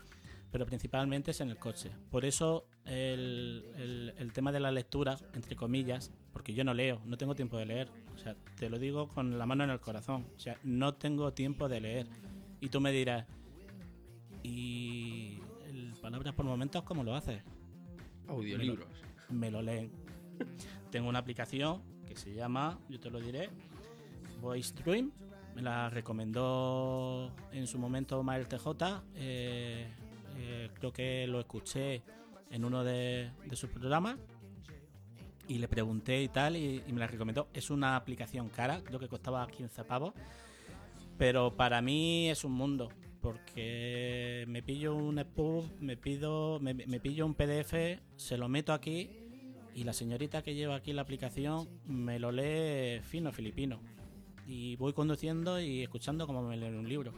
[0.57, 1.91] Pero principalmente es en el coche.
[2.11, 6.99] Por eso el, el- el tema de la lectura, entre comillas, porque yo no leo,
[7.05, 7.91] no tengo tiempo de leer.
[8.15, 10.27] O sea, te lo digo con la mano en el corazón.
[10.35, 12.07] O sea, no tengo tiempo de leer.
[12.63, 13.27] Y tú me dirás,
[14.43, 17.43] ¿y el palabras por momentos cómo lo haces?
[18.29, 18.89] Audiolibros.
[19.29, 19.91] me lo leen.
[20.91, 23.51] Tengo una aplicación que se llama, yo te lo diré,
[24.41, 25.13] Voice Dream.
[25.55, 29.03] Me la recomendó en su momento Mael TJ.
[29.17, 29.87] eh,
[30.39, 32.03] eh, creo que lo escuché
[32.51, 34.17] en uno de, sus programas
[35.49, 37.49] y le pregunté y tal y, y me la recomendó.
[37.53, 40.15] Es una aplicación cara, creo que costaba 15 pavos,
[41.19, 42.91] pero para mí es un mundo
[43.21, 48.73] porque me pillo un EPUB, me pido, me, me pillo un PDF, se lo meto
[48.73, 49.11] aquí
[49.75, 53.81] y la señorita que lleva aquí la aplicación me lo lee fino filipino
[54.47, 57.13] y voy conduciendo y escuchando como me leen un libro.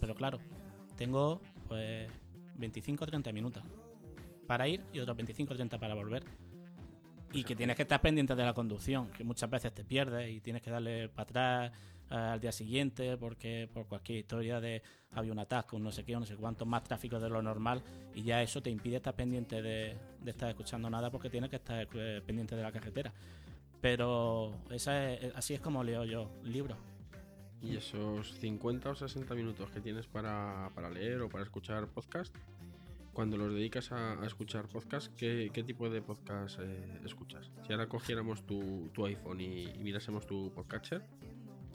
[0.00, 0.40] Pero claro,
[0.96, 2.10] tengo pues
[2.54, 3.62] 25 o 30 minutos
[4.46, 6.24] para ir y otros 25 o 30 para volver.
[7.34, 10.40] Y que tienes que estar pendiente de la conducción, que muchas veces te pierdes y
[10.40, 11.72] tienes que darle para atrás
[12.10, 16.04] eh, al día siguiente porque por cualquier historia de había un atasco, un no sé
[16.04, 17.82] qué, un no sé cuánto, más tráfico de lo normal
[18.14, 21.56] y ya eso te impide estar pendiente de, de estar escuchando nada porque tienes que
[21.56, 23.12] estar eh, pendiente de la carretera.
[23.80, 26.76] Pero esa es- así es como leo yo libros.
[27.62, 32.34] Y esos 50 o 60 minutos que tienes para, para leer o para escuchar podcast,
[33.12, 37.50] cuando los dedicas a, a escuchar podcast, ¿qué, qué tipo de podcast eh, escuchas?
[37.66, 41.02] Si ahora cogiéramos tu, tu iPhone y, y mirásemos tu podcatcher,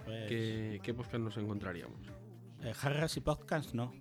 [0.03, 1.99] Pues, ¿qué, qué podcast nos encontraríamos?
[2.63, 3.93] Eh, Harras y Podcast no.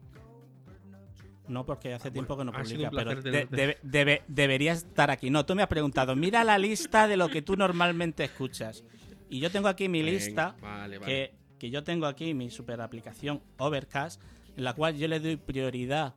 [1.47, 5.31] No, porque hace tiempo que no publica, pero de- debería estar aquí.
[5.31, 8.83] No, tú me has preguntado, mira la lista de lo que tú normalmente escuchas.
[9.29, 11.13] Y yo tengo aquí mi Venga, lista, Vale, vale.
[11.13, 14.21] que, que yo tengo aquí mi super aplicación Overcast,
[14.57, 16.15] en la cual yo le doy prioridad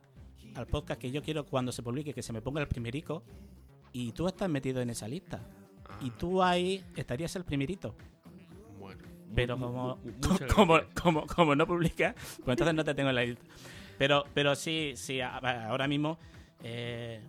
[0.54, 3.22] al podcast que yo quiero cuando se publique, que se me ponga el primerico.
[3.92, 5.40] Y tú estás metido en esa lista.
[5.88, 7.94] Ah, Y tú ahí estarías el primerito.
[8.78, 9.02] bueno.
[9.34, 9.98] Pero como,
[10.54, 13.44] como, como, como no publica, pues entonces no te tengo en la lista.
[13.98, 16.18] Pero, pero sí, sí, ahora mismo
[16.62, 17.20] eh,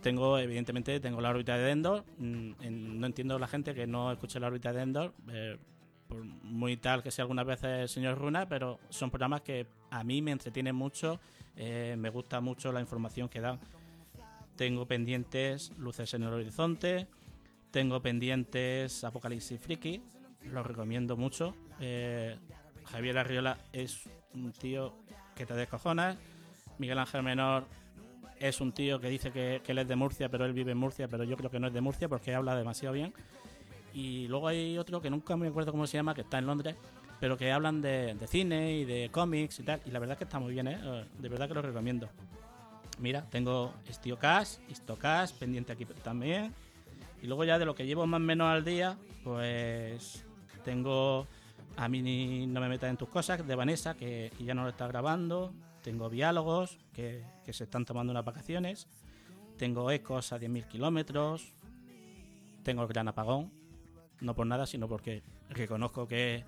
[0.00, 2.04] tengo, evidentemente, tengo la órbita de Endor.
[2.18, 2.52] Mm,
[3.00, 5.58] no entiendo la gente que no escuche la órbita de Endor, eh,
[6.12, 10.04] por muy tal que sea algunas veces el señor Runa, pero son programas que a
[10.04, 11.20] mí me entretienen mucho,
[11.56, 13.58] eh, me gusta mucho la información que dan.
[14.56, 17.06] Tengo pendientes Luces en el Horizonte,
[17.70, 20.02] tengo pendientes Apocalipsis Friki,
[20.50, 21.54] lo recomiendo mucho.
[21.80, 22.36] Eh,
[22.84, 24.94] Javier Arriola es un tío
[25.34, 26.18] que te descojonas.
[26.78, 27.64] Miguel Ángel Menor
[28.38, 30.78] es un tío que dice que, que él es de Murcia, pero él vive en
[30.78, 33.14] Murcia, pero yo creo que no es de Murcia porque habla demasiado bien.
[33.94, 36.76] Y luego hay otro que nunca me acuerdo cómo se llama, que está en Londres,
[37.20, 39.80] pero que hablan de, de cine y de cómics y tal.
[39.84, 40.78] Y la verdad es que está muy bien, ¿eh?
[40.82, 42.08] Eh, De verdad que lo recomiendo.
[42.98, 46.54] Mira, tengo Stiocast, Histocast, pendiente aquí también.
[47.22, 50.24] Y luego ya de lo que llevo más o menos al día, pues
[50.64, 51.26] tengo
[51.76, 54.70] a mí no me metas en tus cosas de Vanessa, que, que ya no lo
[54.70, 55.52] está grabando.
[55.82, 58.86] Tengo diálogos que, que se están tomando unas vacaciones.
[59.56, 61.52] Tengo ecos a 10.000 kilómetros.
[62.62, 63.50] Tengo el gran apagón.
[64.22, 66.44] No por nada, sino porque reconozco que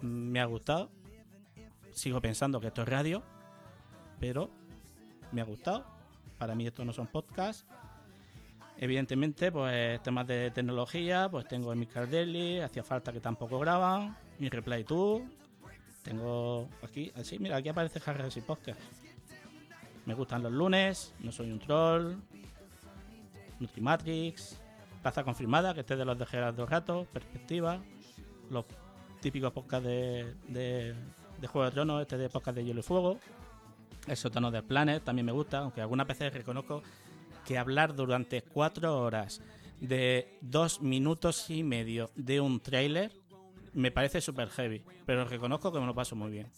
[0.00, 0.88] me ha gustado.
[1.92, 3.22] Sigo pensando que esto es radio,
[4.20, 4.50] pero
[5.32, 5.84] me ha gustado.
[6.38, 7.66] Para mí esto no son podcasts.
[8.78, 14.48] Evidentemente, pues temas de tecnología, pues tengo mi Cardelli, hacía falta que tampoco graban, mi
[14.48, 15.22] Replay 2,
[16.02, 18.78] tengo aquí, así, mira, aquí aparece Harris y Podcast.
[20.04, 22.16] Me gustan los lunes, no soy un troll,
[23.58, 24.60] Nutrimatrix,
[25.06, 27.80] Plaza Confirmada, que este es de los de Gerardo Rato, Perspectiva,
[28.50, 28.64] los
[29.20, 30.96] típicos podcasts de, de,
[31.40, 33.20] de Juego de Tronos, este de podcast de Hielo y Fuego,
[34.08, 36.82] El sótano del Planet también me gusta, aunque algunas veces reconozco
[37.46, 39.40] que hablar durante cuatro horas
[39.80, 43.12] de dos minutos y medio de un tráiler
[43.74, 46.48] me parece súper heavy, pero reconozco que me lo paso muy bien.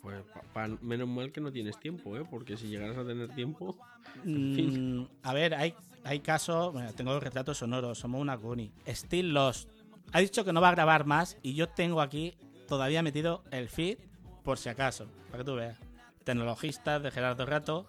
[0.00, 2.22] Pues pa- pa- menos mal que no tienes tiempo, ¿eh?
[2.30, 3.76] Porque si llegaras a tener tiempo...
[4.24, 5.74] Mm, a ver, hay,
[6.04, 8.70] hay casos, bueno, tengo retratos sonoros, somos una Guni.
[8.86, 9.68] Still Lost.
[10.12, 12.36] Ha dicho que no va a grabar más y yo tengo aquí
[12.68, 13.98] todavía metido el feed
[14.44, 15.78] por si acaso, para que tú veas.
[16.24, 17.86] Tecnologistas de Gerardo Rato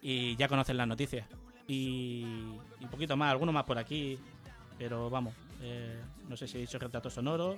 [0.00, 1.26] y ya conocen las noticias.
[1.66, 2.24] Y,
[2.80, 4.18] y un poquito más, alguno más por aquí,
[4.78, 7.56] pero vamos, eh, no sé si he dicho retratos sonoros.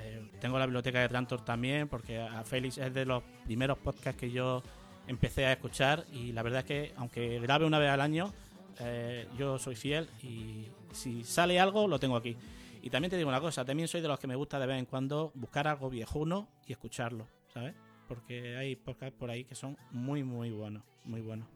[0.00, 4.18] Eh, tengo la biblioteca de Trantor también, porque a Félix es de los primeros podcasts
[4.18, 4.62] que yo
[5.06, 8.32] empecé a escuchar y la verdad es que aunque grabe una vez al año,
[8.80, 12.36] eh, yo soy fiel y si sale algo lo tengo aquí.
[12.82, 14.78] Y también te digo una cosa, también soy de los que me gusta de vez
[14.78, 17.74] en cuando buscar algo viejuno y escucharlo, ¿sabes?
[18.08, 21.48] Porque hay podcasts por ahí que son muy, muy buenos, muy buenos.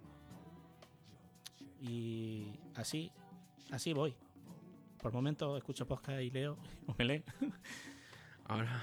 [1.80, 3.10] Y así,
[3.70, 4.14] así voy.
[5.02, 6.56] Por momentos escucho podcast y leo,
[6.86, 7.24] o me leen.
[8.44, 8.82] Ahora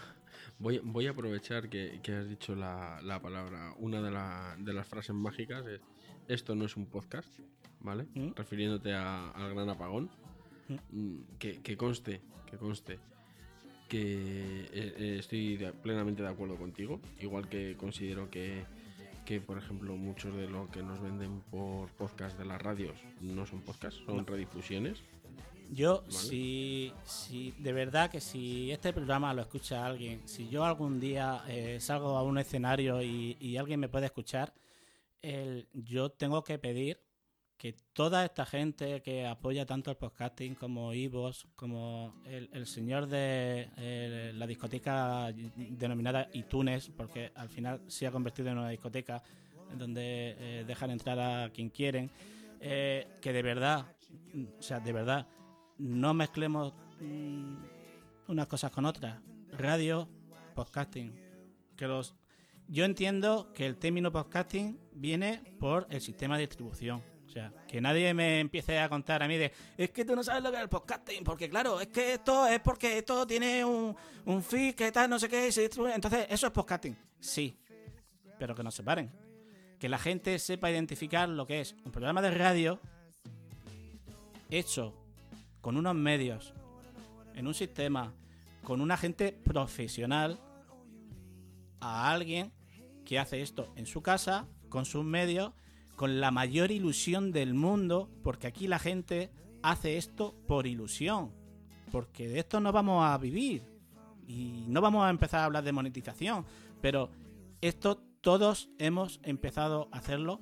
[0.59, 5.15] voy, voy a aprovechar que, has dicho la, la palabra, una de, de las frases
[5.15, 5.81] mágicas es,
[6.27, 7.29] esto no es un podcast,
[7.83, 8.05] ¿vale?
[8.15, 8.31] ¿Mm?
[8.35, 10.09] Refiriéndote a- al gran apagón.
[10.91, 12.99] Mm, Que, que conste, que conste
[13.89, 18.65] que eh, eh, estoy de- plenamente de acuerdo contigo, igual que considero que,
[19.25, 23.45] que, por ejemplo, muchos de lo que nos venden por podcast de las radios no
[23.45, 24.99] son podcasts, son redifusiones.
[25.69, 26.11] Yo, Vale.
[26.13, 31.43] si, si de verdad que si este programa lo escucha alguien, si yo algún día
[31.47, 34.53] eh, salgo a un escenario y, y alguien me puede escuchar,
[35.21, 36.99] el- yo tengo que pedir
[37.57, 44.31] que toda esta gente que apoya tanto el podcasting como Ivos, como el, señor de
[44.35, 49.23] la discoteca denominada iTunes, porque al final se ha convertido en una discoteca
[49.77, 52.11] donde eh, dejan entrar a quien quieren,
[52.59, 53.85] eh, que de verdad,
[54.59, 55.27] o sea, de verdad,
[55.77, 57.55] no mezclemos mm,
[58.27, 59.19] unas cosas con otras.
[59.51, 60.07] Radio,
[60.55, 61.13] podcasting.
[61.75, 62.15] Que los,
[62.67, 67.03] yo entiendo que el término podcasting viene por el sistema de distribución.
[67.33, 70.43] Sea, que nadie me empiece a contar a mí de, es que tú no sabes
[70.43, 73.95] lo que es el podcasting, porque claro, es que esto es porque esto tiene un,
[74.25, 75.95] un que tal, no sé qué, se distribuye.
[75.95, 76.95] Entonces, eso es podcasting.
[77.19, 77.57] Sí,
[78.37, 79.11] pero que nos separen.
[79.79, 82.79] Que la gente sepa identificar lo que es un programa de radio
[84.51, 84.93] hecho
[85.59, 86.53] con unos medios,
[87.33, 88.13] en un sistema,
[88.63, 90.39] con una gente profesional,
[91.79, 92.53] a alguien
[93.03, 95.51] que hace esto en su casa, con sus medios,
[95.95, 101.31] con la mayor ilusión del mundo, porque aquí la gente hace esto por ilusión,
[101.91, 103.63] porque de esto no vamos a vivir
[104.27, 106.45] y no vamos a empezar a hablar de monetización,
[106.81, 107.09] pero
[107.61, 110.39] esto todos hemos empezado a hacerlo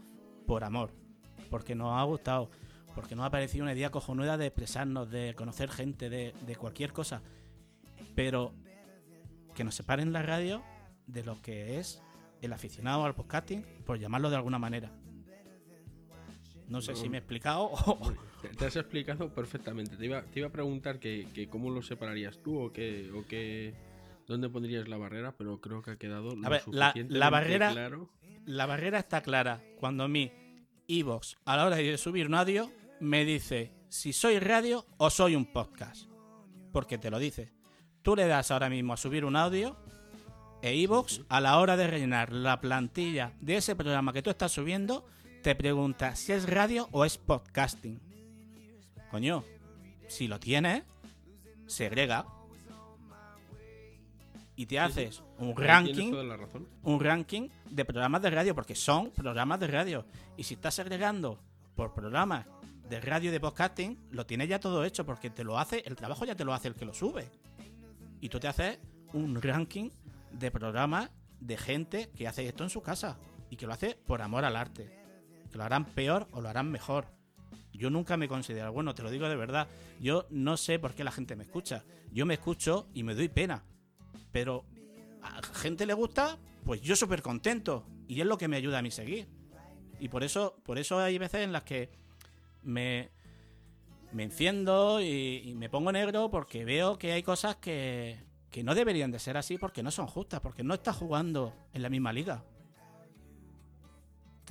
[0.48, 0.94] por amor,
[1.50, 2.50] porque nos ha gustado,
[2.96, 6.94] porque nos ha parecido una idea cojonuda de expresarnos, de conocer gente, de, de cualquier
[6.94, 7.22] cosa,
[8.16, 8.54] pero
[9.54, 10.64] que nos separen la radio
[11.08, 12.02] de lo que es
[12.42, 14.92] el aficionado al podcasting, por llamarlo de alguna manera.
[16.72, 18.14] No sé si me he explicado o...
[18.58, 19.98] Te, has explicado perfectamente.
[19.98, 23.26] Te iba, te iba a preguntar que, que cómo lo separarías tú o que, o
[23.28, 23.74] que
[24.28, 28.10] dónde pondrías la barrera, pero creo que ha quedado lo A ver, la- barrera- claro.
[28.46, 30.32] La barrera está clara cuando a mí,
[30.88, 35.36] Evox, a la hora de subir un audio, me dice si soy radio o soy
[35.36, 36.08] un podcast.
[36.72, 37.52] Porque te lo dice.
[38.02, 39.78] Tú le das ahora mismo a subir un audio
[40.64, 44.52] e Evox, a la hora de rellenar la plantilla de ese programa que tú estás
[44.52, 45.06] subiendo,
[45.42, 48.00] te pregunta si es radio o es podcasting.
[49.10, 49.44] Coño,
[50.08, 50.84] si lo tienes,
[51.66, 52.26] segrega.
[54.56, 56.14] Y te haces un ranking
[56.84, 60.06] un ranking de programas de radio, porque son programas de radio.
[60.38, 61.40] Y si estás agregando
[61.76, 62.46] por programas
[62.88, 65.96] de radio y de podcasting, lo tienes ya todo hecho, porque te lo hace, el
[65.96, 67.32] trabajo ya te lo hace el que lo sube.
[68.20, 68.78] Y tú te haces
[69.14, 69.90] un ranking
[70.32, 71.10] de programas
[71.40, 73.18] de gente que hace esto en su casa
[73.50, 75.01] y que lo hace por amor al arte.
[75.52, 77.06] Que lo harán peor o lo harán mejor.
[77.74, 79.68] Yo nunca me considero, bueno, te lo digo de verdad,
[80.00, 81.84] yo no sé por qué la gente me escucha.
[82.12, 83.64] Yo me escucho y me doy pena.
[84.32, 84.66] Pero
[85.22, 87.86] a gente le gusta, pues yo súper contento.
[88.08, 89.28] Y es lo que me ayuda a mí seguir.
[90.00, 91.90] Y por eso, por eso hay veces en las que
[92.64, 93.10] me,
[94.12, 98.20] me enciendo y, y me pongo negro porque veo que hay cosas que,
[98.52, 101.82] que no deberían de ser así porque no son justas, porque no estás jugando en
[101.82, 102.44] la misma liga.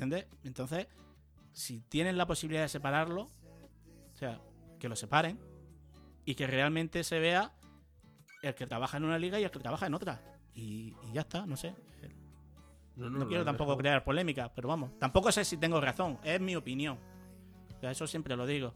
[0.01, 0.27] ¿Entiendes?
[0.44, 0.86] Entonces,
[1.52, 4.40] si tienen la posibilidad de separarlo, o sea,
[4.78, 5.39] que lo separen
[6.24, 7.52] y que realmente se vea
[8.43, 10.22] el que trabaja en una liga y el que trabaja en otra.
[10.55, 11.74] Y, y ya está, no sé.
[12.97, 13.78] No, No, no, lo quiero tampoco dejado.
[13.78, 16.98] crear polémica, pero vamos, tampoco sé si tengo razón, es mi opinión.
[17.77, 18.74] O sea, eso siempre lo digo.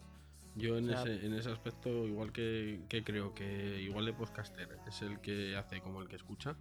[0.57, 4.13] Yo en, O sea- ese, en ese aspecto, igual que, que creo que igual de
[4.13, 6.55] podcaster es el que hace como el que escucha.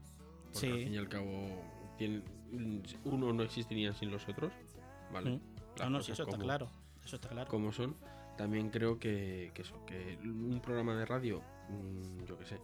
[0.45, 0.67] Porque Sí.
[0.67, 1.63] al fin y al cabo,
[1.97, 2.23] tienen,
[3.05, 4.51] uno no existiría sin los otros.
[5.11, 5.31] ¿Vale?
[5.31, 5.41] Mm.
[5.79, 6.69] No, no, sí, cosas eso está claro.
[7.03, 7.49] Eso está claro.
[7.49, 7.95] como son.
[8.37, 12.59] También creo que, que eso, que un programa de radio, mm, yo qué sé,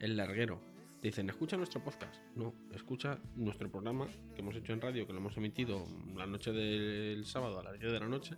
[0.00, 0.60] el larguero,
[1.00, 2.16] te dicen, escucha nuestro podcast.
[2.34, 6.52] No, escucha nuestro programa que hemos hecho en radio, que lo hemos emitido la noche
[6.52, 8.36] del sábado a las 10 de la noche.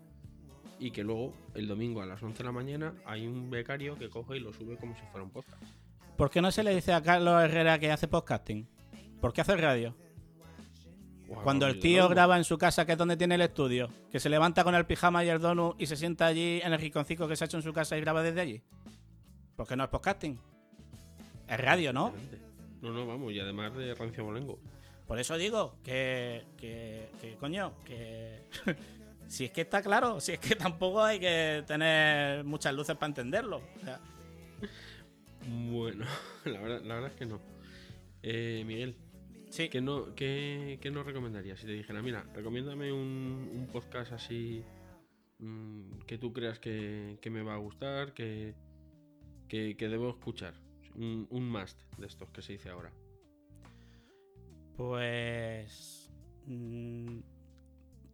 [0.79, 4.11] Y que luego, el domingo a las 11 de la mañana, hay un becario que
[4.11, 5.63] coge y lo sube como si fuera un podcast.
[6.17, 8.69] ¿Por qué no se le dice a Carlos Herrera que hace podcasting?
[9.21, 9.95] ¿Por qué hace radio?
[11.43, 14.29] Cuando el tío graba en su casa, que es donde tiene el estudio, que se
[14.29, 17.37] levanta con el pijama y el donut y se sienta allí en el rinconcito que
[17.37, 18.63] se ha hecho en su casa y graba desde allí.
[19.57, 20.39] ¿Por qué no es podcasting?
[21.49, 22.13] Es radio, ¿no?
[22.81, 24.59] No, no, vamos, y además de Rancio Molengo.
[25.07, 28.45] Por eso digo que, que, que, coño, que
[29.29, 33.09] si es que está claro, si es que tampoco hay que tener muchas luces para
[33.09, 33.63] entenderlo.
[33.81, 34.01] O sea,
[35.49, 36.05] Bueno,
[36.45, 37.41] la verdad, la verdad es que no.
[38.23, 38.97] Eh, Miguel,
[39.57, 41.59] sí, ¿qué, no, qué, qué nos recomendarías?
[41.59, 44.63] Si te dijera, mira, recomiéndame un, un podcast así
[45.39, 48.55] mm, que tú creas que, que me va a gustar, que,
[49.49, 50.55] que, que debo escuchar.
[50.95, 52.93] Un, un must de estos que se dice ahora.
[54.77, 56.11] pues
[56.47, 57.19] mm,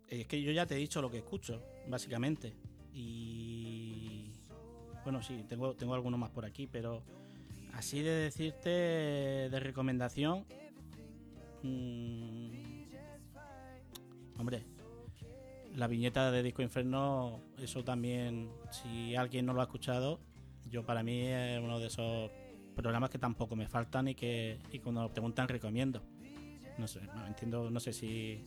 [0.09, 2.55] es que yo ya te he dicho lo que escucho, básicamente.
[2.93, 4.31] Y
[5.03, 7.03] bueno, sí, tengo, tengo algunos más por aquí, pero
[7.73, 10.45] así de decirte de recomendación,
[11.63, 12.51] mm,
[14.39, 14.65] hombre,
[15.75, 20.21] la viñeta de Disco Inferno, eso también, si alguien no lo ha escuchado,
[20.69, 22.31] yo para mí es uno de esos
[22.75, 26.03] programas que tampoco me faltan y que y cuando preguntan recomiendo.
[26.79, 28.47] No sé, no entiendo, no sé si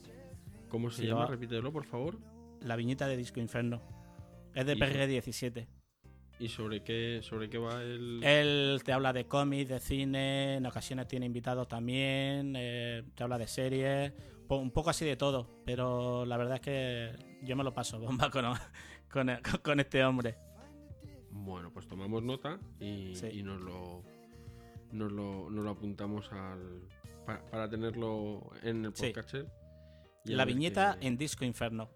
[0.68, 1.22] ¿Cómo se llama?
[1.22, 2.18] lo- Repítelo, por favor.
[2.60, 3.80] la viñeta de Disco Inferno.
[4.54, 5.66] Es de Y- PR17.
[6.38, 8.22] ¿Y sobre qué, sobre qué va el...?
[8.22, 13.38] Él te habla de cómics, de cine, en ocasiones tiene invitados también, eh, te habla
[13.38, 14.12] de series,
[14.48, 18.30] un poco así de todo, pero la verdad es que yo me lo paso bomba
[18.30, 18.44] con,
[19.10, 19.28] con,
[19.62, 20.36] con este hombre.
[21.30, 23.28] Bueno, pues tomamos nota y, Sí.
[23.32, 24.02] y nos, lo,
[24.92, 26.82] nos, lo, nos lo apuntamos al,
[27.24, 29.34] pa- para tenerlo en el podcast.
[30.24, 31.88] La viñeta en Disco Inferno.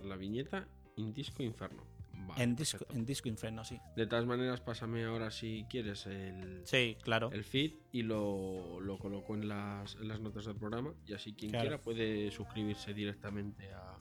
[0.00, 1.82] La viñeta en Disco Inferno.
[2.26, 3.78] Vale, en, disco, en Disco Inferno, sí.
[3.96, 7.30] De todas maneras, pásame ahora si quieres el, Sí, claro.
[7.32, 10.94] el feed y lo, lo coloco en las, en las notas del programa.
[11.06, 11.64] Y así quien Claro.
[11.68, 13.98] quiera puede suscribirse directamente a,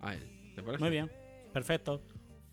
[0.00, 0.52] a él.
[0.54, 0.82] ¿Te parece?
[0.82, 1.10] Muy bien,
[1.52, 2.02] perfecto.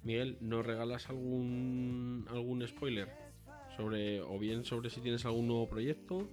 [0.03, 3.09] Miguel, ¿nos regalas algún algún spoiler?
[3.75, 6.27] Sobre, o bien sobre si tienes algún nuevo proyecto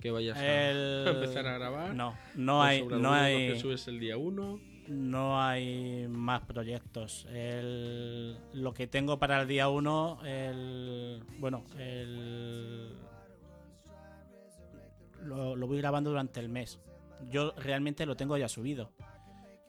[0.00, 1.94] que vayas a, El- a empezar a grabar.
[1.94, 4.60] No, no hay, no que hay, subes el día 1.
[4.88, 7.26] No hay más proyectos.
[7.30, 12.96] El- lo que tengo para el día 1, el, bueno, el,
[15.24, 16.80] lo, voy grabando durante el mes.
[17.30, 18.92] Yo realmente lo tengo ya subido.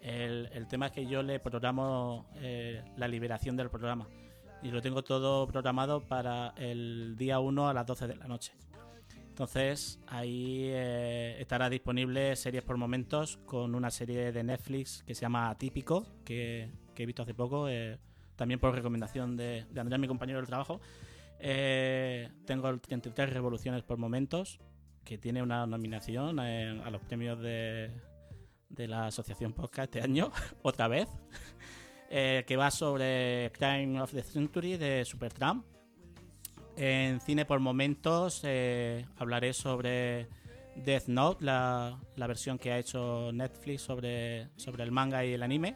[0.02, 4.08] El, el tema es que yo le programo eh, la liberación del programa.
[4.64, 8.54] Y lo tengo todo programado para el día 1 a las 12 de la noche.
[9.38, 15.22] Entonces ahí eh, estará disponible series por momentos con una serie de Netflix que se
[15.22, 18.00] llama Atípico, que, he visto hace poco, eh,
[18.36, 20.82] también por recomendación de, de Andrea, mi compañero del trabajo.
[21.38, 24.60] Eh, tengo el 33 Revoluciones por momentos,
[25.04, 27.92] que tiene una nominación a los premios de,
[28.70, 30.32] de la Asociación Podcast este año,
[30.64, 31.08] otra vez,
[32.10, 35.77] eh, que va sobre Crime of the Century de Supertramp.
[36.78, 40.28] En cine por momentos eh, hablaré sobre
[40.76, 45.76] Death Note, la, versión que ha hecho Netflix sobre, sobre el manga y el anime.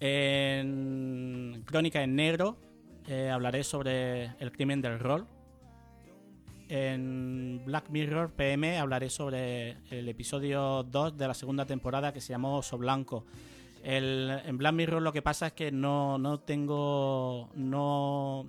[0.00, 2.56] En Crónica en Negro
[3.06, 5.28] eh, hablaré sobre el crimen del rol.
[6.68, 12.32] En Black Mirror PM hablaré sobre el episodio 2 de la segunda temporada que se
[12.32, 13.26] llamó Oso Blanco.
[13.84, 17.50] En Black Mirror lo que pasa es que no, no tengo.
[17.54, 18.46] No,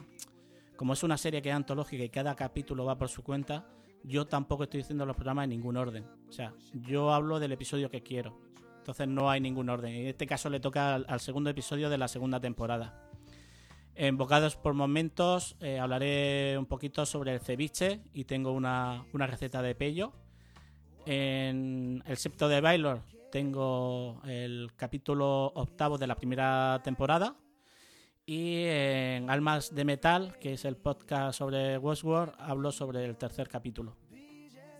[0.75, 3.65] como es una serie que es antológica y cada capítulo va por su cuenta,
[4.03, 6.05] yo tampoco estoy diciendo los programas en ningún orden.
[6.29, 8.39] O sea, yo hablo del episodio que quiero.
[8.77, 9.93] Entonces no hay ningún orden.
[9.93, 13.09] En este caso le toca al, segundo episodio de la segunda temporada.
[13.95, 19.25] En Bocados por Momentos eh, hablaré un poquito sobre el ceviche y tengo una, una
[19.25, 20.13] receta de pello.
[21.05, 27.35] En El Septo de Baylor tengo el capítulo octavo de la primera temporada.
[28.27, 33.47] Y en Almas de Metal, que es el podcast sobre Westworld, hablo sobre el tercer
[33.47, 33.95] capítulo.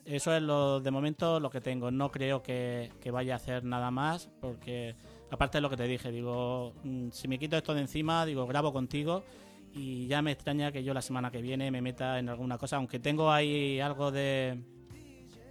[0.03, 1.91] eso es lo de momento lo que tengo.
[1.91, 4.95] No creo que, vaya a hacer nada más, porque
[5.29, 8.47] aparte de lo que te dije, digo, mm, si me quito esto de encima, digo,
[8.47, 9.23] grabo contigo
[9.73, 12.77] y ya me extraña que yo la semana que viene me meta en alguna cosa,
[12.77, 14.59] aunque tengo ahí algo de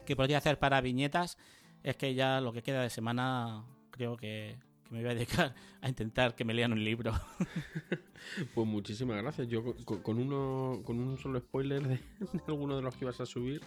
[0.05, 1.39] que podría hacer para viñetas,
[1.85, 4.59] es que ya lo que queda de semana creo que
[4.95, 7.13] me voy a dedicar a intentar que me lean un libro.
[8.55, 9.49] Pues muchísimas gracias.
[9.49, 13.21] Yo con, con uno, con un solo spoiler de, de alguno de los que ibas
[13.21, 13.61] a subir.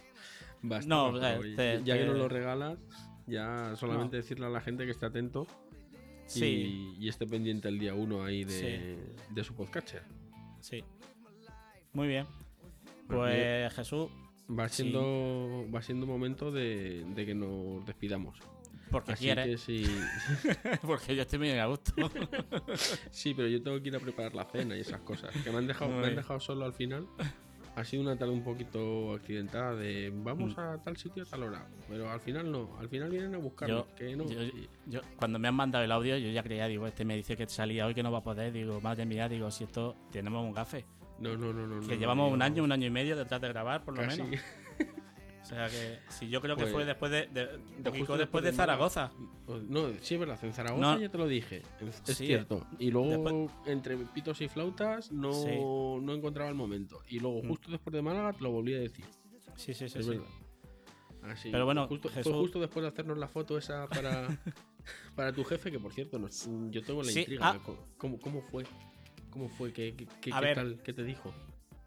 [0.64, 1.46] No, por eh, favor.
[1.56, 2.80] te- ya que nos lo regalas,
[3.28, 4.22] ya solamente No.
[4.24, 5.46] decirle a la gente que esté atento
[6.26, 6.96] Sí.
[7.00, 8.98] y, esté pendiente el día uno ahí de,
[9.30, 10.02] de su podcatcher.
[10.60, 10.84] Sí.
[11.94, 12.26] Muy bien.
[13.08, 14.10] Pues Pues Jesús,
[14.50, 14.82] Va Sí.
[14.84, 18.40] siendo, va siendo momento de, de que nos despidamos.
[18.92, 19.86] Porque Así quiere, que sí,
[20.82, 21.94] porque yo estoy muy a gusto.
[23.12, 25.32] sí, pero yo tengo que ir a preparar la cena y esas cosas.
[25.44, 26.16] Que me han dejado, me han bien.
[26.16, 27.08] dejado solo al final.
[27.76, 30.60] Ha sido una tarde un poquito accidentada de vamos Mm.
[30.60, 31.68] a tal sitio a tal hora.
[31.88, 33.86] Pero al final no, al final vienen a buscarnos.
[33.90, 34.26] Yo- que no.
[34.28, 34.40] yo-
[34.88, 37.48] Yo, cuando me han mandado el audio, yo ya creía, digo, este me dice que
[37.48, 38.52] salía hoy que no va a poder.
[38.52, 40.86] Digo, madre mía, digo, si esto tenemos un gafe.
[41.20, 41.82] no, no, no, no.
[41.88, 44.02] Que no, llevamos no, un año, un año y medio detrás de grabar, por lo
[44.02, 44.24] casi.
[44.24, 44.42] menos.
[45.48, 47.48] O sea que, si yo creo que Pues, fue después de, de,
[48.18, 48.52] después de.
[48.52, 49.12] Zaragoza.
[49.70, 51.00] No, sí, es verdad, en Zaragoza No.
[51.00, 51.62] ya te lo dije.
[51.80, 52.68] Es, cierto.
[52.80, 55.48] Y luego, después- entre pitos y flautas, no, Sí.
[55.58, 57.02] no encontraba el momento.
[57.08, 57.48] Y luego, Mm.
[57.48, 59.06] justo después de Málaga, te lo volví a decir.
[59.56, 60.00] Sí, sí, sí.
[60.00, 60.12] es sí.
[60.12, 60.26] verdad.
[61.24, 64.28] Así, Pero bueno, justo, fue justo después de hacernos la foto esa para,
[65.16, 67.50] para tu jefe, que por cierto, nos- yo tengo la intriga.
[67.52, 67.60] ah.
[67.64, 68.66] ¿cómo- ¿Cómo, ¿Cómo fue?
[69.30, 69.72] ¿Cómo fue?
[69.72, 70.82] ¿Qué, qué, qué- tal?
[70.84, 71.34] ¿Qué te dijo?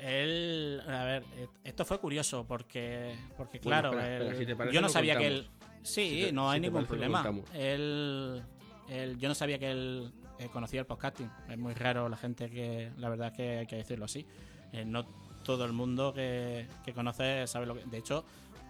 [0.00, 1.24] Él, a ver,
[1.64, 4.88] esto fue curioso porque, porque Bueno, claro, espera, espera, él- si te parece, yo no
[4.88, 5.48] sabía que él,
[5.82, 7.44] sí, Si te- no si hay ningún parece, problema.
[7.54, 8.42] Él,
[8.88, 11.30] él- yo no sabía que él eh, conocía el podcasting.
[11.50, 14.26] Es muy raro la gente que, la verdad que hay que decirlo así.
[14.72, 15.04] Eh, no
[15.44, 17.84] todo el mundo que, que conoce sabe lo que.
[17.84, 18.24] De hecho,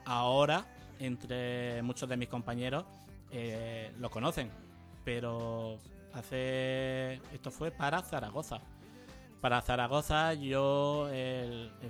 [0.05, 0.66] ahora
[0.98, 2.85] entre muchos de mis compañeros
[3.31, 4.51] eh, lo conocen,
[5.05, 5.78] pero
[6.12, 8.61] hace esto fue para Zaragoza.
[9.41, 11.09] Para Zaragoza yo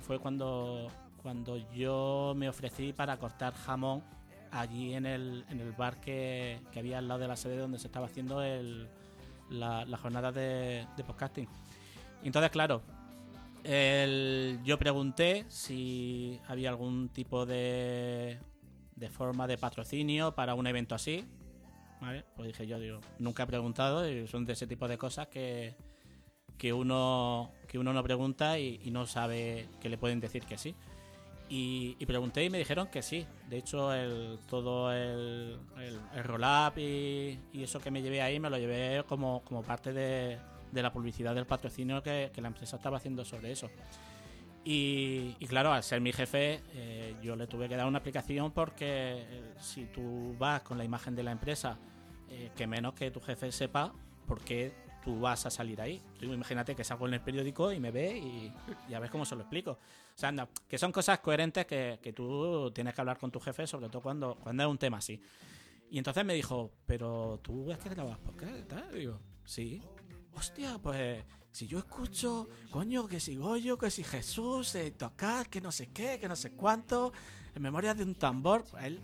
[0.01, 0.89] fue cuando
[1.21, 4.03] cuando yo me ofrecí para cortar jamón
[4.51, 7.79] allí en el, en el bar que, que había al lado de la sede donde
[7.79, 8.89] se estaba haciendo el,
[9.49, 11.47] la, jornada de, de podcasting.
[12.23, 12.81] Entonces, claro,
[13.63, 18.39] yo pregunté si había algún tipo de,
[18.95, 21.25] de forma de patrocinio para un evento así.
[22.35, 22.77] Pues dije yo,
[23.19, 25.75] nunca he preguntado y son de ese tipo de cosas que,
[26.61, 30.59] que uno que uno no pregunta y, y no sabe que le pueden decir que
[30.59, 30.75] sí.
[31.49, 33.25] Y, y pregunté y me dijeron que sí.
[33.49, 38.39] De hecho, el, todo el, el, el roll-up y, y eso que me llevé ahí
[38.39, 40.37] me lo llevé como, como parte de,
[40.71, 43.67] de la publicidad del patrocinio que, que la empresa estaba haciendo sobre eso.
[44.63, 48.51] Y, y claro, al ser mi jefe, eh, yo le tuve que dar una aplicación
[48.51, 51.79] porque eh, si tú vas con la imagen de la empresa,
[52.29, 53.91] eh, que menos que tu jefe sepa
[54.27, 56.01] por qué tú vas a salir ahí.
[56.19, 58.53] Tú imagínate que salgo en el periódico y me ve y
[58.89, 59.71] ya ves cómo se lo explico.
[59.71, 63.65] O sea, que son cosas coherentes que, que tú tienes que hablar con tu jefe,
[63.67, 65.21] sobre todo cuando, cuando es un tema así.
[65.89, 68.93] Y entonces me dijo, pero tú ves que grabas podcast tal.
[68.93, 69.81] Digo, sí.
[70.33, 75.59] Hostia, pues si yo escucho, coño, que si Goyo, que si Jesús, eh, tocar, que
[75.59, 77.11] no sé qué, que no sé cuánto,
[77.53, 79.01] en memoria de un tambor, él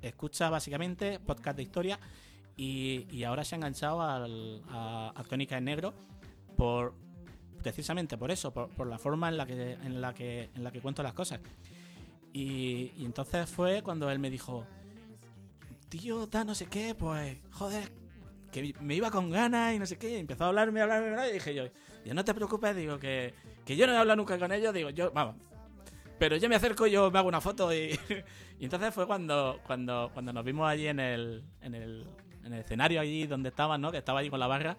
[0.00, 1.98] escucha básicamente podcast de historia
[2.58, 5.94] y, ahora se ha enganchado al, a, a Tónica en Negro
[6.56, 6.92] por
[7.62, 10.80] precisamente por eso, por, la forma en la que en la que en la que
[10.80, 11.40] cuento las cosas.
[12.32, 14.66] Y, entonces fue cuando él me dijo,
[15.88, 17.90] tío, da no sé qué, pues, joder,
[18.52, 21.06] que me iba con ganas y no sé qué, y empezó a hablarme, a hablarme,
[21.06, 21.64] a hablarme, y dije yo,
[22.04, 24.90] yo no te preocupes, digo que, que yo no he hablado nunca con ellos, digo,
[24.90, 25.36] yo, vamos,
[26.18, 27.98] pero yo me acerco y yo me hago una foto y,
[28.58, 32.06] y entonces fue cuando, cuando, cuando nos vimos allí en el, en el,
[32.48, 33.92] en el escenario allí donde estaban, ¿no?
[33.92, 34.76] Que estaba allí con la barra.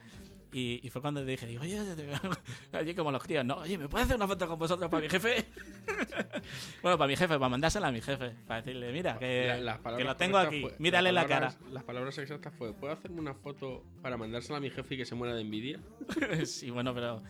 [0.52, 1.80] Y, y fue cuando dije, digo, oye,
[2.74, 5.08] allí como los críos, no, oye, ¿me puedes hacer una foto con vosotros para mi
[5.10, 5.46] jefe?
[6.82, 10.04] bueno, para mi jefe, para mandársela a mi jefe, para decirle, mira, que, La- que
[10.04, 11.54] lo tengo aquí, fue- mírale las la cara.
[11.72, 15.06] Las palabras exactas fue, ¿puedo hacerme una foto para mandársela a mi jefe y que
[15.06, 15.80] se muera de envidia?
[16.46, 17.22] sí, bueno, pero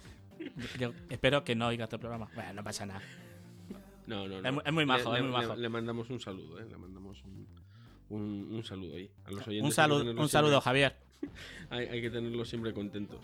[0.80, 2.30] yo espero que no oiga este programa.
[2.36, 3.02] Bueno, no pasa nada.
[4.07, 4.48] No, no, no.
[4.48, 5.56] Es muy- es muy majo, le, es muy le- majo.
[5.60, 6.66] le mandamos un saludo, ¿eh?
[6.70, 7.45] Le mandamos un,
[8.10, 9.10] un, un saludo ahí.
[9.26, 10.95] A los oyentes Un, saludo, un saludo, Javier.
[11.69, 13.19] Hay, hay que tenerlos siempre contentos.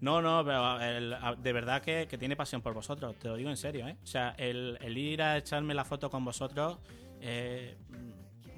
[0.00, 3.48] No, no, pero el- de verdad que, que tiene pasión por vosotros, te lo digo
[3.48, 3.96] en serio, ¿eh?
[4.02, 6.78] O sea, el, el ir a echarme la foto con vosotros,
[7.22, 7.74] eh,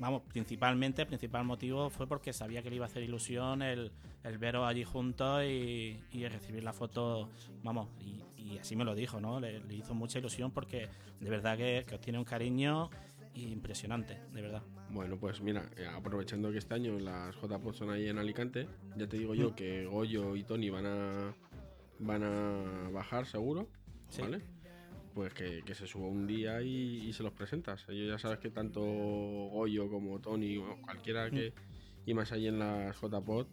[0.01, 3.93] vamos, principalmente, el principal motivo fue porque sabía que le iba a hacer ilusión el,
[4.25, 7.31] el veros allí juntos y, y recibir la foto,
[7.62, 9.39] vamos, y, y así me lo dijo, ¿no?
[9.39, 10.89] Le, le hizo mucha ilusión porque
[11.20, 12.91] de verdad que, que os tiene un cariño
[13.43, 14.62] impresionante, de verdad.
[14.90, 18.66] Bueno, pues mira, eh, aprovechando que este año las JPOD son ahí en Alicante,
[18.97, 19.36] ya te digo Mm.
[19.36, 21.35] yo que Goyo y Tony van a
[22.01, 23.69] van a bajar seguro,
[24.09, 24.23] Sí.
[24.23, 24.40] ¿vale?
[25.15, 27.85] Pues que, que se suba un día y, y se los presentas.
[27.89, 31.52] Ellos ya sabes que tanto Goyo como Tony o cualquiera que
[32.06, 33.47] y más ahí en las JPOD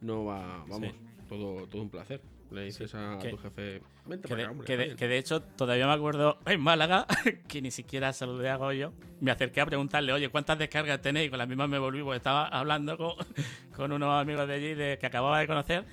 [0.00, 0.94] no va, vamos,
[1.28, 2.20] todo, todo un placer.
[2.52, 4.96] Le dices a Que- tu jefe, vente Que para de, acá, hombre, que de- Javier".
[4.96, 7.06] que de hecho todavía me acuerdo en Málaga
[7.48, 8.92] que ni siquiera saludé a Goyo.
[9.20, 11.28] Me acerqué a preguntarle, oye, ¿cuántas descargas tenéis?
[11.28, 13.14] Y con las mismas me volví porque estaba hablando con,
[13.76, 15.84] con unos amigos de allí de, que acababa de conocer.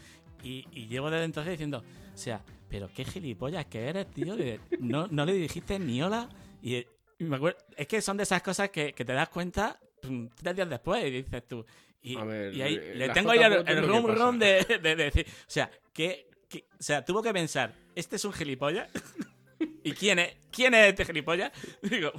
[0.43, 1.83] Y, y llevo desde entonces diciendo,
[2.13, 4.35] o sea, pero qué gilipollas que eres, tío.
[4.37, 6.29] que no, no le dijiste ni hola.
[6.61, 9.79] Y, y me acuerdo, es que son de esas cosas que, que te das cuenta
[10.03, 11.65] mm, tres días después y dices tú.
[12.01, 14.95] Y, ver, y ahí eh, le tengo ahí el, el rum rum de, de- de
[14.95, 18.89] decir, o sea, que, que- o sea, tuvo que pensar, ¿este es un gilipollas?
[19.83, 20.35] ¿Y quién es?
[20.51, 21.51] ¿Quién es este gilipollas?
[21.81, 22.11] Digo,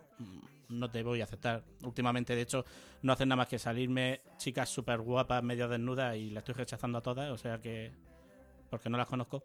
[0.70, 1.64] no te voy a aceptar.
[1.84, 2.64] Últimamente, de hecho,
[3.02, 7.00] no hacen nada más que salirme chicas súper guapas, medio desnudas, y las estoy rechazando
[7.00, 7.92] a todas, o sea que.
[8.70, 9.44] Porque no las conozco.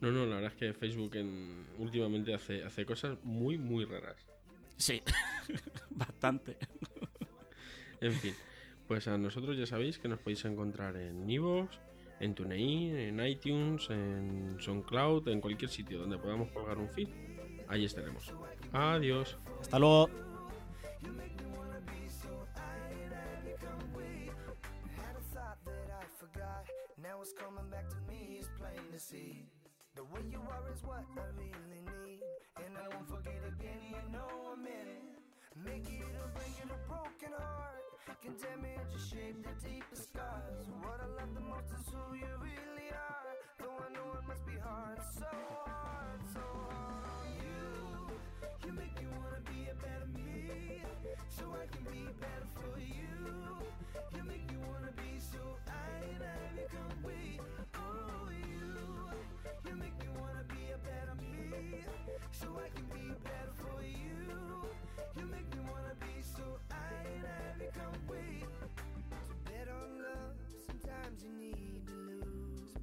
[0.00, 4.16] No, no, la verdad es que Facebook en- últimamente hace, hace cosas muy, muy raras.
[4.76, 5.02] Sí,
[5.90, 6.56] bastante.
[8.00, 8.34] En fin,
[8.88, 11.78] pues a nosotros ya sabéis que nos podéis encontrar en Evox,
[12.20, 17.08] en TuneIn, en iTunes, en SoundCloud, en cualquier sitio donde podamos colgar un feed.
[17.68, 18.32] Ahí estaremos.
[18.72, 19.36] Adiós.
[19.60, 20.08] Hasta luego.
[27.00, 28.38] Now it's coming back to me.
[28.38, 29.46] It's plain to see.
[29.94, 32.20] The way you are is what I really need.
[32.56, 33.80] And I won't forget again.
[33.90, 35.02] You know I'm in it.
[35.64, 37.87] Make it or break it, a broken heart.
[38.22, 40.66] Can damage or shape the deepest scars.
[40.82, 43.36] What I love the most is who you really are.
[43.60, 44.98] Though I know it must be hard.
[45.14, 48.16] So hard, so hard on you.
[48.66, 50.82] You make me wanna be a better me.
[51.28, 53.14] So I can be better for you.
[54.16, 55.70] You make me wanna be so I
[56.16, 57.17] and I become we.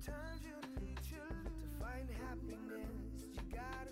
[0.06, 1.18] Sometimes you need to.
[1.18, 3.90] To find happiness, you gotta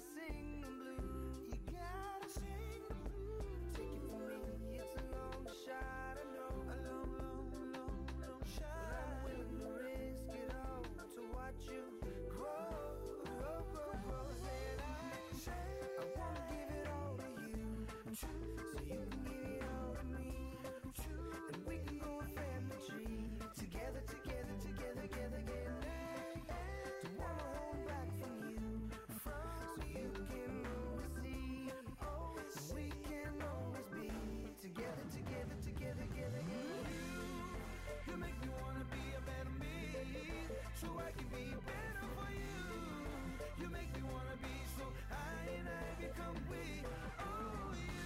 [40.83, 42.63] so I can be better for you.
[43.59, 45.15] You make me wanna be so I
[45.57, 46.83] and I become we.
[47.19, 48.03] Oh, you.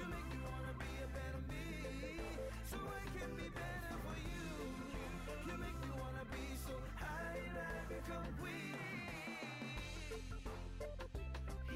[0.00, 1.64] You make me wanna be a better me,
[2.70, 4.48] so I can be better for you.
[5.48, 8.56] You make me wanna be so I and I become we.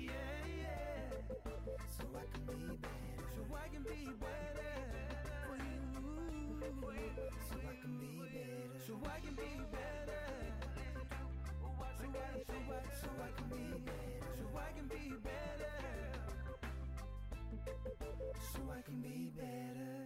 [0.09, 1.05] Yeah, yeah.
[1.97, 3.29] So I can be better.
[3.37, 4.52] So I can be better
[9.03, 10.23] so I can be better.
[13.01, 14.29] So I, can be better.
[14.39, 15.75] So I can be better.
[18.55, 20.02] So I can be better.